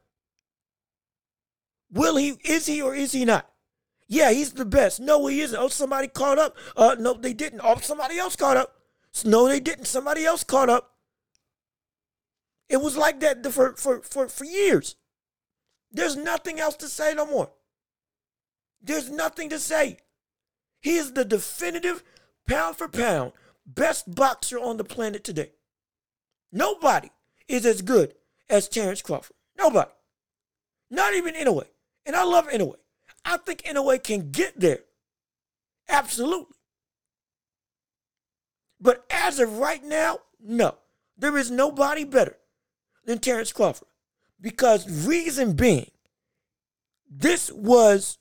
Will 1.91 2.17
he, 2.17 2.35
is 2.43 2.65
he 2.65 2.81
or 2.81 2.95
is 2.95 3.11
he 3.11 3.23
not? 3.23 3.49
Yeah, 4.07 4.31
he's 4.31 4.53
the 4.53 4.65
best. 4.65 4.99
No, 4.99 5.27
he 5.27 5.41
isn't. 5.41 5.57
Oh, 5.57 5.69
somebody 5.69 6.07
caught 6.07 6.37
up. 6.37 6.57
Uh, 6.75 6.95
no, 6.99 7.13
they 7.13 7.33
didn't. 7.33 7.61
Oh, 7.63 7.77
somebody 7.77 8.17
else 8.17 8.35
caught 8.35 8.57
up. 8.57 8.75
No, 9.23 9.47
they 9.47 9.59
didn't. 9.59 9.85
Somebody 9.85 10.25
else 10.25 10.43
caught 10.43 10.69
up. 10.69 10.91
It 12.69 12.81
was 12.81 12.97
like 12.97 13.19
that 13.21 13.45
for, 13.51 13.75
for, 13.75 14.01
for, 14.01 14.27
for 14.27 14.45
years. 14.45 14.95
There's 15.91 16.15
nothing 16.15 16.59
else 16.59 16.75
to 16.77 16.87
say 16.87 17.13
no 17.13 17.25
more. 17.25 17.51
There's 18.83 19.09
nothing 19.09 19.49
to 19.49 19.59
say. 19.59 19.97
He 20.81 20.97
is 20.97 21.13
the 21.13 21.23
definitive 21.23 22.03
pound 22.47 22.75
for 22.75 22.89
pound 22.89 23.31
best 23.65 24.13
boxer 24.13 24.57
on 24.57 24.77
the 24.77 24.83
planet 24.83 25.23
today. 25.23 25.51
Nobody 26.51 27.09
is 27.47 27.65
as 27.65 27.81
good 27.81 28.13
as 28.49 28.67
Terrence 28.67 29.01
Crawford. 29.01 29.35
Nobody. 29.57 29.91
Not 30.89 31.13
even 31.13 31.33
Inoue. 31.33 31.65
And 32.05 32.15
I 32.15 32.23
love 32.23 32.47
Inoue. 32.49 32.75
I 33.25 33.37
think 33.37 33.63
Inoue 33.63 34.03
can 34.03 34.31
get 34.31 34.59
there. 34.59 34.79
Absolutely. 35.87 36.55
But 38.79 39.05
as 39.09 39.39
of 39.39 39.57
right 39.57 39.83
now, 39.83 40.19
no. 40.41 40.75
There 41.17 41.37
is 41.37 41.49
nobody 41.49 42.03
better 42.03 42.37
than 43.05 43.19
Terrence 43.19 43.53
Crawford. 43.53 43.87
Because 44.41 45.07
reason 45.07 45.53
being, 45.53 45.89
this 47.09 47.51
was 47.51 48.17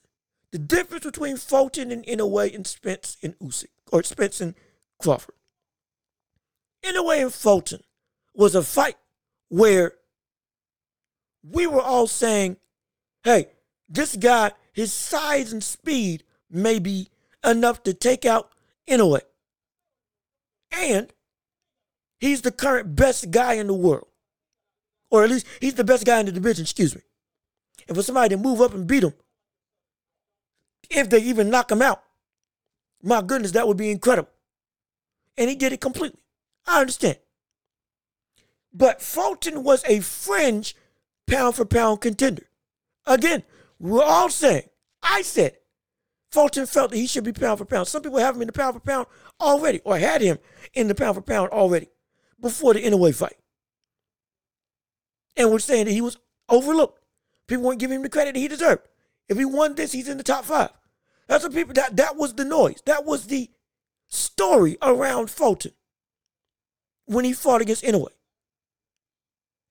the 0.53 0.59
difference 0.59 1.03
between 1.03 1.35
Fulton 1.35 1.91
and 1.91 2.05
Inoue 2.05 2.53
and 2.53 2.67
Spence 2.67 3.17
and 3.23 3.37
Usyk, 3.39 3.69
or 3.91 4.03
Spence 4.03 4.39
and 4.39 4.53
Crawford. 4.99 5.33
Inoue 6.85 7.23
and 7.23 7.33
Fulton 7.33 7.81
was 8.35 8.53
a 8.53 8.61
fight 8.61 8.95
where 9.49 9.95
we 11.43 11.65
were 11.65 11.81
all 11.81 12.05
saying, 12.05 12.57
hey, 13.23 13.47
this 13.89 14.15
guy, 14.15 14.51
his 14.73 14.93
size 14.93 15.51
and 15.51 15.63
speed 15.63 16.23
may 16.51 16.77
be 16.77 17.09
enough 17.43 17.81
to 17.83 17.93
take 17.95 18.23
out 18.23 18.51
Inoue. 18.87 19.21
And 20.71 21.11
he's 22.19 22.43
the 22.43 22.51
current 22.51 22.95
best 22.95 23.31
guy 23.31 23.53
in 23.53 23.65
the 23.65 23.73
world. 23.73 24.07
Or 25.09 25.23
at 25.23 25.31
least 25.31 25.47
he's 25.59 25.73
the 25.73 25.83
best 25.83 26.05
guy 26.05 26.19
in 26.19 26.27
the 26.27 26.31
division, 26.31 26.61
excuse 26.61 26.95
me. 26.95 27.01
And 27.87 27.97
for 27.97 28.03
somebody 28.03 28.35
to 28.35 28.41
move 28.41 28.61
up 28.61 28.75
and 28.75 28.85
beat 28.85 29.03
him, 29.03 29.15
if 30.89 31.09
they 31.09 31.19
even 31.19 31.49
knock 31.49 31.71
him 31.71 31.81
out, 31.81 32.03
my 33.01 33.21
goodness, 33.21 33.51
that 33.51 33.67
would 33.67 33.77
be 33.77 33.91
incredible. 33.91 34.29
And 35.37 35.49
he 35.49 35.55
did 35.55 35.73
it 35.73 35.81
completely. 35.81 36.21
I 36.65 36.81
understand. 36.81 37.17
But 38.73 39.01
Fulton 39.01 39.63
was 39.63 39.83
a 39.85 39.99
fringe 39.99 40.75
pound 41.27 41.55
for 41.55 41.65
pound 41.65 42.01
contender. 42.01 42.47
Again, 43.05 43.43
we're 43.79 44.03
all 44.03 44.29
saying, 44.29 44.69
I 45.01 45.21
said, 45.21 45.57
Fulton 46.31 46.65
felt 46.65 46.91
that 46.91 46.97
he 46.97 47.05
should 47.05 47.23
be 47.23 47.33
pound 47.33 47.59
for 47.59 47.65
pound. 47.65 47.87
Some 47.87 48.01
people 48.01 48.19
have 48.19 48.35
him 48.35 48.41
in 48.41 48.47
the 48.47 48.53
pound 48.53 48.73
for 48.73 48.79
pound 48.79 49.05
already, 49.39 49.81
or 49.83 49.97
had 49.97 50.21
him 50.21 50.39
in 50.73 50.87
the 50.87 50.95
pound 50.95 51.15
for 51.15 51.21
pound 51.21 51.51
already 51.51 51.89
before 52.39 52.73
the 52.73 52.81
Inoue 52.81 53.13
fight. 53.13 53.37
And 55.35 55.51
we're 55.51 55.59
saying 55.59 55.85
that 55.85 55.91
he 55.91 56.01
was 56.01 56.17
overlooked. 56.49 57.03
People 57.47 57.65
weren't 57.65 57.79
giving 57.79 57.97
him 57.97 58.03
the 58.03 58.09
credit 58.09 58.33
that 58.33 58.39
he 58.39 58.47
deserved. 58.47 58.87
If 59.29 59.37
he 59.37 59.45
won 59.45 59.75
this, 59.75 59.91
he's 59.91 60.07
in 60.07 60.17
the 60.17 60.23
top 60.23 60.45
five. 60.45 60.69
That's 61.27 61.43
what 61.43 61.53
people 61.53 61.73
that 61.73 61.95
that 61.97 62.15
was 62.15 62.33
the 62.33 62.45
noise. 62.45 62.81
That 62.85 63.05
was 63.05 63.27
the 63.27 63.49
story 64.07 64.77
around 64.81 65.29
Fulton 65.29 65.71
when 67.05 67.25
he 67.25 67.33
fought 67.33 67.61
against 67.61 67.83
Inoue. 67.83 68.07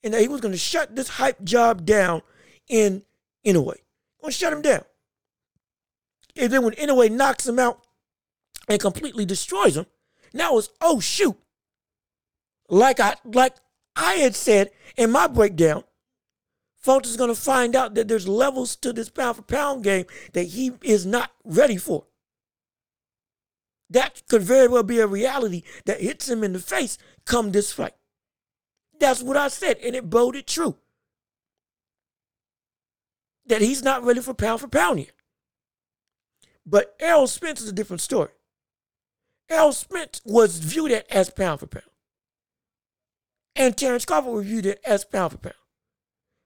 And 0.03 0.15
that 0.15 0.21
he 0.21 0.29
was 0.29 0.41
going 0.41 0.53
to 0.53 0.59
shut 0.59 0.97
this 0.97 1.09
hype 1.09 1.43
job 1.45 1.85
down 1.85 2.23
in 2.69 3.03
Inoue. 3.47 3.65
Going 3.65 3.77
to 4.27 4.33
shut 4.33 4.53
him 4.53 4.63
down. 4.63 4.83
And 6.37 6.53
then 6.53 6.65
when 6.65 6.75
Inoue 6.75 7.11
knocks 7.11 7.47
him 7.47 7.59
out 7.59 7.81
and 8.69 8.81
completely 8.81 9.25
destroys 9.25 9.77
him, 9.77 9.87
now 10.33 10.57
it's 10.59 10.71
oh 10.81 10.99
shoot. 10.99 11.37
Like 12.69 13.01
I 13.01 13.17
like 13.25 13.57
I 13.95 14.15
had 14.15 14.35
said 14.35 14.71
in 14.97 15.11
my 15.11 15.27
breakdown, 15.27 15.85
Fulton's 16.83 17.17
going 17.17 17.33
to 17.33 17.41
find 17.41 17.77
out 17.77 17.95
that 17.95 18.09
there's 18.09 18.27
levels 18.27 18.75
to 18.77 18.93
this 18.93 19.09
pound 19.09 19.37
for 19.37 19.43
pound 19.43 19.85
game 19.85 20.07
that 20.33 20.49
he 20.49 20.73
is 20.83 21.07
not 21.07 21.31
ready 21.45 21.77
for. 21.77 22.07
That 23.89 24.23
could 24.29 24.43
very 24.43 24.69
well 24.69 24.83
be 24.83 24.99
a 24.99 25.07
reality 25.07 25.63
that 25.85 26.01
hits 26.01 26.29
him 26.29 26.43
in 26.43 26.55
the 26.55 26.59
face 26.59 26.99
come 27.25 27.53
this 27.53 27.73
fight. 27.73 27.95
That's 28.99 29.23
what 29.23 29.37
I 29.37 29.49
said, 29.49 29.79
and 29.79 29.95
it 29.95 30.11
boded 30.11 30.47
true. 30.47 30.77
That 33.47 33.61
he's 33.61 33.83
not 33.83 34.03
ready 34.03 34.21
for 34.21 34.35
pound 34.35 34.61
for 34.61 34.69
pound 34.69 35.01
here. 35.01 35.09
But 36.65 36.95
Errol 37.01 37.27
Spence 37.27 37.61
is 37.61 37.69
a 37.69 37.73
different 37.73 38.01
story. 38.01 38.31
Errol 39.51 39.73
Spence 39.73 40.21
was 40.25 40.59
viewed 40.59 40.93
as 41.11 41.31
pound 41.31 41.61
for 41.61 41.67
pound. 41.67 41.85
And 43.55 43.77
Terrence 43.77 44.05
Crawford 44.05 44.33
was 44.33 44.47
viewed 44.47 44.79
as 44.85 45.05
pound 45.05 45.33
for 45.33 45.39
pound. 45.39 45.55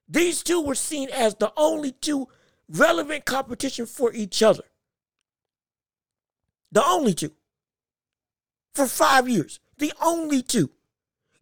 These 0.09 0.42
two 0.42 0.61
were 0.61 0.74
seen 0.74 1.09
as 1.11 1.34
the 1.34 1.52
only 1.57 1.92
two 1.92 2.28
relevant 2.68 3.24
competition 3.24 3.86
for 3.86 4.12
each 4.12 4.42
other. 4.42 4.64
The 6.72 6.84
only 6.84 7.14
two. 7.14 7.32
For 8.74 8.86
five 8.86 9.28
years. 9.28 9.61
The 9.78 9.92
only 10.00 10.42
two 10.42 10.70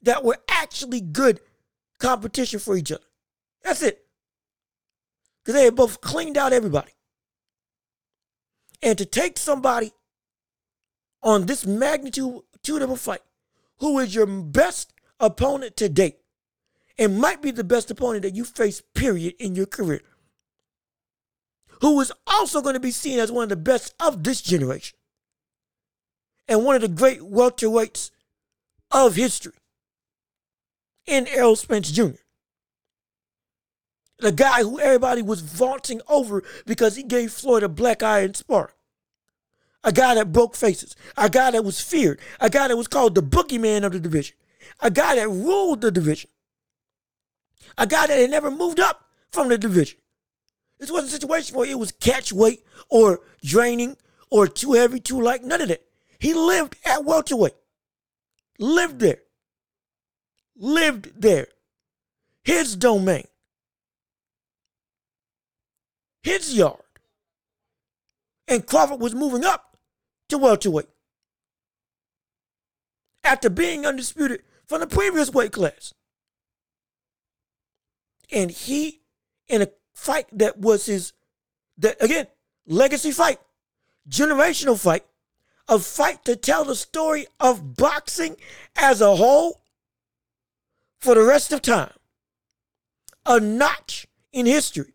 that 0.02 0.24
were 0.24 0.38
actually 0.48 1.00
good 1.00 1.40
competition 1.98 2.58
for 2.58 2.76
each 2.76 2.92
other. 2.92 3.04
That's 3.62 3.82
it. 3.82 4.06
Because 5.42 5.54
they 5.54 5.64
had 5.64 5.76
both 5.76 6.00
cleaned 6.00 6.36
out 6.36 6.52
everybody. 6.52 6.92
And 8.82 8.98
to 8.98 9.06
take 9.06 9.38
somebody 9.38 9.92
on 11.22 11.46
this 11.46 11.64
magnitude 11.66 12.42
of 12.68 12.90
a 12.90 12.96
fight, 12.96 13.22
who 13.78 13.98
is 13.98 14.14
your 14.14 14.26
best 14.26 14.92
opponent 15.18 15.76
to 15.78 15.88
date, 15.88 16.18
and 16.98 17.18
might 17.18 17.42
be 17.42 17.50
the 17.50 17.64
best 17.64 17.90
opponent 17.90 18.22
that 18.22 18.34
you 18.34 18.44
face, 18.44 18.82
period, 18.94 19.34
in 19.38 19.54
your 19.54 19.66
career, 19.66 20.02
who 21.80 22.00
is 22.00 22.12
also 22.26 22.60
going 22.60 22.74
to 22.74 22.80
be 22.80 22.90
seen 22.90 23.18
as 23.18 23.32
one 23.32 23.44
of 23.44 23.48
the 23.48 23.56
best 23.56 23.94
of 24.00 24.22
this 24.22 24.40
generation 24.40 24.98
and 26.48 26.64
one 26.64 26.76
of 26.76 26.82
the 26.82 26.88
great 26.88 27.20
welterweights 27.20 28.10
of 28.90 29.16
history 29.16 29.54
in 31.06 31.26
Errol 31.28 31.56
Spence 31.56 31.90
Jr. 31.90 32.20
The 34.18 34.32
guy 34.32 34.62
who 34.62 34.78
everybody 34.78 35.22
was 35.22 35.40
vaunting 35.40 36.00
over 36.08 36.42
because 36.66 36.96
he 36.96 37.02
gave 37.02 37.32
Floyd 37.32 37.62
a 37.62 37.68
black 37.68 38.02
eye 38.02 38.20
in 38.20 38.34
sparring. 38.34 38.72
A 39.82 39.92
guy 39.92 40.14
that 40.14 40.32
broke 40.32 40.54
faces. 40.54 40.96
A 41.16 41.28
guy 41.28 41.50
that 41.50 41.64
was 41.64 41.80
feared. 41.80 42.20
A 42.40 42.48
guy 42.48 42.68
that 42.68 42.76
was 42.76 42.88
called 42.88 43.14
the 43.14 43.22
boogeyman 43.22 43.84
of 43.84 43.92
the 43.92 44.00
division. 44.00 44.36
A 44.80 44.90
guy 44.90 45.16
that 45.16 45.28
ruled 45.28 45.82
the 45.82 45.90
division. 45.90 46.30
A 47.78 47.86
guy 47.86 48.06
that 48.06 48.18
had 48.18 48.30
never 48.30 48.50
moved 48.50 48.80
up 48.80 49.04
from 49.32 49.48
the 49.48 49.58
division. 49.58 49.98
This 50.78 50.90
wasn't 50.90 51.10
a 51.10 51.14
situation 51.14 51.56
where 51.56 51.68
it 51.68 51.78
was 51.78 51.92
catch 51.92 52.32
weight 52.32 52.64
or 52.88 53.20
draining 53.42 53.96
or 54.30 54.46
too 54.46 54.72
heavy, 54.72 55.00
too 55.00 55.20
light. 55.20 55.44
None 55.44 55.60
of 55.60 55.68
that. 55.68 55.84
He 56.18 56.34
lived 56.34 56.76
at 56.84 57.04
welterweight. 57.04 57.54
Lived 58.58 59.00
there. 59.00 59.20
Lived 60.56 61.20
there. 61.20 61.48
His 62.42 62.76
domain. 62.76 63.26
His 66.22 66.54
yard. 66.54 66.80
And 68.48 68.66
Crawford 68.66 69.00
was 69.00 69.14
moving 69.14 69.44
up 69.44 69.76
to 70.28 70.38
welterweight. 70.38 70.88
After 73.22 73.48
being 73.48 73.86
undisputed 73.86 74.42
from 74.66 74.80
the 74.80 74.86
previous 74.86 75.32
weight 75.32 75.52
class. 75.52 75.94
And 78.34 78.50
he, 78.50 79.00
in 79.46 79.62
a 79.62 79.68
fight 79.94 80.26
that 80.32 80.58
was 80.58 80.86
his, 80.86 81.12
that 81.78 82.02
again, 82.02 82.26
legacy 82.66 83.12
fight, 83.12 83.38
generational 84.08 84.78
fight, 84.78 85.04
a 85.68 85.78
fight 85.78 86.24
to 86.24 86.34
tell 86.34 86.64
the 86.64 86.74
story 86.74 87.26
of 87.38 87.76
boxing 87.76 88.36
as 88.76 89.00
a 89.00 89.16
whole 89.16 89.62
for 91.00 91.14
the 91.14 91.22
rest 91.22 91.52
of 91.52 91.62
time. 91.62 91.92
A 93.24 93.38
notch 93.38 94.06
in 94.32 94.46
history 94.46 94.94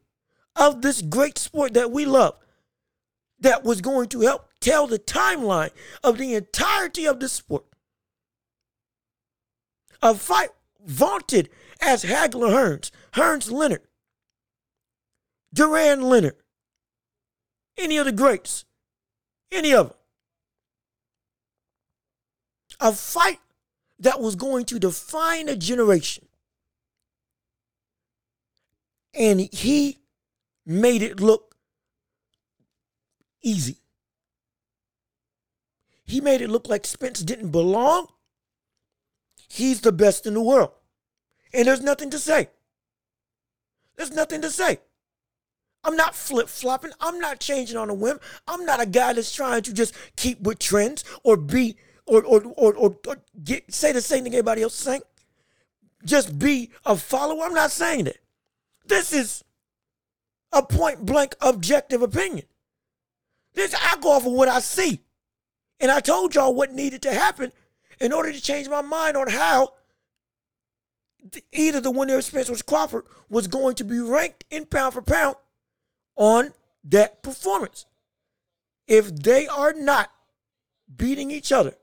of 0.56 0.82
this 0.82 1.02
great 1.02 1.38
sport 1.38 1.74
that 1.74 1.92
we 1.92 2.06
love 2.06 2.36
that 3.40 3.64
was 3.64 3.80
going 3.80 4.10
to 4.10 4.22
help 4.22 4.50
tell 4.60 4.86
the 4.86 5.00
timeline 5.00 5.72
of 6.04 6.18
the 6.18 6.36
entirety 6.36 7.06
of 7.06 7.22
the 7.22 7.30
sport. 7.30 7.64
A 10.02 10.14
fight 10.14 10.50
vaunted 10.86 11.50
as 11.82 12.04
Hagler 12.04 12.50
Hearns, 12.50 12.92
Hearns 13.20 13.52
Leonard, 13.52 13.82
Duran 15.54 16.02
Leonard, 16.04 16.38
any 17.78 17.98
of 17.98 18.06
the 18.06 18.14
greats, 18.14 18.64
any 19.52 19.74
of 19.74 19.90
them. 19.90 19.98
A 22.80 22.94
fight 22.94 23.40
that 24.00 24.22
was 24.22 24.36
going 24.36 24.64
to 24.66 24.80
define 24.80 25.50
a 25.50 25.58
generation. 25.58 26.28
And 29.14 29.42
he 29.52 29.98
made 30.66 31.02
it 31.02 31.20
look 31.20 31.58
easy. 33.42 33.82
He 36.06 36.22
made 36.22 36.40
it 36.40 36.50
look 36.50 36.70
like 36.70 36.88
Spence 36.88 37.20
didn't 37.20 37.50
belong. 37.50 38.08
He's 39.50 39.82
the 39.82 39.92
best 39.92 40.26
in 40.26 40.36
the 40.36 40.42
world. 40.42 40.72
And 41.54 41.68
there's 41.68 41.82
nothing 41.82 42.12
to 42.12 42.20
say. 42.20 42.48
There's 44.00 44.12
nothing 44.12 44.42
to 44.44 44.50
say. 44.50 44.80
I'm 45.84 45.98
not 45.98 46.16
flip 46.16 46.48
flopping. 46.48 46.92
I'm 47.02 47.20
not 47.20 47.42
changing 47.42 47.76
on 47.76 47.90
a 47.90 47.94
whim. 47.94 48.18
I'm 48.48 48.66
not 48.66 48.82
a 48.82 48.86
guy 48.86 49.12
that's 49.12 49.36
trying 49.36 49.62
to 49.64 49.74
just 49.74 49.94
keep 50.16 50.40
with 50.40 50.58
trends 50.58 51.04
or 51.26 51.36
be 51.36 51.76
or 52.06 52.24
or 52.24 52.42
or, 52.56 52.74
or, 52.76 52.98
or 53.06 53.18
get 53.44 53.74
say 53.74 53.92
the 53.92 54.00
same 54.00 54.24
thing 54.24 54.34
everybody 54.34 54.62
else 54.64 54.76
is 54.76 54.80
saying. 54.80 55.02
Just 56.06 56.40
be 56.40 56.72
a 56.86 56.96
follower. 56.96 57.44
I'm 57.44 57.54
not 57.54 57.72
saying 57.72 58.06
that. 58.06 58.20
This 58.86 59.12
is 59.12 59.44
a 60.54 60.64
point 60.64 61.06
blank 61.06 61.36
objective 61.42 62.02
opinion. 62.02 62.46
This 63.54 63.76
I 63.76 63.98
go 64.00 64.12
off 64.12 64.26
of 64.26 64.32
what 64.32 64.48
I 64.48 64.62
see. 64.62 65.02
And 65.82 65.92
I 65.92 66.00
told 66.00 66.36
y'all 66.36 66.56
what 66.56 66.72
needed 66.72 67.02
to 67.02 67.14
happen 67.14 67.52
in 68.00 68.14
order 68.14 68.32
to 68.32 68.42
change 68.42 68.70
my 68.70 68.82
mind 68.82 69.18
on 69.18 69.28
how 69.28 69.74
either 71.52 71.80
the 71.80 71.92
winner 71.92 72.22
Spencer 72.22 72.56
Crawford 72.64 73.06
was 73.30 73.48
going 73.48 73.76
to 73.76 73.84
be 73.84 74.00
ranked 74.00 74.46
in 74.50 74.66
pound 74.66 74.94
for 74.94 75.02
pound 75.02 75.36
on 76.16 76.54
that 76.84 77.22
performance. 77.24 77.86
If 78.88 79.16
they 79.16 79.48
are 79.48 79.74
not 79.74 80.12
beating 80.96 81.32
each 81.32 81.52
other 81.52 81.76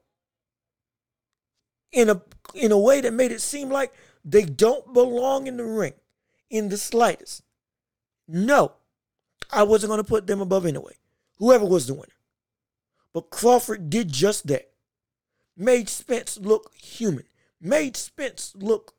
in 1.92 2.10
a 2.10 2.22
in 2.54 2.72
a 2.72 2.78
way 2.78 3.00
that 3.00 3.12
made 3.12 3.32
it 3.32 3.40
seem 3.40 3.70
like 3.70 3.92
they 4.24 4.44
don't 4.44 4.92
belong 4.92 5.46
in 5.46 5.56
the 5.56 5.64
ring 5.64 5.94
in 6.50 6.68
the 6.68 6.76
slightest. 6.76 7.42
No, 8.28 8.72
I 9.52 9.62
wasn't 9.62 9.90
going 9.90 10.02
to 10.02 10.04
put 10.04 10.26
them 10.26 10.40
above 10.40 10.64
Inoue. 10.64 10.90
Whoever 11.38 11.64
was 11.64 11.86
the 11.86 11.94
winner. 11.94 12.06
But 13.12 13.30
Crawford 13.30 13.88
did 13.88 14.12
just 14.12 14.46
that. 14.48 14.70
Made 15.56 15.88
Spence 15.88 16.38
look 16.38 16.74
human. 16.74 17.24
Made 17.60 17.96
Spence 17.96 18.52
look. 18.56 18.94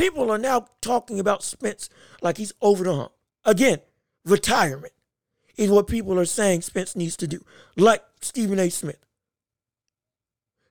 People 0.00 0.30
are 0.30 0.38
now 0.38 0.66
talking 0.80 1.20
about 1.20 1.42
Spence 1.42 1.90
like 2.22 2.38
he's 2.38 2.54
over 2.62 2.84
the 2.84 2.94
hump. 2.94 3.12
Again, 3.44 3.80
retirement 4.24 4.94
is 5.58 5.70
what 5.70 5.88
people 5.88 6.18
are 6.18 6.24
saying 6.24 6.62
Spence 6.62 6.96
needs 6.96 7.18
to 7.18 7.26
do. 7.26 7.44
Like 7.76 8.02
Stephen 8.22 8.58
A. 8.58 8.70
Smith. 8.70 9.04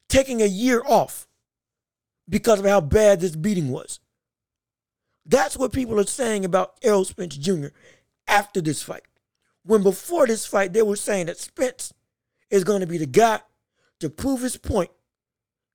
Taking 0.08 0.42
a 0.42 0.48
year 0.48 0.82
off 0.84 1.28
because 2.28 2.58
of 2.60 2.66
how 2.66 2.82
bad 2.82 3.22
this 3.22 3.36
beating 3.36 3.70
was. 3.70 4.00
That's 5.28 5.56
what 5.56 5.74
people 5.74 6.00
are 6.00 6.08
saying 6.08 6.44
about 6.44 6.80
Errol 6.82 7.06
Spence 7.06 7.38
Jr. 7.38 7.68
after 8.28 8.62
this 8.62 8.82
fight 8.82 9.04
when 9.62 9.84
before 9.84 10.26
this 10.26 10.48
fight 10.48 10.74
they 10.74 10.82
were 10.82 10.96
saying 10.96 11.28
that 11.28 11.38
Spence 11.38 11.94
is 12.50 12.64
going 12.64 12.82
to 12.82 12.88
be 12.88 12.98
the 12.98 13.06
guy 13.06 13.42
to 14.00 14.10
prove 14.10 14.42
his 14.42 14.58
point 14.58 14.90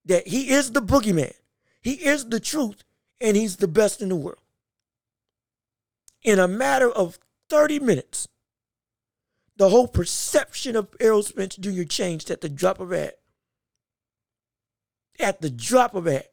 that 0.06 0.26
he 0.26 0.50
is 0.50 0.72
the 0.72 0.82
boogeyman, 0.82 1.34
he 1.80 1.92
is 1.92 2.24
the 2.24 2.40
truth, 2.40 2.82
and 3.20 3.36
he's 3.36 3.56
the 3.56 3.68
best 3.68 4.02
in 4.02 4.08
the 4.08 4.16
world. 4.16 4.40
In 6.22 6.38
a 6.38 6.48
matter 6.48 6.90
of 6.90 7.18
30 7.50 7.80
minutes, 7.80 8.28
the 9.56 9.68
whole 9.68 9.86
perception 9.86 10.74
of 10.74 10.88
Errol 11.00 11.22
Spence 11.22 11.56
Jr. 11.56 11.84
changed 11.84 12.30
at 12.30 12.40
the 12.40 12.48
drop 12.48 12.80
of 12.80 12.92
a 12.92 12.98
hat. 12.98 13.18
At 15.20 15.40
the 15.40 15.50
drop 15.50 15.94
of 15.94 16.06
a 16.06 16.12
hat. 16.14 16.30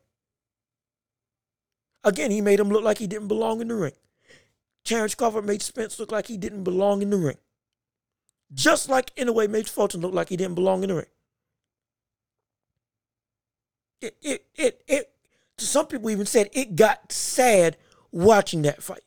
Again, 2.03 2.32
he 2.32 2.41
made 2.41 2.59
him 2.59 2.69
look 2.69 2.84
like 2.84 2.97
he 2.97 3.05
didn't 3.05 3.27
belong 3.27 3.61
in 3.61 3.67
the 3.67 3.75
ring. 3.75 3.93
Terrence 4.84 5.13
Crawford 5.13 5.45
made 5.45 5.61
Spence 5.61 5.99
look 5.99 6.11
like 6.11 6.27
he 6.27 6.38
didn't 6.38 6.63
belong 6.63 7.03
in 7.03 7.11
the 7.11 7.17
ring. 7.17 7.38
Just 8.53 8.89
like 8.89 9.15
Inoue 9.15 9.49
made 9.49 9.69
Fulton 9.69 10.01
look 10.01 10.13
like 10.13 10.29
he 10.29 10.38
didn't 10.38 10.55
belong 10.55 10.84
in 10.84 10.89
the 10.89 10.95
ring. 10.95 11.05
It, 14.01 14.17
it, 14.21 14.45
it, 14.55 14.84
it, 14.88 15.11
some 15.66 15.88
people 15.88 16.09
even 16.09 16.26
said 16.26 16.49
it 16.53 16.76
got 16.76 17.12
sad 17.12 17.78
watching 18.12 18.64
that 18.64 18.84
fight 18.84 19.03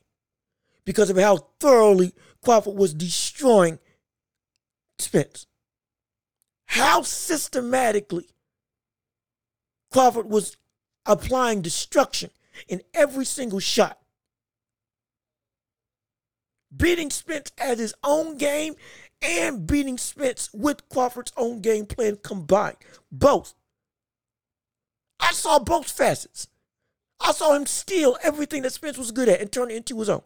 because 0.85 1.11
of 1.11 1.17
how 1.19 1.37
thoroughly 1.61 2.13
Crawford 2.43 2.75
was 2.75 2.95
destroying 2.95 3.79
Spence. 4.99 5.47
How 6.67 7.03
systematically 7.03 8.29
Crawford 9.93 10.27
was 10.27 10.57
applying 11.07 11.63
destruction 11.63 12.31
in 12.69 12.83
every 12.95 13.25
single 13.25 13.61
shot 13.61 13.99
beating 16.77 17.11
Spence 17.11 17.53
at 17.59 17.79
his 17.79 17.95
own 18.03 18.37
game 18.37 18.75
and 19.23 19.67
beating 19.67 19.99
Spence 19.99 20.51
with 20.53 20.89
Crawford's 20.89 21.33
own 21.37 21.61
game 21.61 21.87
plan 21.87 22.19
combined. 22.23 22.77
Both. 23.11 23.55
I 25.21 25.33
saw 25.33 25.59
both 25.59 25.91
facets. 25.91 26.49
I 27.21 27.33
saw 27.33 27.55
him 27.55 27.67
steal 27.67 28.17
everything 28.23 28.63
that 28.63 28.73
Spence 28.73 28.99
was 28.99 29.11
good 29.11 29.29
at 29.29 29.41
and 29.41 29.51
turn 29.51 29.71
it 29.71 29.77
into 29.77 29.99
his 29.99 30.09
own. 30.09 30.23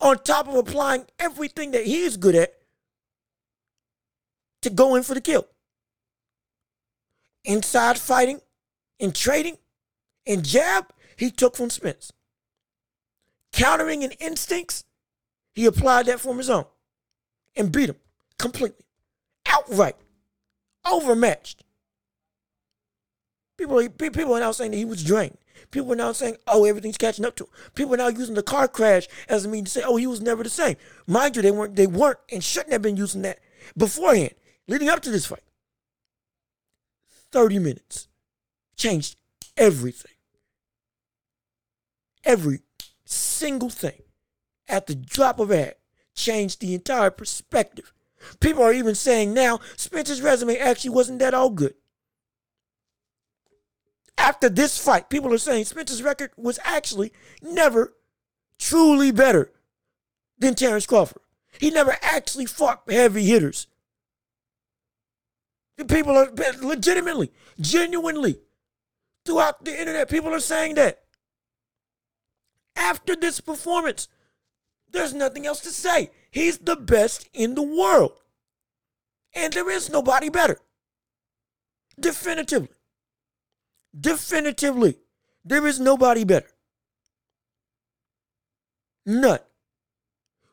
On 0.00 0.18
top 0.18 0.48
of 0.48 0.54
applying 0.54 1.06
everything 1.18 1.70
that 1.70 1.86
he 1.86 2.02
is 2.02 2.16
good 2.16 2.34
at 2.34 2.54
to 4.62 4.70
go 4.70 4.94
in 4.94 5.02
for 5.02 5.14
the 5.14 5.20
kill. 5.20 5.46
Inside 7.44 7.98
fighting 7.98 8.40
and 9.00 9.14
trading 9.14 9.58
and 10.26 10.44
jab, 10.44 10.86
he 11.16 11.30
took 11.30 11.56
from 11.56 11.70
Spence 11.70 12.12
countering 13.54 14.02
and 14.02 14.14
instincts, 14.18 14.84
he 15.54 15.64
applied 15.66 16.06
that 16.06 16.20
from 16.20 16.38
his 16.38 16.50
own 16.50 16.64
and 17.56 17.70
beat 17.70 17.88
him 17.88 17.96
completely, 18.38 18.84
outright, 19.46 19.96
overmatched. 20.84 21.63
People, 23.56 23.88
people 23.88 24.34
are 24.34 24.40
now 24.40 24.52
saying 24.52 24.72
that 24.72 24.76
he 24.76 24.84
was 24.84 25.04
drained. 25.04 25.38
People 25.70 25.92
are 25.92 25.96
now 25.96 26.12
saying, 26.12 26.36
oh, 26.46 26.64
everything's 26.64 26.96
catching 26.96 27.24
up 27.24 27.36
to 27.36 27.44
him. 27.44 27.50
People 27.74 27.94
are 27.94 27.98
now 27.98 28.08
using 28.08 28.34
the 28.34 28.42
car 28.42 28.68
crash 28.68 29.08
as 29.28 29.44
a 29.44 29.48
means 29.48 29.72
to 29.72 29.80
say, 29.80 29.86
oh, 29.86 29.96
he 29.96 30.06
was 30.06 30.20
never 30.20 30.42
the 30.42 30.50
same. 30.50 30.76
Mind 31.06 31.36
you, 31.36 31.42
they 31.42 31.50
weren't, 31.50 31.76
they 31.76 31.86
weren't 31.86 32.18
and 32.30 32.42
shouldn't 32.42 32.72
have 32.72 32.82
been 32.82 32.96
using 32.96 33.22
that 33.22 33.38
beforehand, 33.76 34.34
leading 34.68 34.88
up 34.88 35.00
to 35.00 35.10
this 35.10 35.26
fight. 35.26 35.42
30 37.32 37.58
minutes 37.58 38.08
changed 38.76 39.16
everything. 39.56 40.12
Every 42.24 42.60
single 43.04 43.70
thing 43.70 44.02
at 44.68 44.86
the 44.86 44.94
drop 44.94 45.38
of 45.38 45.50
a 45.50 45.56
hat 45.56 45.78
changed 46.14 46.60
the 46.60 46.74
entire 46.74 47.10
perspective. 47.10 47.92
People 48.40 48.62
are 48.62 48.72
even 48.72 48.94
saying 48.94 49.34
now 49.34 49.60
Spence's 49.76 50.22
resume 50.22 50.56
actually 50.56 50.90
wasn't 50.90 51.18
that 51.18 51.34
all 51.34 51.50
good. 51.50 51.74
After 54.16 54.48
this 54.48 54.78
fight, 54.78 55.10
people 55.10 55.32
are 55.32 55.38
saying 55.38 55.64
Spence's 55.64 56.02
record 56.02 56.30
was 56.36 56.58
actually 56.64 57.12
never 57.42 57.94
truly 58.58 59.10
better 59.10 59.52
than 60.38 60.54
Terrence 60.54 60.86
Crawford. 60.86 61.22
He 61.58 61.70
never 61.70 61.96
actually 62.02 62.46
fought 62.46 62.82
heavy 62.88 63.24
hitters. 63.24 63.66
People 65.88 66.16
are 66.16 66.30
legitimately, 66.62 67.32
genuinely, 67.60 68.38
throughout 69.24 69.64
the 69.64 69.78
internet, 69.78 70.08
people 70.08 70.32
are 70.32 70.40
saying 70.40 70.76
that 70.76 71.04
after 72.76 73.16
this 73.16 73.40
performance. 73.40 74.08
There's 74.90 75.14
nothing 75.14 75.46
else 75.46 75.60
to 75.60 75.70
say. 75.70 76.10
He's 76.30 76.58
the 76.58 76.76
best 76.76 77.28
in 77.32 77.54
the 77.54 77.62
world. 77.62 78.20
And 79.34 79.52
there 79.52 79.68
is 79.68 79.90
nobody 79.90 80.28
better. 80.28 80.60
Definitively. 81.98 82.68
Definitively. 83.98 84.96
There 85.44 85.66
is 85.66 85.78
nobody 85.78 86.24
better. 86.24 86.50
None. 89.06 89.40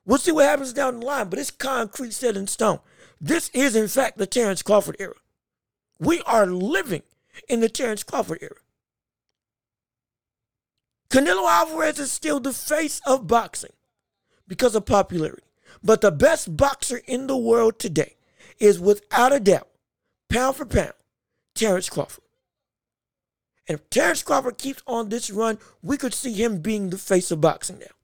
We'll 0.06 0.18
see 0.18 0.32
what 0.32 0.46
happens 0.46 0.74
down 0.74 1.00
the 1.00 1.06
line, 1.06 1.30
but 1.30 1.40
it's 1.40 1.52
concrete 1.52 2.14
set 2.14 2.36
in 2.36 2.48
stone. 2.48 2.80
This 3.20 3.50
is, 3.54 3.76
in 3.76 3.88
fact, 3.88 4.18
the 4.18 4.26
Terrence 4.26 4.62
Crawford 4.62 4.98
era. 5.00 5.16
We 6.00 6.22
are 6.24 6.48
living 6.48 7.04
in 7.48 7.60
the 7.60 7.70
Terrence 7.70 8.04
Crawford 8.04 8.40
era. 8.42 8.56
Canelo 11.10 11.48
Alvarez 11.48 12.00
is 12.00 12.12
still 12.12 12.40
the 12.40 12.54
face 12.54 13.02
of 13.06 13.28
boxing 13.28 13.74
because 14.48 14.76
of 14.76 14.86
popularity. 14.86 15.44
But 15.84 16.02
the 16.02 16.12
best 16.12 16.58
boxer 16.58 17.02
in 17.06 17.28
the 17.28 17.38
world 17.38 17.80
today 17.80 18.16
is 18.60 18.80
without 18.80 19.34
a 19.34 19.40
doubt, 19.40 19.68
pound 20.30 20.56
for 20.56 20.66
pound, 20.66 20.94
Terrence 21.56 21.90
Crawford. 21.90 22.24
And 23.72 23.80
if 23.80 23.90
Terrence 23.90 24.22
Crawford 24.22 24.58
keeps 24.58 24.84
on 24.86 25.08
this 25.08 25.30
run, 25.30 25.58
we 25.82 25.96
could 25.96 26.14
see 26.14 26.34
him 26.34 26.58
being 26.58 26.90
the 26.90 26.98
face 26.98 27.32
of 27.32 27.40
boxing 27.40 27.80
now. 27.80 27.96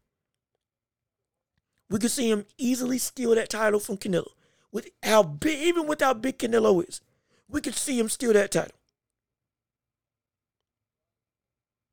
We 1.89 1.99
could 1.99 2.11
see 2.11 2.31
him 2.31 2.45
easily 2.57 2.97
steal 2.99 3.35
that 3.35 3.49
title 3.49 3.81
from 3.81 3.97
Canelo. 3.97 4.29
With 4.71 4.87
how 5.03 5.23
big, 5.23 5.59
even 5.59 5.85
with 5.85 5.99
how 5.99 6.13
big 6.13 6.37
Canelo 6.37 6.87
is, 6.87 7.01
we 7.49 7.59
could 7.59 7.75
see 7.75 7.99
him 7.99 8.07
steal 8.07 8.31
that 8.31 8.51
title. 8.51 8.77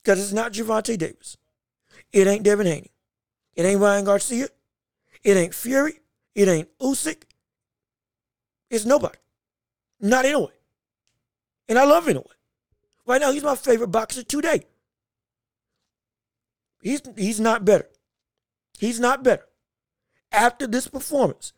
Because 0.04 0.22
it's 0.22 0.32
not 0.32 0.52
Gervonta 0.52 0.96
Davis. 0.96 1.36
It 2.12 2.28
ain't 2.28 2.44
Devin 2.44 2.68
Haney. 2.68 2.92
It 3.56 3.64
ain't 3.64 3.80
Ryan 3.80 4.04
Garcia. 4.04 4.46
It 5.24 5.36
ain't 5.36 5.52
Fury. 5.52 5.98
It 6.36 6.46
ain't 6.46 6.68
Usyk. 6.78 7.24
It's 8.70 8.84
nobody. 8.84 9.18
Not 10.00 10.26
Inoue. 10.26 10.52
And 11.68 11.76
I 11.76 11.84
love 11.84 12.06
Inoue. 12.06 12.24
Right 13.06 13.20
now, 13.20 13.32
he's 13.32 13.42
my 13.42 13.56
favorite 13.56 13.88
boxer 13.88 14.22
today. 14.22 14.62
He's, 16.80 17.02
he's 17.16 17.40
not 17.40 17.64
better. 17.64 17.88
He's 18.78 19.00
not 19.00 19.22
better. 19.22 19.46
After 20.32 20.66
this 20.66 20.88
performance, 20.88 21.52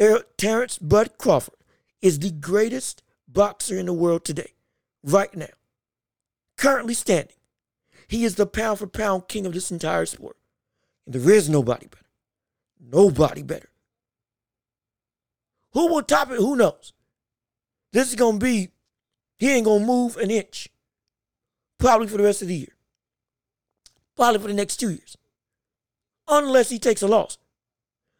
er, 0.00 0.22
Terrence 0.36 0.78
Bud 0.78 1.18
Crawford 1.18 1.54
is 2.02 2.18
the 2.18 2.30
greatest 2.30 3.02
boxer 3.26 3.78
in 3.78 3.86
the 3.86 3.92
world 3.92 4.24
today, 4.24 4.52
right 5.02 5.34
now. 5.34 5.46
Currently 6.56 6.94
standing. 6.94 7.36
He 8.08 8.24
is 8.24 8.34
the 8.34 8.46
pound 8.46 8.78
for 8.78 8.86
pound 8.86 9.28
king 9.28 9.46
of 9.46 9.54
this 9.54 9.70
entire 9.70 10.06
sport. 10.06 10.36
And 11.06 11.14
there 11.14 11.34
is 11.34 11.48
nobody 11.48 11.86
better. 11.86 12.04
Nobody 12.80 13.42
better. 13.42 13.70
Who 15.72 15.88
will 15.88 16.02
top 16.02 16.30
it? 16.30 16.36
Who 16.36 16.56
knows? 16.56 16.92
This 17.92 18.08
is 18.08 18.14
going 18.14 18.38
to 18.38 18.44
be, 18.44 18.68
he 19.38 19.50
ain't 19.50 19.66
to 19.66 19.78
move 19.78 20.16
an 20.16 20.30
inch. 20.30 20.68
Probably 21.78 22.06
for 22.06 22.16
the 22.16 22.24
rest 22.24 22.42
of 22.42 22.48
the 22.48 22.54
year. 22.54 22.74
Probably 24.16 24.40
for 24.40 24.48
the 24.48 24.54
next 24.54 24.76
two 24.76 24.90
years. 24.90 25.16
Unless 26.28 26.70
he 26.70 26.78
takes 26.78 27.02
a 27.02 27.08
loss. 27.08 27.38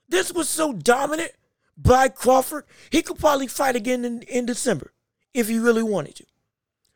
This 0.09 0.33
was 0.33 0.49
so 0.49 0.73
dominant 0.73 1.33
by 1.77 2.09
Crawford, 2.09 2.65
he 2.91 3.03
could 3.03 3.19
probably 3.19 3.47
fight 3.47 3.77
again 3.77 4.05
in, 4.05 4.23
in 4.23 4.47
December 4.47 4.93
if 5.33 5.49
he 5.49 5.59
really 5.59 5.83
wanted 5.83 6.17
to. 6.17 6.27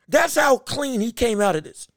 That's 0.09 0.37
how 0.37 0.59
clean 0.59 1.01
he 1.01 1.12
came 1.12 1.41
out 1.41 1.57
of 1.57 1.64
this. 1.64 1.89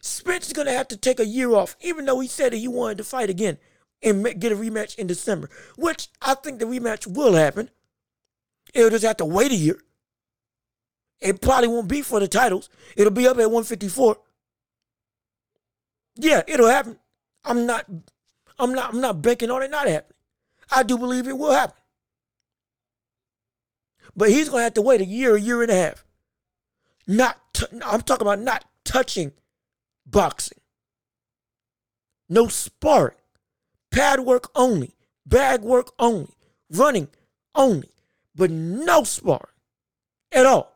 Spence 0.00 0.48
is 0.48 0.52
going 0.52 0.66
to 0.66 0.72
have 0.72 0.88
to 0.88 0.96
take 0.96 1.20
a 1.20 1.26
year 1.26 1.54
off, 1.54 1.76
even 1.80 2.04
though 2.04 2.20
he 2.20 2.28
said 2.28 2.52
that 2.52 2.58
he 2.58 2.68
wanted 2.68 2.98
to 2.98 3.04
fight 3.04 3.30
again 3.30 3.58
and 4.02 4.22
get 4.38 4.52
a 4.52 4.56
rematch 4.56 4.96
in 4.96 5.06
December, 5.06 5.48
which 5.76 6.08
I 6.20 6.34
think 6.34 6.58
the 6.58 6.66
rematch 6.66 7.06
will 7.06 7.34
happen. 7.34 7.70
It'll 8.74 8.90
just 8.90 9.04
have 9.04 9.16
to 9.18 9.24
wait 9.24 9.52
a 9.52 9.56
year. 9.56 9.78
It 11.24 11.40
probably 11.40 11.68
won't 11.68 11.88
be 11.88 12.02
for 12.02 12.20
the 12.20 12.28
titles. 12.28 12.68
It'll 12.96 13.10
be 13.10 13.26
up 13.26 13.38
at 13.38 13.50
154. 13.50 14.18
Yeah, 16.16 16.42
it'll 16.46 16.68
happen. 16.68 16.98
I'm 17.44 17.64
not 17.64 17.86
I'm 18.58 18.74
not 18.74 18.92
I'm 18.92 19.00
not 19.00 19.22
banking 19.22 19.50
on 19.50 19.62
it 19.62 19.70
not 19.70 19.88
happening. 19.88 20.16
I 20.70 20.82
do 20.82 20.98
believe 20.98 21.26
it 21.26 21.38
will 21.38 21.52
happen. 21.52 21.76
But 24.14 24.28
he's 24.28 24.50
to 24.50 24.58
have 24.58 24.74
to 24.74 24.82
wait 24.82 25.00
a 25.00 25.06
year, 25.06 25.34
a 25.34 25.40
year 25.40 25.62
and 25.62 25.70
a 25.72 25.74
half. 25.74 26.04
Not 27.06 27.40
t- 27.54 27.66
I'm 27.84 28.02
talking 28.02 28.26
about 28.26 28.40
not 28.40 28.66
touching 28.84 29.32
boxing. 30.06 30.58
No 32.28 32.48
sparring. 32.48 33.16
Pad 33.90 34.20
work 34.20 34.50
only. 34.54 34.94
Bag 35.26 35.62
work 35.62 35.92
only. 35.98 36.34
Running 36.70 37.08
only. 37.54 37.88
But 38.34 38.50
no 38.50 39.04
sparring 39.04 39.54
at 40.30 40.46
all. 40.46 40.73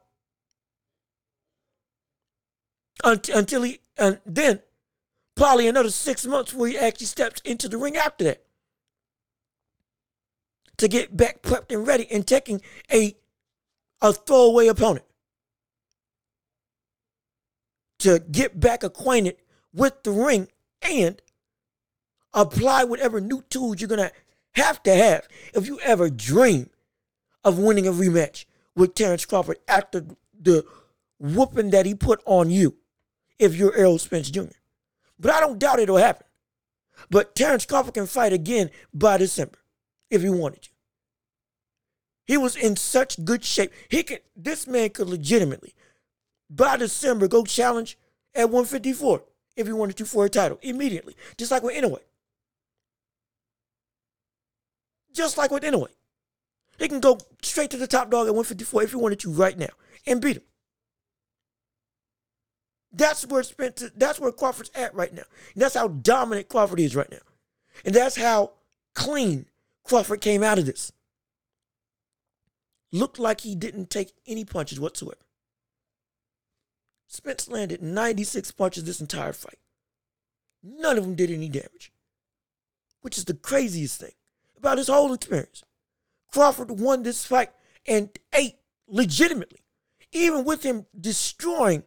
Until 3.05 3.63
he, 3.63 3.81
and 3.97 4.21
then 4.27 4.61
probably 5.37 5.69
another 5.69 5.91
six 5.91 6.27
months 6.27 6.53
where 6.53 6.71
he 6.71 6.77
actually 6.77 7.07
steps 7.07 7.41
into 7.45 7.69
the 7.69 7.79
ring 7.79 7.97
after 7.97 8.25
that. 8.25 8.45
To 10.79 10.89
get 10.89 11.17
back 11.17 11.43
prepped 11.43 11.73
and 11.75 11.87
ready 11.87 12.07
and 12.11 12.27
taking 12.27 12.61
a 12.93 13.17
a 14.01 14.13
throwaway 14.13 14.69
opponent. 14.69 15.05
To 18.01 18.21
get 18.21 18.61
back 18.61 18.85
acquainted 18.85 19.37
with 19.73 20.03
the 20.05 20.13
ring 20.13 20.49
and 20.83 21.21
apply 22.33 22.85
whatever 22.85 23.21
new 23.21 23.43
tools 23.51 23.81
you're 23.81 23.89
gonna 23.89 24.13
have 24.53 24.83
to 24.85 24.95
have 24.95 25.27
if 25.55 25.67
you 25.67 25.81
ever 25.81 26.11
dream 26.11 26.71
of 27.45 27.59
winning 27.59 27.87
a 27.87 27.93
rematch 27.93 28.45
with 28.75 28.95
Terrence 28.95 29.25
Crawford 29.25 29.59
after 29.67 30.05
the 30.41 30.65
whooping 31.19 31.71
that 31.71 31.87
he 31.87 31.95
put 31.95 32.21
on 32.25 32.51
you 32.51 32.77
if 33.39 33.55
you're 33.55 33.77
Errol 33.77 33.99
Spence 33.99 34.31
Jr. 34.31 34.57
But 35.19 35.33
I 35.33 35.41
don't 35.41 35.59
doubt 35.59 35.81
it'll 35.81 35.97
happen. 35.97 36.27
But 37.11 37.35
Terrence 37.35 37.65
Crawford 37.65 37.95
can 37.95 38.07
fight 38.07 38.33
again 38.33 38.71
by 38.93 39.19
December 39.19 39.59
if 40.11 40.23
he 40.23 40.31
wanted 40.31 40.63
to. 40.63 40.71
He 42.27 42.37
was 42.37 42.57
in 42.57 42.77
such 42.77 43.25
good 43.25 43.45
shape. 43.45 43.73
He 43.89 44.03
could 44.03 44.21
this 44.37 44.67
man 44.67 44.91
could 44.91 45.09
legitimately 45.09 45.75
by 46.51 46.77
December 46.77 47.27
go 47.29 47.45
challenge 47.45 47.99
at 48.35 48.51
154 48.51 49.23
if 49.57 49.67
he 49.67 49.73
wanted 49.73 49.97
to 49.97 50.05
for 50.05 50.27
a 50.27 50.29
title 50.29 50.59
immediately. 50.63 51.17
Just 51.37 51.51
like 51.51 51.63
with 51.63 51.75
Inoue. 51.75 51.99
Just 55.13 55.39
like 55.39 55.51
with 55.51 55.63
Inoue. 55.63 55.89
He 56.79 56.87
can 56.89 57.01
go 57.01 57.19
straight 57.43 57.71
to 57.71 57.77
the 57.77 57.87
top 57.87 58.11
dog 58.11 58.27
at 58.27 58.35
154 58.35 58.85
if 58.85 58.91
he 58.91 58.97
wanted 58.97 59.21
to 59.21 59.33
right 59.33 59.59
now 59.59 59.71
and 60.07 60.21
beat 60.21 60.37
him. 60.37 60.43
That's 62.93 63.27
where 63.27 63.43
Spencer, 63.43 63.91
that's 63.95 64.19
where 64.19 64.33
Crawford's 64.33 64.71
at 64.75 64.95
right 64.95 65.13
now. 65.13 65.25
And 65.55 65.63
that's 65.63 65.75
how 65.75 65.89
dominant 65.89 66.49
Crawford 66.49 66.81
is 66.81 66.97
right 66.97 67.11
now. 67.11 67.19
And 67.85 67.95
that's 67.95 68.17
how 68.17 68.53
clean 68.95 69.47
Crawford 69.85 70.21
came 70.21 70.43
out 70.43 70.59
of 70.59 70.67
this 70.67 70.93
looked 72.93 73.19
like 73.19 73.43
he 73.43 73.55
didn't 73.55 73.91
take 73.91 74.13
any 74.27 74.45
punches 74.45 74.81
whatsoever. 74.81 75.21
Spence 77.07 77.49
landed 77.49 77.83
96 77.83 78.51
punches 78.53 78.85
this 78.85 79.01
entire 79.01 79.33
fight. 79.33 79.59
None 80.63 80.99
of 80.99 81.05
them 81.05 81.15
did 81.15 81.31
any 81.31 81.49
damage, 81.49 81.93
which 83.01 83.17
is 83.17 83.25
the 83.25 83.35
craziest 83.35 84.01
thing 84.01 84.13
about 84.57 84.79
his 84.79 84.89
whole 84.89 85.13
experience. 85.13 85.63
Crawford 86.33 86.71
won 86.71 87.03
this 87.03 87.25
fight 87.25 87.51
and 87.87 88.11
ate 88.35 88.57
legitimately, 88.87 89.61
even 90.13 90.45
with 90.45 90.63
him 90.63 90.87
destroying 90.99 91.85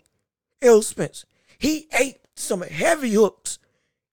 Errol 0.61 0.81
Spence. 0.81 1.25
He 1.57 1.87
ate 1.97 2.19
some 2.35 2.61
heavy 2.61 3.13
hooks, 3.13 3.59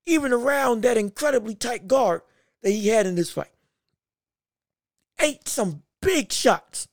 even 0.07 0.32
around 0.32 0.82
that 0.82 0.96
incredibly 0.96 1.55
tight 1.55 1.88
guard 1.88 2.22
that 2.62 2.70
he 2.70 2.88
had 2.88 3.07
in 3.07 3.14
this 3.14 3.30
fight. 3.30 3.53
Ate 5.20 5.49
some 5.49 5.82
big 6.01 6.32
shots 6.32 6.88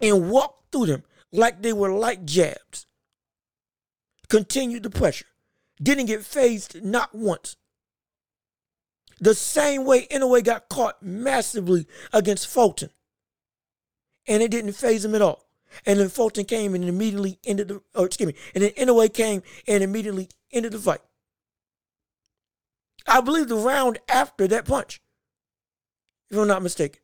and 0.00 0.30
walked 0.30 0.72
through 0.72 0.86
them 0.86 1.04
like 1.30 1.62
they 1.62 1.72
were 1.72 1.92
light 1.92 2.26
jabs. 2.26 2.86
Continued 4.28 4.82
the 4.82 4.90
pressure. 4.90 5.26
Didn't 5.82 6.06
get 6.06 6.24
fazed 6.24 6.82
not 6.82 7.14
once. 7.14 7.56
The 9.20 9.34
same 9.34 9.84
way 9.84 10.06
Inoue 10.06 10.42
got 10.42 10.68
caught 10.68 11.02
massively 11.02 11.86
against 12.12 12.48
Fulton. 12.48 12.90
And 14.26 14.42
it 14.42 14.50
didn't 14.50 14.72
faze 14.72 15.04
him 15.04 15.14
at 15.14 15.22
all. 15.22 15.41
And 15.86 16.00
then 16.00 16.08
Fulton 16.08 16.44
came 16.44 16.74
and 16.74 16.84
immediately 16.84 17.38
ended 17.44 17.68
the, 17.68 17.82
or 17.94 18.06
excuse 18.06 18.26
me, 18.26 18.34
and 18.54 18.64
then 18.64 18.70
Inoue 18.72 19.12
came 19.12 19.42
and 19.66 19.82
immediately 19.82 20.28
ended 20.52 20.72
the 20.72 20.78
fight. 20.78 21.00
I 23.06 23.20
believe 23.20 23.48
the 23.48 23.56
round 23.56 23.98
after 24.08 24.46
that 24.48 24.64
punch, 24.64 25.00
if 26.30 26.38
I'm 26.38 26.48
not 26.48 26.62
mistaken. 26.62 27.00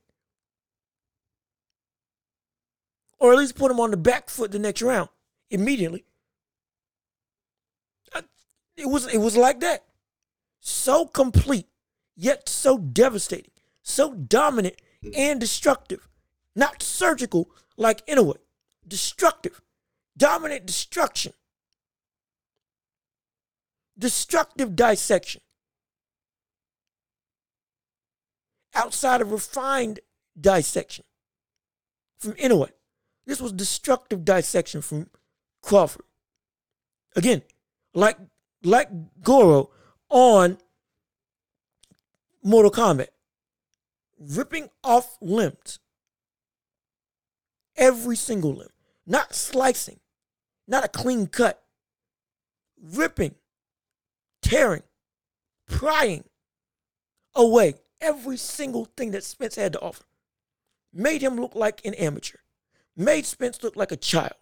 or 3.19 3.33
at 3.33 3.39
least 3.39 3.57
put 3.57 3.71
him 3.71 3.81
on 3.81 3.91
the 3.91 3.97
back 3.97 4.31
foot 4.31 4.53
the 4.53 4.59
next 4.59 4.83
round 4.83 5.09
immediately. 5.51 6.05
It 8.77 8.87
was 8.87 9.13
it 9.13 9.19
was 9.19 9.37
like 9.37 9.61
that. 9.61 9.85
So 10.61 11.07
complete, 11.07 11.67
yet 12.17 12.49
so 12.49 12.79
devastating, 12.79 13.51
so 13.83 14.15
dominant 14.15 14.77
and 15.17 15.41
destructive. 15.41 16.09
Not 16.55 16.83
surgical 16.83 17.51
like 17.77 18.07
Inoue. 18.07 18.37
Destructive. 18.89 19.61
Dominant 20.17 20.67
destruction. 20.67 21.33
Destructive 23.99 24.75
dissection. 24.75 25.41
Outside 28.75 29.21
of 29.21 29.33
refined 29.33 30.01
dissection 30.41 31.05
from 32.19 32.33
Inoue. 32.35 32.69
This 33.27 33.41
was 33.41 33.53
destructive 33.53 34.25
dissection 34.25 34.83
from 34.83 35.11
Crawford. 35.63 36.05
Again, 37.17 37.43
like 37.95 38.17
like 38.63 38.89
Goro 39.23 39.71
on 40.09 40.59
Mortal 42.43 42.71
Kombat, 42.71 43.09
ripping 44.19 44.71
off 44.83 45.19
limbs. 45.21 45.79
Every 47.77 48.17
single 48.17 48.55
limb, 48.55 48.69
not 49.09 49.35
slicing, 49.35 49.99
not 50.69 50.85
a 50.85 50.89
clean 50.89 51.27
cut, 51.27 51.61
ripping, 52.81 53.35
tearing, 54.43 54.85
prying 55.67 56.25
away 57.35 57.75
every 58.01 58.37
single 58.37 58.85
thing 58.97 59.11
that 59.11 59.25
Spence 59.25 59.57
had 59.57 59.73
to 59.73 59.81
offer. 59.81 60.05
Made 60.93 61.23
him 61.23 61.37
look 61.37 61.57
like 61.57 61.85
an 61.85 61.95
amateur 61.95 62.39
made 62.99 63.25
Spence 63.25 63.63
look 63.63 63.77
like 63.77 63.93
a 63.93 63.97
child. 63.97 64.35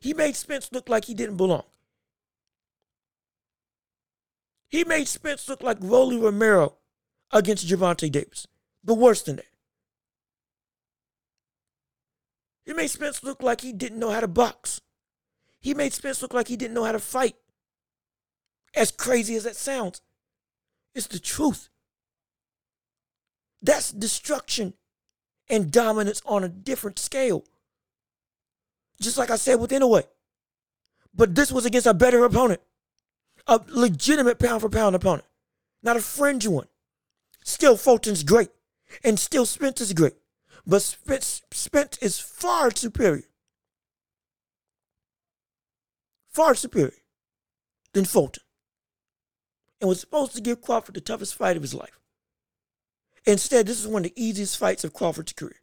He 0.00 0.12
made 0.12 0.34
Spence 0.34 0.70
look 0.72 0.88
like 0.88 1.04
he 1.04 1.14
didn't 1.14 1.36
belong. 1.36 1.62
He 4.68 4.84
made 4.84 5.06
Spence 5.06 5.48
look 5.48 5.62
like 5.62 5.78
Rolly 5.80 6.18
Romero 6.18 6.74
against 7.30 7.66
Gervonta 7.66 8.10
Davis, 8.10 8.46
but 8.82 8.94
worse 8.94 9.22
than 9.22 9.36
that. 9.36 9.46
He 12.64 12.72
made 12.72 12.88
Spence 12.88 13.22
look 13.22 13.42
like 13.42 13.60
he 13.60 13.72
didn't 13.72 13.98
know 13.98 14.10
how 14.10 14.20
to 14.20 14.28
box. 14.28 14.80
He 15.60 15.74
made 15.74 15.92
Spence 15.92 16.22
look 16.22 16.34
like 16.34 16.48
he 16.48 16.56
didn't 16.56 16.74
know 16.74 16.84
how 16.84 16.92
to 16.92 16.98
fight. 16.98 17.36
As 18.74 18.90
crazy 18.90 19.34
as 19.36 19.44
that 19.44 19.56
sounds, 19.56 20.00
It's 20.94 21.06
the 21.06 21.18
truth. 21.18 21.68
That's 23.62 23.92
destruction 23.92 24.74
and 25.48 25.70
dominance 25.70 26.20
on 26.26 26.44
a 26.44 26.48
different 26.48 26.98
scale. 26.98 27.44
Just 29.00 29.16
like 29.16 29.30
I 29.30 29.36
said 29.36 29.56
with 29.56 29.70
Inoue. 29.70 30.04
But 31.14 31.34
this 31.34 31.52
was 31.52 31.64
against 31.64 31.86
a 31.86 31.94
better 31.94 32.24
opponent, 32.24 32.60
a 33.46 33.60
legitimate 33.68 34.38
pound 34.38 34.62
for 34.62 34.68
pound 34.68 34.96
opponent, 34.96 35.26
not 35.82 35.96
a 35.96 36.00
fringe 36.00 36.46
one. 36.46 36.68
Still, 37.44 37.76
Fulton's 37.76 38.22
great, 38.22 38.50
and 39.04 39.18
still 39.18 39.44
Spence 39.44 39.80
is 39.80 39.92
great, 39.92 40.14
but 40.66 40.82
Spence, 40.82 41.42
Spence 41.50 41.98
is 41.98 42.18
far 42.18 42.70
superior. 42.70 43.24
Far 46.28 46.54
superior 46.54 46.94
than 47.92 48.04
Fulton. 48.04 48.42
And 49.80 49.88
was 49.88 50.00
supposed 50.00 50.34
to 50.36 50.40
give 50.40 50.62
Crawford 50.62 50.94
the 50.94 51.00
toughest 51.00 51.34
fight 51.34 51.56
of 51.56 51.62
his 51.62 51.74
life. 51.74 51.98
Instead, 53.24 53.66
this 53.66 53.80
is 53.80 53.88
one 53.88 54.04
of 54.04 54.14
the 54.14 54.24
easiest 54.24 54.56
fights 54.56 54.84
of 54.84 54.92
Crawford's 54.92 55.32
career. 55.32 55.60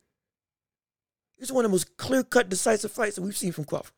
This 1.37 1.49
is 1.49 1.53
one 1.53 1.63
of 1.63 1.71
the 1.71 1.73
most 1.73 1.97
clear 1.97 2.23
cut, 2.23 2.49
decisive 2.49 2.91
fights 2.91 3.15
that 3.15 3.21
we've 3.21 3.37
seen 3.37 3.53
from 3.53 3.63
Crawford. 3.65 3.93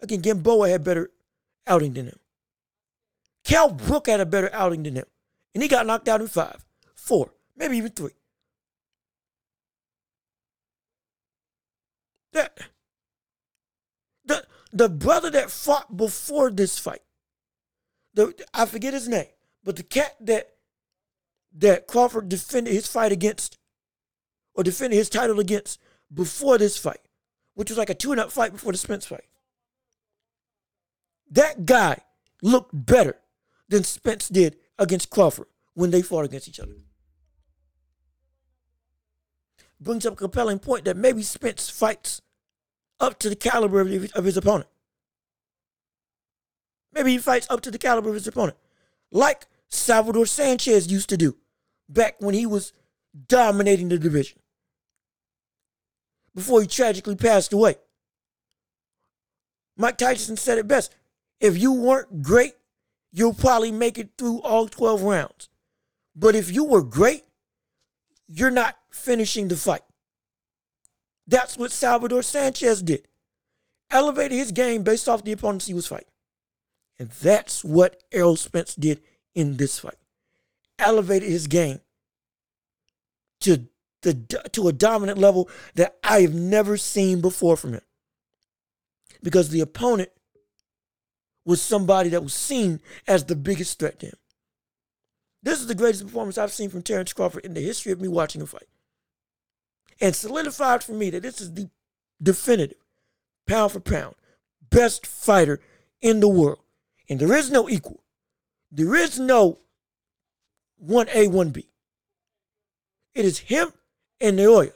Again, 0.00 0.20
Gamboa 0.20 0.68
had 0.68 0.80
a 0.80 0.84
better 0.84 1.10
outing 1.66 1.94
than 1.94 2.06
him. 2.06 2.18
Kell 3.44 3.70
Brook 3.70 4.08
had 4.08 4.20
a 4.20 4.26
better 4.26 4.50
outing 4.52 4.82
than 4.82 4.96
him. 4.96 5.06
And 5.54 5.62
he 5.62 5.68
got 5.68 5.86
knocked 5.86 6.08
out 6.08 6.20
in 6.20 6.26
five, 6.26 6.64
four, 6.96 7.32
maybe 7.56 7.76
even 7.76 7.92
three. 7.92 8.10
That 12.34 12.58
the 14.26 14.44
the 14.72 14.88
brother 14.88 15.30
that 15.30 15.50
fought 15.50 15.96
before 15.96 16.50
this 16.50 16.78
fight, 16.78 17.02
the 18.12 18.34
I 18.52 18.66
forget 18.66 18.92
his 18.92 19.08
name, 19.08 19.28
but 19.62 19.76
the 19.76 19.82
cat 19.82 20.16
that 20.20 20.50
that 21.56 21.86
Crawford 21.86 22.28
defended 22.28 22.74
his 22.74 22.88
fight 22.88 23.12
against, 23.12 23.56
or 24.54 24.64
defended 24.64 24.98
his 24.98 25.08
title 25.08 25.38
against 25.38 25.80
before 26.12 26.58
this 26.58 26.76
fight, 26.76 27.00
which 27.54 27.70
was 27.70 27.78
like 27.78 27.90
a 27.90 27.94
tune-up 27.94 28.32
fight 28.32 28.52
before 28.52 28.72
the 28.72 28.78
Spence 28.78 29.06
fight. 29.06 29.24
That 31.30 31.64
guy 31.64 31.98
looked 32.42 32.72
better 32.72 33.20
than 33.68 33.84
Spence 33.84 34.28
did 34.28 34.56
against 34.78 35.10
Crawford 35.10 35.46
when 35.74 35.92
they 35.92 36.02
fought 36.02 36.24
against 36.24 36.48
each 36.48 36.60
other. 36.60 36.74
Brings 39.80 40.06
up 40.06 40.14
a 40.14 40.16
compelling 40.16 40.58
point 40.58 40.84
that 40.86 40.96
maybe 40.96 41.22
Spence 41.22 41.68
fights 41.68 42.22
up 43.00 43.18
to 43.20 43.28
the 43.28 43.36
caliber 43.36 43.80
of 43.80 43.88
his, 43.88 44.12
of 44.12 44.24
his 44.24 44.36
opponent. 44.36 44.68
Maybe 46.92 47.12
he 47.12 47.18
fights 47.18 47.46
up 47.50 47.60
to 47.62 47.70
the 47.70 47.78
caliber 47.78 48.08
of 48.08 48.14
his 48.14 48.26
opponent, 48.26 48.56
like 49.10 49.46
Salvador 49.68 50.26
Sanchez 50.26 50.90
used 50.90 51.08
to 51.08 51.16
do 51.16 51.36
back 51.88 52.16
when 52.20 52.34
he 52.34 52.46
was 52.46 52.72
dominating 53.28 53.88
the 53.88 53.98
division 53.98 54.38
before 56.34 56.60
he 56.60 56.66
tragically 56.66 57.16
passed 57.16 57.52
away. 57.52 57.76
Mike 59.76 59.98
Tyson 59.98 60.36
said 60.36 60.58
it 60.58 60.68
best 60.68 60.94
if 61.40 61.58
you 61.58 61.72
weren't 61.72 62.22
great, 62.22 62.54
you'll 63.12 63.34
probably 63.34 63.72
make 63.72 63.98
it 63.98 64.10
through 64.16 64.40
all 64.42 64.68
12 64.68 65.02
rounds. 65.02 65.48
But 66.16 66.34
if 66.34 66.52
you 66.52 66.64
were 66.64 66.82
great, 66.82 67.24
you're 68.28 68.50
not 68.50 68.76
finishing 68.90 69.48
the 69.48 69.56
fight. 69.56 69.82
That's 71.26 71.56
what 71.56 71.72
Salvador 71.72 72.22
Sanchez 72.22 72.82
did. 72.82 73.08
Elevated 73.90 74.36
his 74.36 74.52
game 74.52 74.82
based 74.82 75.08
off 75.08 75.24
the 75.24 75.32
opponents 75.32 75.66
he 75.66 75.74
was 75.74 75.86
fighting. 75.86 76.08
And 76.98 77.10
that's 77.10 77.64
what 77.64 78.02
Errol 78.12 78.36
Spence 78.36 78.74
did 78.74 79.00
in 79.34 79.56
this 79.56 79.78
fight. 79.78 79.98
Elevated 80.78 81.28
his 81.28 81.46
game 81.46 81.80
to 83.40 83.66
the 84.02 84.14
to 84.52 84.68
a 84.68 84.72
dominant 84.72 85.18
level 85.18 85.48
that 85.74 85.96
I 86.04 86.20
have 86.20 86.34
never 86.34 86.76
seen 86.76 87.20
before 87.20 87.56
from 87.56 87.74
him. 87.74 87.82
Because 89.22 89.48
the 89.48 89.60
opponent 89.60 90.10
was 91.44 91.60
somebody 91.60 92.10
that 92.10 92.22
was 92.22 92.34
seen 92.34 92.80
as 93.06 93.24
the 93.24 93.36
biggest 93.36 93.78
threat 93.78 93.98
to 94.00 94.06
him. 94.06 94.16
This 95.42 95.60
is 95.60 95.66
the 95.66 95.74
greatest 95.74 96.04
performance 96.04 96.38
I've 96.38 96.52
seen 96.52 96.70
from 96.70 96.82
Terence 96.82 97.12
Crawford 97.12 97.44
in 97.44 97.54
the 97.54 97.60
history 97.60 97.92
of 97.92 98.00
me 98.00 98.08
watching 98.08 98.40
a 98.40 98.46
fight. 98.46 98.68
And 100.00 100.14
solidified 100.14 100.82
for 100.82 100.92
me 100.92 101.10
that 101.10 101.22
this 101.22 101.40
is 101.40 101.54
the 101.54 101.70
definitive, 102.22 102.78
pound 103.46 103.72
for 103.72 103.80
pound, 103.80 104.14
best 104.70 105.06
fighter 105.06 105.60
in 106.00 106.20
the 106.20 106.28
world. 106.28 106.60
And 107.08 107.20
there 107.20 107.34
is 107.34 107.50
no 107.50 107.68
equal. 107.68 108.02
There 108.70 108.94
is 108.94 109.18
no 109.18 109.58
1A, 110.84 111.28
1B. 111.28 111.64
It 113.14 113.24
is 113.24 113.38
him 113.38 113.68
and 114.20 114.38
Naoya. 114.38 114.72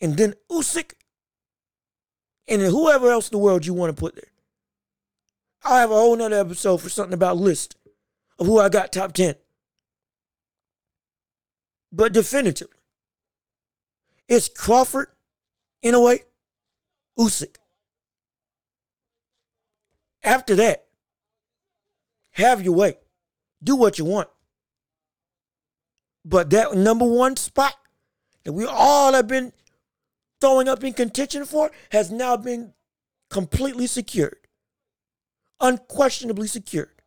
And 0.00 0.16
then 0.16 0.34
Usyk 0.50 0.92
and 2.48 2.60
then 2.60 2.70
whoever 2.70 3.10
else 3.10 3.28
in 3.28 3.32
the 3.32 3.42
world 3.42 3.64
you 3.64 3.72
want 3.72 3.94
to 3.94 4.00
put 4.00 4.14
there. 4.14 4.30
I'll 5.64 5.78
have 5.78 5.90
a 5.90 5.94
whole 5.94 6.16
nother 6.16 6.40
episode 6.40 6.78
for 6.78 6.88
something 6.88 7.14
about 7.14 7.36
list 7.36 7.76
of 8.38 8.46
who 8.46 8.58
I 8.58 8.68
got 8.68 8.92
top 8.92 9.12
10. 9.12 9.36
But 11.92 12.12
definitively, 12.12 12.76
it's 14.32 14.48
Crawford, 14.48 15.08
Inoue, 15.84 16.20
Usyk. 17.18 17.56
After 20.24 20.54
that, 20.54 20.86
have 22.30 22.62
your 22.62 22.74
way. 22.74 22.96
Do 23.62 23.76
what 23.76 23.98
you 23.98 24.06
want. 24.06 24.28
But 26.24 26.48
that 26.50 26.74
number 26.74 27.04
one 27.04 27.36
spot 27.36 27.74
that 28.44 28.54
we 28.54 28.64
all 28.64 29.12
have 29.12 29.28
been 29.28 29.52
throwing 30.40 30.66
up 30.66 30.82
in 30.82 30.94
contention 30.94 31.44
for 31.44 31.70
has 31.90 32.10
now 32.10 32.38
been 32.38 32.72
completely 33.28 33.86
secured, 33.86 34.46
unquestionably 35.60 36.46
secured. 36.46 37.02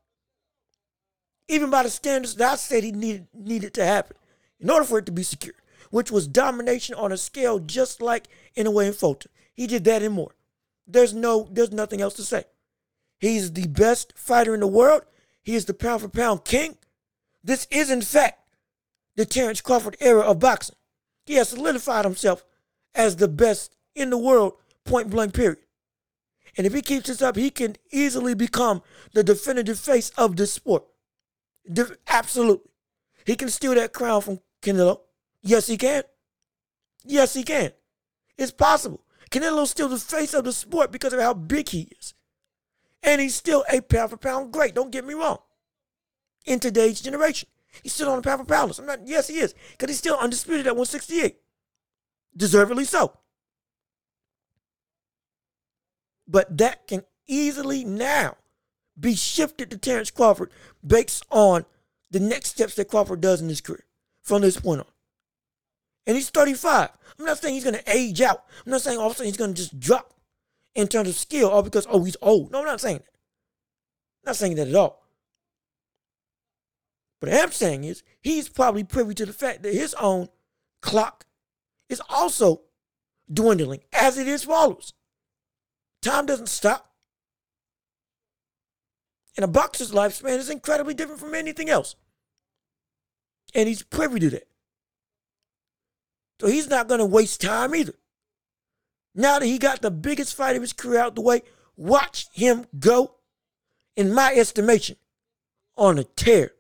Even 1.47 1.71
by 1.71 1.81
the 1.83 1.89
standards 1.89 2.35
that 2.35 2.51
I 2.53 2.55
said 2.55 2.83
he 2.83 2.91
needed, 2.91 3.27
needed 3.33 3.73
to 3.75 3.85
happen 3.85 4.15
in 4.59 4.69
order 4.69 4.85
for 4.85 4.99
it 4.99 5.07
to 5.07 5.11
be 5.11 5.23
secured, 5.23 5.57
which 5.89 6.11
was 6.11 6.27
domination 6.27 6.95
on 6.95 7.11
a 7.11 7.17
scale 7.17 7.59
just 7.59 8.01
like 8.01 8.27
Inoue 8.57 8.87
in 8.87 8.93
Fulton. 8.93 9.31
He 9.53 9.67
did 9.67 9.83
that 9.85 10.03
and 10.03 10.13
more. 10.13 10.35
There's 10.87 11.13
no, 11.13 11.47
there's 11.51 11.71
nothing 11.71 12.01
else 12.01 12.13
to 12.15 12.23
say. 12.23 12.43
He's 13.19 13.53
the 13.53 13.67
best 13.67 14.13
fighter 14.15 14.53
in 14.53 14.59
the 14.59 14.67
world. 14.67 15.03
He 15.41 15.55
is 15.55 15.65
the 15.65 15.73
pound 15.73 16.01
for 16.01 16.09
pound 16.09 16.45
king. 16.45 16.77
This 17.43 17.67
is, 17.71 17.89
in 17.89 18.01
fact, 18.01 18.39
the 19.15 19.25
Terence 19.25 19.61
Crawford 19.61 19.97
era 19.99 20.21
of 20.21 20.39
boxing. 20.39 20.75
He 21.25 21.35
has 21.35 21.49
solidified 21.49 22.05
himself 22.05 22.43
as 22.93 23.15
the 23.15 23.27
best 23.27 23.75
in 23.95 24.09
the 24.09 24.17
world, 24.17 24.53
point 24.83 25.09
blank, 25.09 25.33
period. 25.33 25.59
And 26.57 26.65
if 26.65 26.73
he 26.73 26.81
keeps 26.81 27.07
this 27.07 27.21
up, 27.21 27.35
he 27.35 27.49
can 27.49 27.75
easily 27.91 28.33
become 28.33 28.81
the 29.13 29.23
definitive 29.23 29.79
face 29.79 30.09
of 30.17 30.35
this 30.35 30.53
sport. 30.53 30.85
De- 31.71 31.97
absolutely. 32.07 32.71
He 33.25 33.35
can 33.35 33.49
steal 33.49 33.75
that 33.75 33.93
crown 33.93 34.21
from 34.21 34.39
Canelo. 34.61 34.99
Yes, 35.45 35.67
he 35.67 35.77
can. 35.77 36.03
Yes, 37.05 37.35
he 37.35 37.43
can. 37.43 37.71
It's 38.35 38.51
possible. 38.51 39.01
Canelo's 39.29 39.69
still 39.69 39.87
the 39.87 39.99
face 39.99 40.33
of 40.33 40.43
the 40.43 40.51
sport 40.51 40.91
because 40.91 41.13
of 41.13 41.19
how 41.19 41.35
big 41.35 41.69
he 41.69 41.87
is. 41.99 42.15
And 43.03 43.21
he's 43.21 43.35
still 43.35 43.63
a 43.71 43.81
pound 43.81 44.09
for 44.09 44.17
pound 44.17 44.51
great. 44.51 44.73
Don't 44.73 44.91
get 44.91 45.05
me 45.05 45.13
wrong. 45.13 45.37
In 46.45 46.59
today's 46.59 46.99
generation. 46.99 47.47
He's 47.83 47.93
still 47.93 48.09
on 48.09 48.17
the 48.17 48.21
pound 48.23 48.41
for 48.41 48.45
pound 48.45 48.69
list. 48.69 48.79
I'm 48.79 48.87
not, 48.87 49.07
yes, 49.07 49.27
he 49.27 49.37
is. 49.37 49.53
Because 49.71 49.89
he's 49.89 49.99
still 49.99 50.17
undisputed 50.17 50.65
at 50.65 50.75
168. 50.75 51.37
Deservedly 52.35 52.85
so. 52.85 53.13
But 56.27 56.57
that 56.57 56.87
can 56.87 57.03
easily 57.27 57.85
now 57.85 58.37
be 58.99 59.13
shifted 59.13 59.69
to 59.69 59.77
Terence 59.77 60.09
Crawford 60.09 60.49
based 60.85 61.23
on 61.29 61.65
the 62.09 62.19
next 62.19 62.49
steps 62.49 62.73
that 62.75 62.87
Crawford 62.87 63.21
does 63.21 63.41
in 63.41 63.49
his 63.49 63.61
career 63.61 63.85
from 64.23 64.41
this 64.41 64.59
point 64.59 64.79
on. 64.81 64.87
And 66.07 66.15
he's 66.15 66.29
35. 66.29 66.89
I'm 67.17 67.25
not 67.25 67.37
saying 67.37 67.55
he's 67.55 67.63
going 67.63 67.75
to 67.75 67.91
age 67.91 68.21
out. 68.21 68.43
I'm 68.65 68.71
not 68.71 68.81
saying 68.81 68.99
all 68.99 69.07
of 69.07 69.13
a 69.13 69.15
sudden 69.15 69.27
he's 69.27 69.37
going 69.37 69.53
to 69.53 69.61
just 69.61 69.79
drop 69.79 70.13
in 70.75 70.87
terms 70.87 71.09
of 71.09 71.15
skill 71.15 71.49
all 71.49 71.63
because, 71.63 71.87
oh, 71.89 72.03
he's 72.03 72.17
old. 72.21 72.51
No, 72.51 72.59
I'm 72.59 72.65
not 72.65 72.81
saying 72.81 72.97
that. 72.97 73.07
I'm 74.23 74.29
not 74.29 74.35
saying 74.35 74.55
that 74.55 74.67
at 74.67 74.75
all. 74.75 75.03
What 77.19 77.33
I 77.33 77.37
am 77.37 77.51
saying 77.51 77.85
is 77.85 78.03
he's 78.21 78.49
probably 78.49 78.83
privy 78.83 79.13
to 79.15 79.25
the 79.25 79.33
fact 79.33 79.63
that 79.63 79.73
his 79.73 79.93
own 79.95 80.27
clock 80.81 81.25
is 81.89 82.01
also 82.09 82.61
dwindling 83.31 83.81
as 83.93 84.17
it 84.17 84.27
is 84.27 84.43
follows. 84.43 84.93
Time 86.01 86.25
doesn't 86.25 86.49
stop. 86.49 86.91
And 89.35 89.43
a 89.43 89.47
boxer's 89.47 89.91
lifespan 89.91 90.37
is 90.37 90.49
incredibly 90.49 90.93
different 90.93 91.19
from 91.19 91.33
anything 91.33 91.69
else. 91.69 91.95
And 93.53 93.67
he's 93.67 93.83
privy 93.83 94.19
to 94.19 94.29
that. 94.31 94.47
So 96.39 96.47
he's 96.47 96.69
not 96.69 96.87
going 96.87 96.99
to 96.99 97.05
waste 97.05 97.41
time 97.41 97.75
either. 97.75 97.95
Now 99.13 99.39
that 99.39 99.45
he 99.45 99.57
got 99.57 99.81
the 99.81 99.91
biggest 99.91 100.35
fight 100.35 100.55
of 100.55 100.61
his 100.61 100.73
career 100.73 100.99
out 100.99 101.15
the 101.15 101.21
way, 101.21 101.41
watch 101.77 102.27
him 102.33 102.65
go, 102.77 103.15
in 103.95 104.13
my 104.13 104.33
estimation, 104.33 104.97
on 105.77 105.97
a 105.97 106.03
tear 106.03 106.51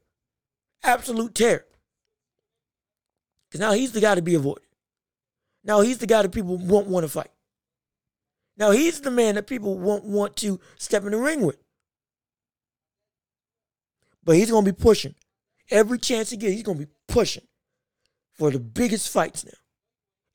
absolute 0.85 1.35
tear. 1.35 1.65
Because 3.47 3.59
now 3.59 3.73
he's 3.73 3.91
the 3.91 4.01
guy 4.01 4.15
to 4.15 4.21
be 4.21 4.35
avoided. 4.35 4.63
Now 5.63 5.81
he's 5.81 5.97
the 5.97 6.07
guy 6.07 6.21
that 6.21 6.31
people 6.31 6.57
won't 6.57 6.87
want 6.87 7.03
to 7.03 7.11
fight. 7.11 7.31
Now 8.57 8.71
he's 8.71 9.01
the 9.01 9.11
man 9.11 9.35
that 9.35 9.47
people 9.47 9.77
won't 9.77 10.05
want 10.05 10.35
to 10.37 10.59
step 10.77 11.03
in 11.03 11.11
the 11.11 11.17
ring 11.17 11.41
with. 11.41 11.57
But 14.23 14.37
he's 14.37 14.51
going 14.51 14.65
to 14.65 14.71
be 14.71 14.81
pushing. 14.81 15.15
Every 15.69 15.97
chance 15.97 16.29
he 16.29 16.37
gets, 16.37 16.53
he's 16.53 16.63
going 16.63 16.77
to 16.79 16.85
be 16.85 16.91
pushing 17.07 17.43
for 18.33 18.51
the 18.51 18.59
biggest 18.59 19.11
fights 19.11 19.45
now. 19.45 19.51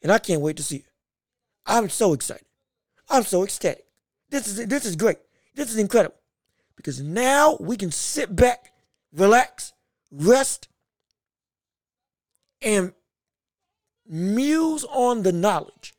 And 0.02 0.10
I 0.10 0.18
can't 0.18 0.40
wait 0.40 0.56
to 0.56 0.62
see 0.62 0.76
it. 0.76 0.90
I'm 1.66 1.88
so 1.88 2.12
excited. 2.12 2.46
I'm 3.08 3.24
so 3.24 3.44
ecstatic. 3.44 3.84
This 4.30 4.46
is 4.46 4.66
this 4.66 4.84
is 4.84 4.96
great. 4.96 5.18
This 5.54 5.70
is 5.70 5.78
incredible. 5.78 6.16
Because 6.76 7.00
now 7.00 7.56
we 7.60 7.76
can 7.76 7.90
sit 7.90 8.34
back, 8.34 8.72
relax, 9.12 9.72
rest, 10.10 10.68
and 12.62 12.92
muse 14.06 14.84
on 14.84 15.22
the 15.22 15.32
knowledge 15.32 15.94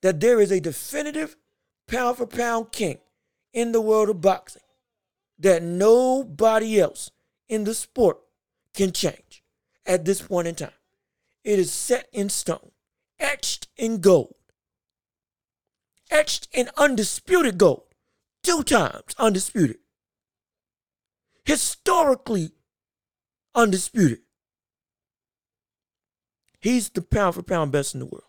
that 0.00 0.20
there 0.20 0.40
is 0.40 0.50
a 0.50 0.60
definitive 0.60 1.36
pound 1.86 2.16
for 2.16 2.26
pound 2.26 2.72
king 2.72 2.98
in 3.52 3.72
the 3.72 3.80
world 3.80 4.08
of 4.08 4.20
boxing 4.20 4.62
that 5.38 5.62
nobody 5.62 6.80
else 6.80 7.10
in 7.48 7.64
the 7.64 7.74
sport 7.74 8.18
can 8.74 8.92
change 8.92 9.42
at 9.86 10.04
this 10.04 10.22
point 10.22 10.48
in 10.48 10.54
time. 10.54 10.70
It 11.42 11.58
is 11.58 11.72
set 11.72 12.08
in 12.12 12.28
stone, 12.28 12.70
etched 13.24 13.68
in 13.76 14.00
gold, 14.00 14.34
etched 16.10 16.46
in 16.52 16.68
undisputed 16.76 17.56
gold, 17.56 17.84
two 18.42 18.62
times 18.62 19.14
undisputed, 19.18 19.78
historically 21.44 22.52
undisputed. 23.54 24.18
He's 26.60 26.90
the 26.90 27.02
pound 27.02 27.34
for 27.34 27.42
pound 27.42 27.72
best 27.72 27.94
in 27.94 28.00
the 28.00 28.06
world. 28.06 28.24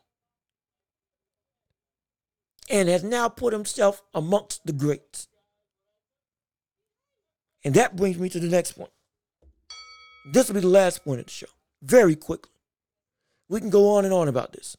And 2.69 2.89
has 2.89 3.03
now 3.03 3.29
put 3.29 3.53
himself 3.53 4.01
amongst 4.13 4.65
the 4.65 4.73
greats. 4.73 5.27
And 7.63 7.73
that 7.75 7.95
brings 7.95 8.17
me 8.17 8.27
to 8.29 8.39
the 8.39 8.47
next 8.47 8.73
point. 8.73 8.91
This 10.33 10.47
will 10.47 10.55
be 10.55 10.61
the 10.61 10.67
last 10.67 11.03
point 11.03 11.19
of 11.19 11.27
the 11.27 11.31
show. 11.31 11.47
Very 11.81 12.15
quickly. 12.15 12.51
We 13.47 13.59
can 13.59 13.69
go 13.69 13.95
on 13.95 14.05
and 14.05 14.13
on 14.13 14.27
about 14.27 14.53
this. 14.53 14.75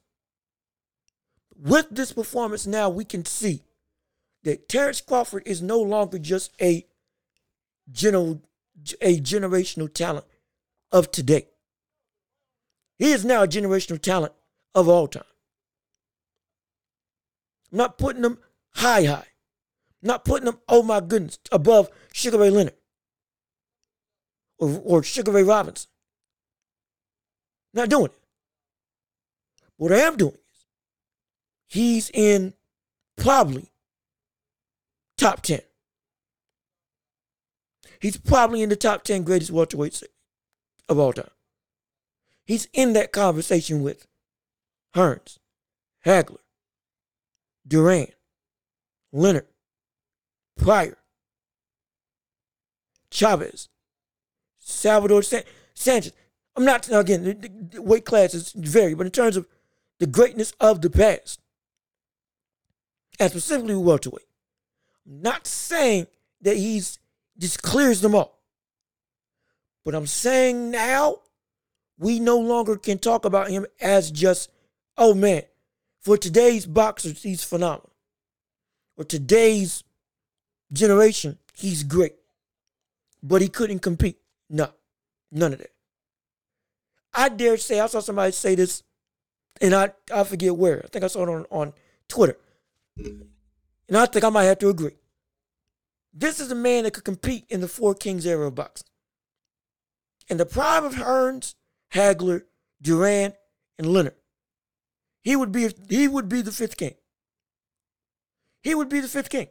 With 1.59 1.89
this 1.91 2.13
performance 2.13 2.67
now, 2.67 2.89
we 2.91 3.05
can 3.05 3.25
see 3.25 3.63
that 4.43 4.69
Terrence 4.69 5.01
Crawford 5.01 5.43
is 5.47 5.63
no 5.63 5.81
longer 5.81 6.19
just 6.19 6.53
a, 6.61 6.87
general, 7.91 8.43
a 9.01 9.19
generational 9.21 9.93
talent 9.93 10.27
of 10.93 11.11
today. 11.11 11.49
He 12.99 13.13
is 13.13 13.25
now 13.25 13.43
a 13.43 13.49
generational 13.49 14.01
talent 14.01 14.33
of 14.75 14.89
all 14.89 15.09
time. 15.09 15.25
I'm 17.73 17.79
not 17.79 17.99
putting 17.99 18.25
him 18.25 18.39
high, 18.75 19.05
high. 19.05 19.27
I'm 20.03 20.09
not 20.09 20.25
putting 20.25 20.49
him, 20.49 20.59
oh 20.69 20.83
my 20.83 21.01
goodness, 21.01 21.39
above 21.51 21.89
Sugar 22.13 22.39
Ray 22.39 22.51
Leonard 22.51 22.75
or, 24.59 24.81
or 24.85 25.03
Sugar 25.03 25.33
Ray 25.33 25.43
Robinson. 25.43 25.91
Not 27.75 27.89
doing 27.89 28.07
it. 28.07 28.13
What 29.77 29.93
I 29.93 29.99
am 29.99 30.17
doing 30.17 30.39
he's 31.67 32.11
in 32.11 32.55
probably 33.17 33.71
top 35.17 35.43
10. 35.43 35.61
He's 38.01 38.17
probably 38.17 38.63
in 38.63 38.69
the 38.69 38.77
top 38.77 39.05
10 39.05 39.23
greatest 39.23 39.53
welterweights 39.53 40.03
of 40.89 40.99
all 40.99 41.13
time. 41.13 41.31
He's 42.45 42.69
in 42.73 42.93
that 42.93 43.13
conversation 43.13 43.83
with 43.83 44.07
Hearns, 44.95 45.39
Hagler, 46.05 46.39
Duran, 47.67 48.09
Leonard, 49.13 49.47
Pryor, 50.57 50.99
Chavez, 53.11 53.69
Salvador 54.59 55.23
San- 55.23 55.45
Sanchez. 55.75 56.13
I'm 56.55 56.65
not, 56.65 56.89
again, 56.91 57.25
the, 57.25 57.51
the 57.77 57.83
weight 57.83 58.05
classes 58.05 58.53
vary, 58.53 58.95
but 58.95 59.07
in 59.07 59.13
terms 59.13 59.37
of 59.37 59.47
the 59.99 60.07
greatness 60.07 60.53
of 60.61 60.81
the 60.81 60.91
past, 60.91 61.41
and 63.19 63.31
specifically 63.31 63.77
welterweight, 63.77 64.27
I'm 65.07 65.23
not 65.23 65.47
saying 65.47 66.07
that 66.43 66.57
he's 66.57 66.99
just 67.39 67.63
clears 67.63 68.01
them 68.01 68.15
all. 68.15 68.39
But 69.85 69.95
I'm 69.95 70.07
saying 70.07 70.71
now 70.71 71.21
we 71.99 72.21
no 72.21 72.39
longer 72.39 72.77
can 72.77 72.99
talk 72.99 73.25
about 73.25 73.51
him 73.51 73.67
as 73.81 74.11
just, 74.11 74.51
oh 74.99 75.15
man, 75.15 75.43
for 76.01 76.17
today's 76.17 76.67
boxers, 76.67 77.23
he's 77.23 77.45
phenomenal. 77.45 77.91
For 78.97 79.05
today's 79.05 79.85
generation, 80.73 81.39
he's 81.55 81.83
great. 81.83 82.15
But 83.23 83.43
he 83.43 83.49
couldn't 83.49 83.81
compete. 83.81 84.19
No, 84.49 84.69
none 85.33 85.53
of 85.53 85.59
that. 85.59 85.73
I 87.15 87.29
dare 87.29 87.57
say, 87.57 87.81
I 87.81 87.87
saw 87.87 88.01
somebody 88.01 88.33
say 88.33 88.55
this, 88.55 88.83
and 89.61 89.75
I, 89.75 89.91
I 90.15 90.25
forget 90.25 90.55
where. 90.57 90.83
I 90.85 90.89
think 90.89 91.05
I 91.05 91.09
saw 91.09 91.23
it 91.23 91.29
on, 91.29 91.47
on 91.51 91.73
Twitter. 92.09 92.37
And 92.97 93.97
I 93.97 94.07
think 94.07 94.25
I 94.25 94.31
might 94.31 94.45
have 94.45 94.59
to 94.61 94.69
agree. 94.69 94.97
This 96.13 96.41
is 96.41 96.51
a 96.51 96.55
man 96.55 96.85
that 96.85 96.93
could 96.93 97.05
compete 97.05 97.45
in 97.49 97.61
the 97.61 97.69
Four 97.69 97.95
Kings 97.95 98.27
era 98.27 98.47
of 98.47 98.55
boxing. 98.55 98.89
In 100.29 100.39
the 100.39 100.47
prime 100.47 100.85
of 100.85 100.95
Hearns, 100.95 101.55
Hagler, 101.93 102.43
Duran, 102.81 103.35
and 103.79 103.87
Leonard. 103.87 104.17
He 105.23 105.37
would 105.37 105.53
be 105.53 105.69
he 105.89 106.09
would 106.09 106.29
be 106.29 106.41
the 106.41 106.53
fifth 106.53 106.77
king. 106.77 106.95
He 108.63 108.75
would 108.75 108.89
be 108.89 109.01
the 109.01 109.09
fifth 109.09 109.29
king. 109.29 109.49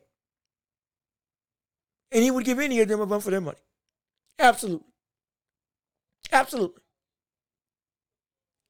And 2.11 2.23
he 2.23 2.31
would 2.31 2.45
give 2.45 2.59
any 2.59 2.79
of 2.79 2.87
them 2.87 3.01
a 3.01 3.05
run 3.05 3.21
for 3.21 3.31
their 3.31 3.41
money. 3.41 3.57
Absolutely. 4.39 4.87
Absolutely. 6.31 6.81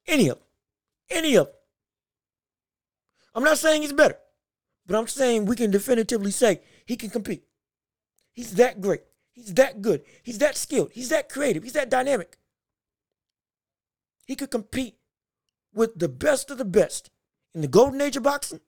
Any 0.08 0.30
of 0.30 0.38
them. 0.38 0.48
Any 1.10 1.36
of 1.36 1.46
them. 1.48 1.56
I'm 3.34 3.44
not 3.44 3.58
saying 3.58 3.82
he's 3.82 3.94
better, 3.94 4.18
but 4.86 4.96
I'm 4.96 5.08
saying 5.08 5.46
we 5.46 5.56
can 5.56 5.72
definitively 5.72 6.32
say 6.32 6.62
he 6.86 6.96
can 6.96 7.10
compete. 7.10 7.44
He's 8.34 8.56
that 8.56 8.82
great. 8.82 9.02
He's 9.34 9.54
that 9.56 9.82
good. 9.82 10.04
He's 10.24 10.38
that 10.40 10.56
skilled. 10.56 10.92
He's 10.94 11.10
that 11.10 11.30
creative. 11.30 11.64
He's 11.64 11.74
that 11.74 11.90
dynamic. 11.90 12.38
He 14.26 14.36
could 14.36 14.52
compete 14.52 14.96
with 15.74 16.00
the 16.00 16.10
best 16.10 16.50
of 16.50 16.58
the 16.58 16.66
best 16.66 17.12
in 17.54 17.62
the 17.62 17.68
golden 17.68 18.02
age 18.02 18.18
of 18.18 18.24
boxing 18.24 18.62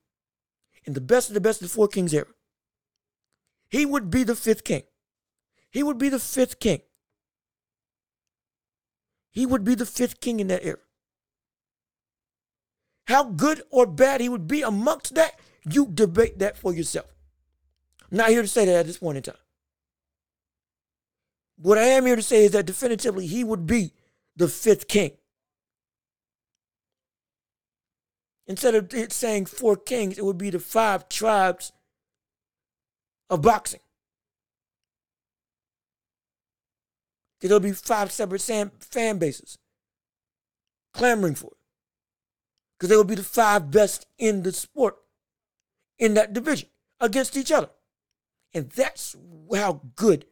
and 0.86 0.94
the 0.94 1.00
best 1.00 1.28
of 1.28 1.34
the 1.34 1.40
best 1.40 1.62
of 1.62 1.68
the 1.68 1.74
Four 1.74 1.88
Kings 1.88 2.14
era. 2.14 2.26
He 3.70 3.84
would 3.84 4.10
be 4.10 4.24
the 4.24 4.34
fifth 4.34 4.64
king. 4.64 4.82
He 5.70 5.82
would 5.82 5.98
be 5.98 6.08
the 6.08 6.18
fifth 6.18 6.58
king. 6.60 6.80
He 9.30 9.46
would 9.46 9.64
be 9.64 9.74
the 9.74 9.86
fifth 9.86 10.20
king 10.20 10.40
in 10.40 10.48
that 10.48 10.64
era. 10.64 10.78
How 13.06 13.24
good 13.24 13.62
or 13.70 13.86
bad 13.86 14.20
he 14.20 14.28
would 14.28 14.46
be 14.46 14.62
amongst 14.62 15.14
that, 15.14 15.38
you 15.74 15.86
debate 15.86 16.38
that 16.38 16.56
for 16.56 16.72
yourself. 16.72 17.06
I'm 18.10 18.18
not 18.18 18.30
here 18.30 18.42
to 18.42 18.48
say 18.48 18.64
that 18.66 18.76
at 18.76 18.86
this 18.86 18.98
point 18.98 19.18
in 19.18 19.22
time. 19.22 19.34
What 21.56 21.78
I 21.78 21.82
am 21.82 22.06
here 22.06 22.16
to 22.16 22.22
say 22.22 22.44
is 22.44 22.52
that 22.52 22.66
definitively 22.66 23.26
he 23.26 23.42
would 23.42 23.66
be 23.66 23.92
the 24.36 24.48
fifth 24.48 24.88
king. 24.88 25.12
Instead 28.46 28.74
of 28.74 28.94
it 28.94 29.12
saying 29.12 29.46
four 29.46 29.76
kings, 29.76 30.16
it 30.16 30.24
would 30.24 30.38
be 30.38 30.50
the 30.50 30.58
five 30.58 31.08
tribes 31.08 31.72
of 33.28 33.42
boxing. 33.42 33.80
There'll 37.40 37.60
be 37.60 37.72
five 37.72 38.10
separate 38.10 38.40
fan 38.40 39.18
bases 39.18 39.58
clamoring 40.94 41.34
for 41.34 41.48
it. 41.48 41.56
Because 42.76 42.90
they 42.90 42.96
will 42.96 43.04
be 43.04 43.14
the 43.14 43.22
five 43.22 43.70
best 43.70 44.06
in 44.18 44.42
the 44.42 44.52
sport 44.52 44.96
in 45.98 46.14
that 46.14 46.32
division 46.32 46.68
against 47.00 47.36
each 47.36 47.52
other. 47.52 47.70
And 48.54 48.70
that's 48.70 49.14
how 49.54 49.82
good 49.94 50.26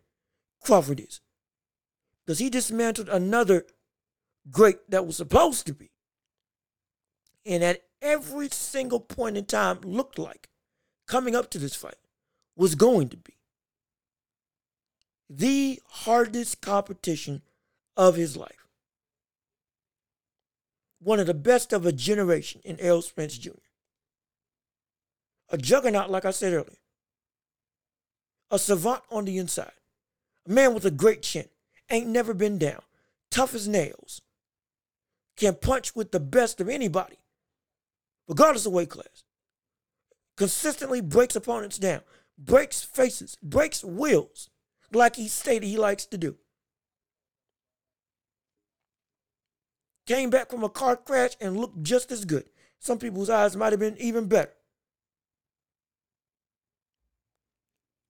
Crawford 0.63 1.01
is. 1.01 1.21
Because 2.25 2.39
he 2.39 2.51
dismantled 2.51 3.09
another 3.09 3.67
great 4.51 4.91
that 4.91 5.07
was 5.07 5.17
supposed 5.17 5.67
to 5.67 5.75
be. 5.75 5.91
And 7.45 7.63
at 7.63 7.83
every 8.03 8.49
single 8.49 9.01
point 9.01 9.37
in 9.37 9.45
time 9.45 9.81
looked 9.83 10.19
like 10.19 10.49
coming 11.07 11.37
up 11.37 11.51
to 11.51 11.59
this 11.59 11.75
fight 11.77 11.95
was 12.57 12.75
going 12.75 13.09
to 13.11 13.17
be 13.17 13.37
the 15.29 15.81
hardest 15.89 16.61
competition 16.61 17.43
of 17.97 18.17
his 18.17 18.37
life. 18.37 18.69
One 21.01 21.21
of 21.21 21.27
the 21.27 21.35
best 21.35 21.73
of 21.73 21.85
a 21.85 21.93
generation 21.93 22.61
in 22.65 22.79
Errol 22.81 23.03
Spence 23.03 23.37
Jr. 23.39 23.51
A 25.51 25.59
juggernaut, 25.59 26.11
like 26.11 26.25
I 26.25 26.31
said 26.31 26.53
earlier. 26.53 26.79
A 28.51 28.59
savant 28.59 29.03
on 29.11 29.25
the 29.25 29.39
inside. 29.39 29.73
A 30.47 30.51
man 30.51 30.75
with 30.75 30.85
a 30.85 30.91
great 30.91 31.23
chin. 31.23 31.49
Ain't 31.91 32.09
never 32.09 32.35
been 32.35 32.59
down. 32.59 32.81
tough 33.31 33.55
as 33.55 33.69
nails, 33.69 34.23
can 35.37 35.55
punch 35.55 35.95
with 35.95 36.11
the 36.11 36.21
best 36.21 36.59
of 36.61 36.71
anybody, 36.71 37.19
regardless 38.27 38.65
of 38.65 38.73
weight 38.73 38.89
class. 38.89 39.25
Consistently 40.37 41.03
breaks 41.03 41.37
opponents 41.37 41.77
down, 41.77 42.01
breaks 42.39 42.83
faces, 42.83 43.37
breaks 43.43 43.85
wills, 43.85 44.49
like 44.93 45.17
he 45.17 45.29
stated 45.29 45.67
he 45.67 45.77
likes 45.77 46.07
to 46.07 46.17
do. 46.17 46.37
Came 50.07 50.31
back 50.31 50.51
from 50.51 50.65
a 50.65 50.71
car 50.71 50.97
crash 50.97 51.33
and 51.41 51.59
looked 51.59 51.83
just 51.83 52.11
as 52.11 52.25
good. 52.25 52.45
Some 52.79 52.99
people's 52.99 53.29
eyes 53.29 53.57
might 53.57 53.73
have 53.73 53.81
been 53.81 53.99
even 53.99 54.29
better. 54.29 54.53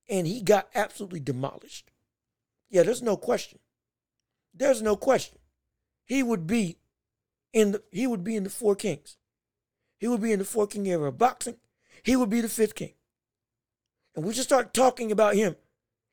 And 0.08 0.26
he 0.26 0.40
got 0.40 0.68
absolutely 0.74 1.20
demolished. 1.20 1.90
Yeah, 2.70 2.82
there's 2.82 3.02
no 3.02 3.16
question. 3.16 3.58
There's 4.54 4.82
no 4.82 4.96
question. 4.96 5.38
He 6.04 6.22
would 6.22 6.46
be 6.46 6.78
in 7.52 7.72
the 7.72 7.82
he 7.90 8.06
would 8.06 8.24
be 8.24 8.36
in 8.36 8.44
the 8.44 8.50
four 8.50 8.74
kings. 8.74 9.16
He 9.98 10.08
would 10.08 10.22
be 10.22 10.32
in 10.32 10.38
the 10.38 10.44
four 10.44 10.66
king 10.66 10.86
era 10.86 11.08
of 11.08 11.18
boxing. 11.18 11.56
He 12.02 12.16
would 12.16 12.30
be 12.30 12.40
the 12.40 12.48
fifth 12.48 12.74
king. 12.74 12.94
And 14.14 14.24
we 14.24 14.32
should 14.32 14.44
start 14.44 14.72
talking 14.72 15.10
about 15.10 15.34
him 15.34 15.56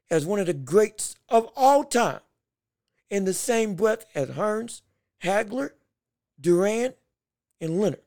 as 0.10 0.26
one 0.26 0.40
of 0.40 0.48
the 0.48 0.54
greats 0.54 1.16
of 1.30 1.50
all 1.56 1.84
time 1.84 2.20
in 3.10 3.26
the 3.26 3.34
same 3.34 3.76
breath 3.76 4.06
as 4.16 4.30
Hearns, 4.30 4.82
Hagler, 5.24 5.72
Duran, 6.40 6.96
and 7.62 7.80
Leonard. 7.80 8.02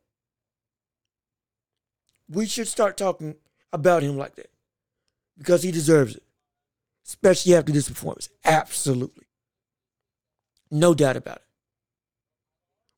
We 2.29 2.47
should 2.47 2.69
start 2.69 2.97
talking 2.97 3.37
about 3.73 4.03
him 4.03 4.17
like 4.17 4.35
that 4.35 4.51
because 5.37 5.63
he 5.63 5.71
deserves 5.71 6.17
it, 6.17 6.23
especially 7.07 7.55
after 7.55 7.73
this 7.73 7.89
performance. 7.89 8.29
Absolutely. 8.45 9.27
No 10.71 10.95
doubt 10.95 11.17
about 11.17 11.37
it. 11.37 11.43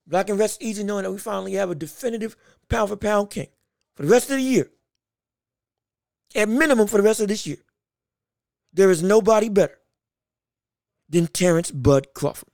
But 0.06 0.18
I 0.18 0.22
can 0.22 0.38
rest 0.38 0.62
easy 0.62 0.84
knowing 0.84 1.04
that 1.04 1.12
we 1.12 1.18
finally 1.18 1.54
have 1.54 1.70
a 1.70 1.74
definitive 1.74 2.36
pound 2.68 2.88
for 2.88 2.96
pound 2.96 3.30
king 3.30 3.48
for 3.94 4.04
the 4.04 4.10
rest 4.10 4.30
of 4.30 4.36
the 4.36 4.42
year. 4.42 4.70
At 6.34 6.48
minimum 6.48 6.86
for 6.86 6.96
the 6.96 7.02
rest 7.02 7.20
of 7.20 7.28
this 7.28 7.46
year. 7.46 7.58
There 8.72 8.90
is 8.90 9.02
nobody 9.02 9.48
better 9.48 9.78
than 11.08 11.26
Terrence 11.26 11.70
Bud 11.70 12.08
Crawford. 12.14 12.50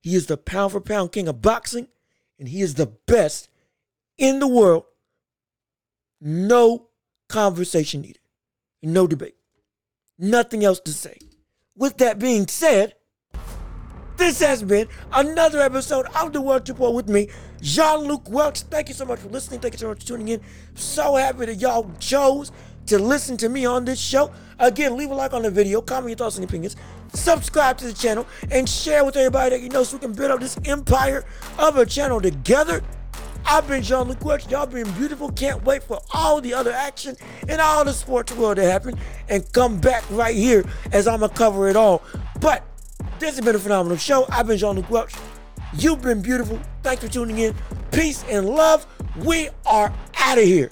He 0.00 0.14
is 0.14 0.26
the 0.26 0.36
pound 0.36 0.72
for 0.72 0.80
pound 0.80 1.12
king 1.12 1.28
of 1.28 1.42
boxing, 1.42 1.88
and 2.38 2.48
he 2.48 2.60
is 2.60 2.74
the 2.74 2.86
best 2.86 3.48
in 4.16 4.38
the 4.38 4.48
world. 4.48 4.84
No 6.20 6.88
conversation 7.28 8.02
needed. 8.02 8.20
No 8.82 9.06
debate. 9.06 9.34
Nothing 10.18 10.64
else 10.64 10.80
to 10.80 10.92
say. 10.92 11.18
With 11.76 11.98
that 11.98 12.18
being 12.18 12.46
said, 12.46 12.94
this 14.16 14.40
has 14.40 14.62
been 14.62 14.88
another 15.12 15.60
episode 15.60 16.06
of 16.14 16.32
The 16.32 16.40
Welch 16.40 16.68
Report 16.68 16.94
with 16.94 17.08
me, 17.08 17.28
Jean 17.60 18.00
Luc 18.00 18.28
Welch. 18.28 18.62
Thank 18.62 18.88
you 18.88 18.94
so 18.94 19.04
much 19.04 19.20
for 19.20 19.28
listening. 19.28 19.60
Thank 19.60 19.74
you 19.74 19.78
so 19.78 19.88
much 19.88 20.00
for 20.00 20.06
tuning 20.08 20.28
in. 20.28 20.40
So 20.74 21.16
happy 21.16 21.46
that 21.46 21.54
y'all 21.56 21.90
chose 21.98 22.52
to 22.86 22.98
listen 22.98 23.36
to 23.38 23.48
me 23.48 23.66
on 23.66 23.84
this 23.84 24.00
show. 24.00 24.32
Again, 24.58 24.96
leave 24.96 25.10
a 25.10 25.14
like 25.14 25.32
on 25.32 25.42
the 25.42 25.50
video, 25.50 25.80
comment 25.80 26.10
your 26.10 26.16
thoughts 26.16 26.36
and 26.36 26.44
opinions, 26.44 26.74
subscribe 27.12 27.78
to 27.78 27.86
the 27.86 27.92
channel, 27.92 28.26
and 28.50 28.68
share 28.68 29.04
with 29.04 29.16
everybody 29.16 29.50
that 29.50 29.62
you 29.62 29.68
know 29.68 29.84
so 29.84 29.96
we 29.96 30.00
can 30.00 30.12
build 30.12 30.30
up 30.30 30.40
this 30.40 30.58
empire 30.64 31.24
of 31.58 31.76
a 31.76 31.86
channel 31.86 32.20
together. 32.20 32.82
I've 33.50 33.66
been 33.66 33.82
Jean 33.82 34.08
Luc 34.08 34.50
Y'all 34.50 34.66
been 34.66 34.90
beautiful. 34.92 35.32
Can't 35.32 35.64
wait 35.64 35.82
for 35.82 35.98
all 36.12 36.38
the 36.42 36.52
other 36.52 36.70
action 36.70 37.16
in 37.48 37.60
all 37.60 37.82
the 37.82 37.94
sports 37.94 38.30
world 38.34 38.56
to 38.56 38.62
happen 38.62 38.98
and 39.30 39.50
come 39.52 39.80
back 39.80 40.04
right 40.10 40.36
here 40.36 40.66
as 40.92 41.08
I'm 41.08 41.20
going 41.20 41.30
to 41.30 41.36
cover 41.36 41.66
it 41.66 41.74
all. 41.74 42.02
But 42.40 42.62
this 43.18 43.36
has 43.36 43.44
been 43.44 43.56
a 43.56 43.58
phenomenal 43.58 43.96
show. 43.96 44.26
I've 44.28 44.46
been 44.48 44.58
Jean 44.58 44.76
Luc. 44.76 45.10
You've 45.72 46.02
been 46.02 46.20
beautiful. 46.20 46.60
Thanks 46.82 47.02
for 47.02 47.10
tuning 47.10 47.38
in. 47.38 47.54
Peace 47.90 48.22
and 48.28 48.46
love. 48.46 48.86
We 49.16 49.48
are 49.64 49.94
out 50.18 50.36
of 50.36 50.44
here. 50.44 50.70